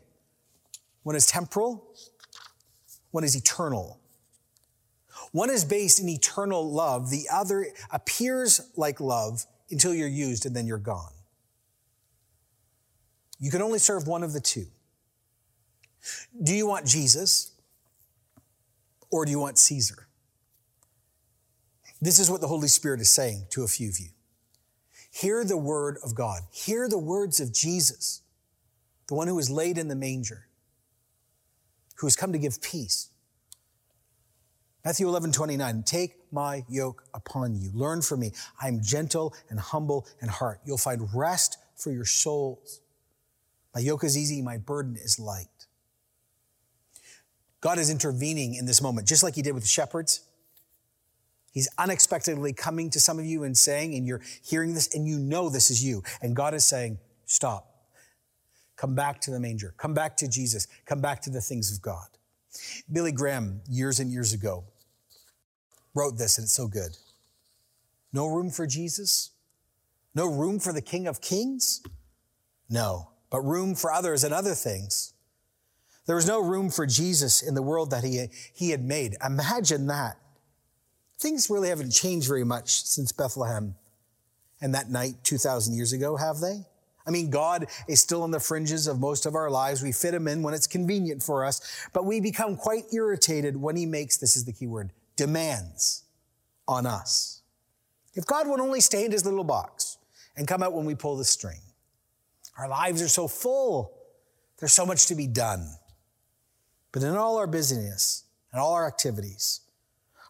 One 1.02 1.16
is 1.16 1.26
temporal, 1.26 1.86
one 3.10 3.24
is 3.24 3.36
eternal. 3.36 4.00
One 5.32 5.50
is 5.50 5.64
based 5.64 6.00
in 6.00 6.08
eternal 6.08 6.70
love, 6.70 7.10
the 7.10 7.26
other 7.32 7.66
appears 7.90 8.60
like 8.76 9.00
love 9.00 9.44
until 9.70 9.92
you're 9.92 10.08
used 10.08 10.46
and 10.46 10.54
then 10.54 10.66
you're 10.66 10.78
gone. 10.78 11.12
You 13.38 13.50
can 13.50 13.62
only 13.62 13.78
serve 13.78 14.06
one 14.06 14.22
of 14.22 14.32
the 14.32 14.40
two. 14.40 14.66
Do 16.42 16.54
you 16.54 16.66
want 16.66 16.86
Jesus 16.86 17.52
or 19.10 19.24
do 19.24 19.30
you 19.30 19.38
want 19.38 19.58
Caesar? 19.58 20.06
This 22.00 22.18
is 22.18 22.30
what 22.30 22.40
the 22.40 22.48
Holy 22.48 22.68
Spirit 22.68 23.00
is 23.00 23.08
saying 23.08 23.46
to 23.50 23.64
a 23.64 23.66
few 23.66 23.88
of 23.88 23.98
you. 23.98 24.08
Hear 25.10 25.44
the 25.44 25.56
word 25.56 25.96
of 26.04 26.14
God. 26.14 26.42
Hear 26.50 26.88
the 26.88 26.98
words 26.98 27.40
of 27.40 27.52
Jesus, 27.52 28.20
the 29.08 29.14
one 29.14 29.28
who 29.28 29.34
was 29.34 29.50
laid 29.50 29.78
in 29.78 29.88
the 29.88 29.96
manger, 29.96 30.46
who 31.96 32.06
has 32.06 32.16
come 32.16 32.32
to 32.32 32.38
give 32.38 32.60
peace. 32.60 33.08
Matthew 34.84 35.08
11, 35.08 35.32
29, 35.32 35.82
take 35.84 36.16
my 36.30 36.64
yoke 36.68 37.02
upon 37.14 37.56
you. 37.56 37.70
Learn 37.74 38.02
from 38.02 38.20
me. 38.20 38.32
I 38.62 38.68
am 38.68 38.82
gentle 38.82 39.34
and 39.48 39.58
humble 39.58 40.06
in 40.20 40.28
heart. 40.28 40.60
You'll 40.64 40.78
find 40.78 41.08
rest 41.14 41.56
for 41.74 41.90
your 41.90 42.04
souls. 42.04 42.80
My 43.76 43.82
yoke 43.82 44.04
is 44.04 44.16
easy, 44.16 44.40
my 44.40 44.56
burden 44.56 44.96
is 44.96 45.20
light. 45.20 45.66
God 47.60 47.78
is 47.78 47.90
intervening 47.90 48.54
in 48.54 48.64
this 48.64 48.80
moment, 48.80 49.06
just 49.06 49.22
like 49.22 49.34
he 49.34 49.42
did 49.42 49.52
with 49.52 49.64
the 49.64 49.68
shepherds. 49.68 50.22
He's 51.52 51.68
unexpectedly 51.76 52.54
coming 52.54 52.88
to 52.88 52.98
some 52.98 53.18
of 53.18 53.26
you 53.26 53.44
and 53.44 53.54
saying, 53.54 53.94
and 53.94 54.06
you're 54.06 54.22
hearing 54.42 54.72
this, 54.72 54.94
and 54.94 55.06
you 55.06 55.18
know 55.18 55.50
this 55.50 55.70
is 55.70 55.84
you. 55.84 56.02
And 56.22 56.34
God 56.34 56.54
is 56.54 56.64
saying, 56.64 56.96
stop. 57.26 57.66
Come 58.76 58.94
back 58.94 59.20
to 59.20 59.30
the 59.30 59.38
manger. 59.38 59.74
Come 59.76 59.92
back 59.92 60.16
to 60.18 60.28
Jesus. 60.28 60.68
Come 60.86 61.02
back 61.02 61.20
to 61.22 61.30
the 61.30 61.42
things 61.42 61.70
of 61.70 61.82
God. 61.82 62.06
Billy 62.90 63.12
Graham, 63.12 63.60
years 63.68 64.00
and 64.00 64.10
years 64.10 64.32
ago, 64.32 64.64
wrote 65.92 66.16
this, 66.16 66.38
and 66.38 66.46
it's 66.46 66.54
so 66.54 66.66
good. 66.66 66.96
No 68.10 68.26
room 68.26 68.48
for 68.48 68.66
Jesus? 68.66 69.32
No 70.14 70.24
room 70.24 70.60
for 70.60 70.72
the 70.72 70.80
King 70.80 71.06
of 71.06 71.20
Kings? 71.20 71.82
No 72.70 73.10
but 73.30 73.40
room 73.40 73.74
for 73.74 73.92
others 73.92 74.24
and 74.24 74.32
other 74.32 74.54
things. 74.54 75.12
There 76.06 76.16
was 76.16 76.26
no 76.26 76.40
room 76.40 76.70
for 76.70 76.86
Jesus 76.86 77.42
in 77.42 77.54
the 77.54 77.62
world 77.62 77.90
that 77.90 78.04
he, 78.04 78.28
he 78.54 78.70
had 78.70 78.84
made. 78.84 79.16
Imagine 79.24 79.88
that. 79.88 80.16
Things 81.18 81.50
really 81.50 81.68
haven't 81.68 81.90
changed 81.90 82.28
very 82.28 82.44
much 82.44 82.84
since 82.84 83.10
Bethlehem 83.10 83.74
and 84.60 84.74
that 84.74 84.90
night 84.90 85.16
2,000 85.24 85.74
years 85.74 85.92
ago, 85.92 86.16
have 86.16 86.38
they? 86.38 86.64
I 87.06 87.10
mean, 87.10 87.30
God 87.30 87.66
is 87.88 88.00
still 88.00 88.22
on 88.22 88.30
the 88.30 88.40
fringes 88.40 88.86
of 88.86 88.98
most 88.98 89.26
of 89.26 89.34
our 89.34 89.50
lives. 89.50 89.82
We 89.82 89.92
fit 89.92 90.12
him 90.12 90.26
in 90.26 90.42
when 90.42 90.54
it's 90.54 90.66
convenient 90.66 91.22
for 91.22 91.44
us, 91.44 91.88
but 91.92 92.04
we 92.04 92.20
become 92.20 92.56
quite 92.56 92.84
irritated 92.92 93.56
when 93.56 93.76
he 93.76 93.86
makes, 93.86 94.16
this 94.16 94.36
is 94.36 94.44
the 94.44 94.52
key 94.52 94.66
word, 94.66 94.92
demands 95.14 96.04
on 96.66 96.84
us. 96.84 97.42
If 98.14 98.26
God 98.26 98.48
would 98.48 98.60
only 98.60 98.80
stay 98.80 99.04
in 99.04 99.12
his 99.12 99.24
little 99.24 99.44
box 99.44 99.98
and 100.36 100.48
come 100.48 100.62
out 100.62 100.72
when 100.72 100.84
we 100.84 100.94
pull 100.94 101.16
the 101.16 101.24
string. 101.24 101.60
Our 102.58 102.68
lives 102.68 103.02
are 103.02 103.08
so 103.08 103.28
full. 103.28 103.92
There's 104.58 104.72
so 104.72 104.86
much 104.86 105.06
to 105.06 105.14
be 105.14 105.26
done. 105.26 105.68
But 106.92 107.02
in 107.02 107.16
all 107.16 107.36
our 107.36 107.46
busyness 107.46 108.24
and 108.52 108.60
all 108.60 108.72
our 108.72 108.86
activities, 108.86 109.60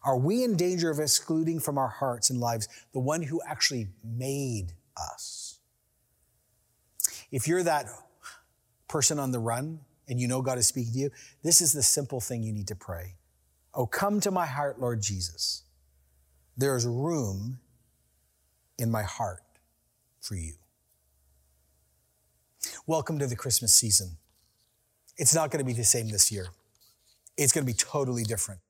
are 0.03 0.17
we 0.17 0.43
in 0.43 0.55
danger 0.55 0.89
of 0.89 0.99
excluding 0.99 1.59
from 1.59 1.77
our 1.77 1.87
hearts 1.87 2.29
and 2.29 2.39
lives 2.39 2.67
the 2.93 2.99
one 2.99 3.21
who 3.21 3.41
actually 3.47 3.87
made 4.03 4.73
us? 4.97 5.59
If 7.31 7.47
you're 7.47 7.63
that 7.63 7.85
person 8.87 9.19
on 9.19 9.31
the 9.31 9.39
run 9.39 9.79
and 10.07 10.19
you 10.19 10.27
know 10.27 10.41
God 10.41 10.57
is 10.57 10.67
speaking 10.67 10.93
to 10.93 10.99
you, 10.99 11.11
this 11.43 11.61
is 11.61 11.73
the 11.73 11.83
simple 11.83 12.19
thing 12.19 12.43
you 12.43 12.53
need 12.53 12.67
to 12.67 12.75
pray. 12.75 13.15
Oh, 13.73 13.85
come 13.85 14.19
to 14.21 14.31
my 14.31 14.45
heart, 14.45 14.79
Lord 14.79 15.01
Jesus. 15.01 15.63
There 16.57 16.75
is 16.75 16.85
room 16.85 17.59
in 18.79 18.89
my 18.89 19.03
heart 19.03 19.43
for 20.19 20.35
you. 20.35 20.53
Welcome 22.85 23.19
to 23.19 23.27
the 23.27 23.35
Christmas 23.35 23.73
season. 23.73 24.17
It's 25.17 25.33
not 25.33 25.51
going 25.51 25.59
to 25.59 25.65
be 25.65 25.73
the 25.73 25.83
same 25.83 26.09
this 26.09 26.31
year. 26.31 26.47
It's 27.37 27.51
going 27.51 27.65
to 27.65 27.71
be 27.71 27.77
totally 27.77 28.23
different. 28.23 28.61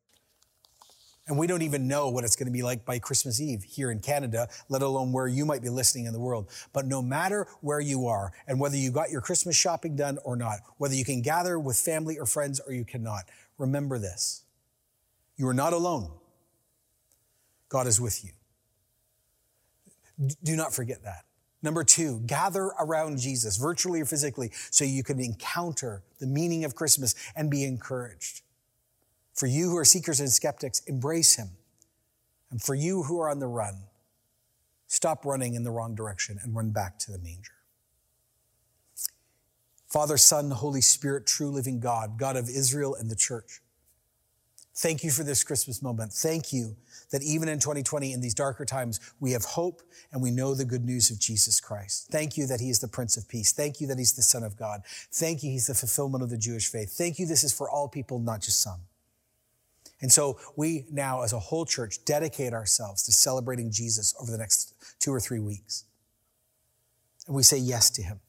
And 1.27 1.37
we 1.37 1.45
don't 1.45 1.61
even 1.61 1.89
know 1.89 2.09
what 2.09 2.23
it's 2.23 2.37
going 2.37 2.47
to 2.47 2.53
be 2.53 2.63
like 2.63 2.85
by 2.85 2.99
Christmas 2.99 3.41
Eve 3.41 3.61
here 3.63 3.91
in 3.91 3.99
Canada, 3.99 4.47
let 4.69 4.81
alone 4.81 5.11
where 5.11 5.27
you 5.27 5.45
might 5.45 5.61
be 5.61 5.69
listening 5.69 6.05
in 6.05 6.13
the 6.13 6.19
world. 6.19 6.49
But 6.71 6.85
no 6.85 7.01
matter 7.01 7.47
where 7.59 7.81
you 7.81 8.07
are 8.07 8.31
and 8.47 8.59
whether 8.59 8.77
you 8.77 8.91
got 8.91 9.09
your 9.09 9.19
Christmas 9.19 9.57
shopping 9.57 9.97
done 9.97 10.19
or 10.23 10.37
not, 10.37 10.59
whether 10.77 10.95
you 10.95 11.03
can 11.03 11.21
gather 11.21 11.59
with 11.59 11.77
family 11.77 12.17
or 12.17 12.25
friends 12.25 12.61
or 12.61 12.71
you 12.71 12.85
cannot, 12.85 13.23
remember 13.57 13.99
this. 13.99 14.43
You 15.35 15.47
are 15.49 15.53
not 15.53 15.73
alone. 15.73 16.11
God 17.67 17.87
is 17.87 17.99
with 17.99 18.23
you. 18.23 18.31
Do 20.43 20.55
not 20.55 20.73
forget 20.73 21.03
that. 21.03 21.26
Number 21.63 21.83
two, 21.83 22.21
gather 22.25 22.71
around 22.79 23.19
Jesus, 23.19 23.57
virtually 23.57 24.01
or 24.01 24.05
physically, 24.05 24.51
so 24.69 24.85
you 24.85 25.03
can 25.03 25.19
encounter 25.19 26.03
the 26.19 26.27
meaning 26.27 26.63
of 26.63 26.75
Christmas 26.75 27.15
and 27.35 27.49
be 27.49 27.63
encouraged. 27.63 28.41
For 29.33 29.47
you 29.47 29.69
who 29.69 29.77
are 29.77 29.85
seekers 29.85 30.19
and 30.19 30.31
skeptics, 30.31 30.81
embrace 30.87 31.35
him. 31.35 31.49
And 32.51 32.61
for 32.61 32.75
you 32.75 33.03
who 33.03 33.19
are 33.19 33.29
on 33.29 33.39
the 33.39 33.47
run, 33.47 33.83
stop 34.87 35.25
running 35.25 35.55
in 35.55 35.63
the 35.63 35.71
wrong 35.71 35.95
direction 35.95 36.39
and 36.41 36.55
run 36.55 36.71
back 36.71 36.99
to 36.99 37.11
the 37.11 37.17
manger. 37.17 37.53
Father, 39.87 40.17
Son, 40.17 40.51
Holy 40.51 40.81
Spirit, 40.81 41.25
true 41.25 41.49
living 41.49 41.79
God, 41.79 42.17
God 42.17 42.35
of 42.35 42.49
Israel 42.49 42.95
and 42.95 43.09
the 43.09 43.15
church. 43.15 43.61
Thank 44.77 45.03
you 45.03 45.09
for 45.09 45.23
this 45.23 45.43
Christmas 45.43 45.81
moment. 45.81 46.13
Thank 46.13 46.53
you 46.53 46.75
that 47.09 47.23
even 47.23 47.49
in 47.49 47.57
2020, 47.57 48.13
in 48.13 48.21
these 48.21 48.35
darker 48.35 48.63
times, 48.63 48.99
we 49.19 49.31
have 49.31 49.43
hope 49.43 49.81
and 50.11 50.21
we 50.21 50.29
know 50.29 50.53
the 50.53 50.65
good 50.65 50.85
news 50.85 51.09
of 51.09 51.19
Jesus 51.19 51.59
Christ. 51.59 52.09
Thank 52.11 52.37
you 52.37 52.45
that 52.45 52.59
He 52.59 52.69
is 52.69 52.77
the 52.77 52.87
Prince 52.87 53.17
of 53.17 53.27
Peace. 53.27 53.51
Thank 53.51 53.81
you 53.81 53.87
that 53.87 53.97
He's 53.97 54.13
the 54.13 54.21
Son 54.21 54.43
of 54.43 54.55
God. 54.55 54.81
Thank 55.11 55.41
you, 55.41 55.49
He's 55.49 55.65
the 55.65 55.73
fulfillment 55.73 56.23
of 56.23 56.29
the 56.29 56.37
Jewish 56.37 56.67
faith. 56.67 56.91
Thank 56.91 57.17
you, 57.17 57.25
this 57.25 57.43
is 57.43 57.51
for 57.51 57.67
all 57.67 57.87
people, 57.87 58.19
not 58.19 58.41
just 58.41 58.61
some. 58.61 58.81
And 59.99 60.11
so 60.11 60.39
we 60.55 60.85
now, 60.91 61.23
as 61.23 61.33
a 61.33 61.39
whole 61.39 61.65
church, 61.65 62.05
dedicate 62.05 62.53
ourselves 62.53 63.01
to 63.03 63.11
celebrating 63.11 63.71
Jesus 63.71 64.13
over 64.21 64.29
the 64.29 64.37
next 64.37 64.75
two 64.99 65.11
or 65.11 65.19
three 65.19 65.39
weeks. 65.39 65.85
And 67.25 67.35
we 67.35 67.41
say 67.41 67.57
yes 67.57 67.89
to 67.91 68.03
Him. 68.03 68.19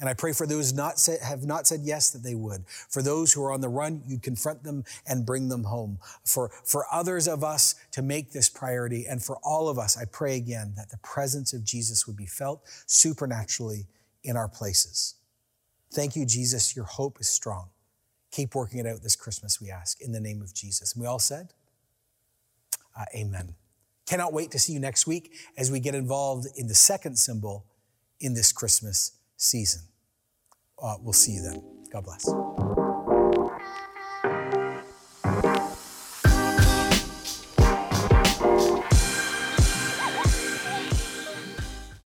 And 0.00 0.08
I 0.08 0.14
pray 0.14 0.32
for 0.32 0.46
those 0.46 0.72
not 0.72 1.04
have 1.22 1.44
not 1.44 1.66
said 1.66 1.80
yes 1.82 2.10
that 2.10 2.22
they 2.22 2.36
would. 2.36 2.64
For 2.88 3.02
those 3.02 3.32
who 3.32 3.42
are 3.42 3.50
on 3.50 3.60
the 3.60 3.68
run, 3.68 4.02
you'd 4.06 4.22
confront 4.22 4.62
them 4.62 4.84
and 5.06 5.26
bring 5.26 5.48
them 5.48 5.64
home. 5.64 5.98
For, 6.24 6.50
for 6.64 6.86
others 6.92 7.26
of 7.26 7.42
us 7.42 7.74
to 7.92 8.02
make 8.02 8.30
this 8.30 8.48
priority. 8.48 9.06
And 9.06 9.22
for 9.22 9.38
all 9.42 9.68
of 9.68 9.78
us, 9.78 9.98
I 9.98 10.04
pray 10.04 10.36
again 10.36 10.74
that 10.76 10.90
the 10.90 10.98
presence 10.98 11.52
of 11.52 11.64
Jesus 11.64 12.06
would 12.06 12.16
be 12.16 12.26
felt 12.26 12.62
supernaturally 12.86 13.86
in 14.22 14.36
our 14.36 14.48
places. 14.48 15.16
Thank 15.92 16.14
you, 16.14 16.24
Jesus. 16.24 16.76
Your 16.76 16.84
hope 16.84 17.18
is 17.20 17.28
strong. 17.28 17.70
Keep 18.30 18.54
working 18.54 18.78
it 18.78 18.86
out 18.86 19.02
this 19.02 19.16
Christmas, 19.16 19.60
we 19.60 19.70
ask, 19.70 20.00
in 20.00 20.12
the 20.12 20.20
name 20.20 20.42
of 20.42 20.54
Jesus. 20.54 20.94
And 20.94 21.00
we 21.00 21.08
all 21.08 21.18
said, 21.18 21.54
uh, 22.96 23.04
Amen. 23.16 23.54
Cannot 24.06 24.32
wait 24.32 24.52
to 24.52 24.58
see 24.58 24.72
you 24.72 24.80
next 24.80 25.06
week 25.06 25.34
as 25.56 25.72
we 25.72 25.80
get 25.80 25.94
involved 25.94 26.46
in 26.56 26.68
the 26.68 26.74
second 26.74 27.18
symbol 27.18 27.66
in 28.20 28.34
this 28.34 28.52
Christmas 28.52 29.17
season. 29.38 29.82
Uh, 30.82 30.96
we'll 31.00 31.14
see 31.14 31.32
you 31.32 31.42
then. 31.42 31.62
God 31.92 32.04
bless. 32.04 32.77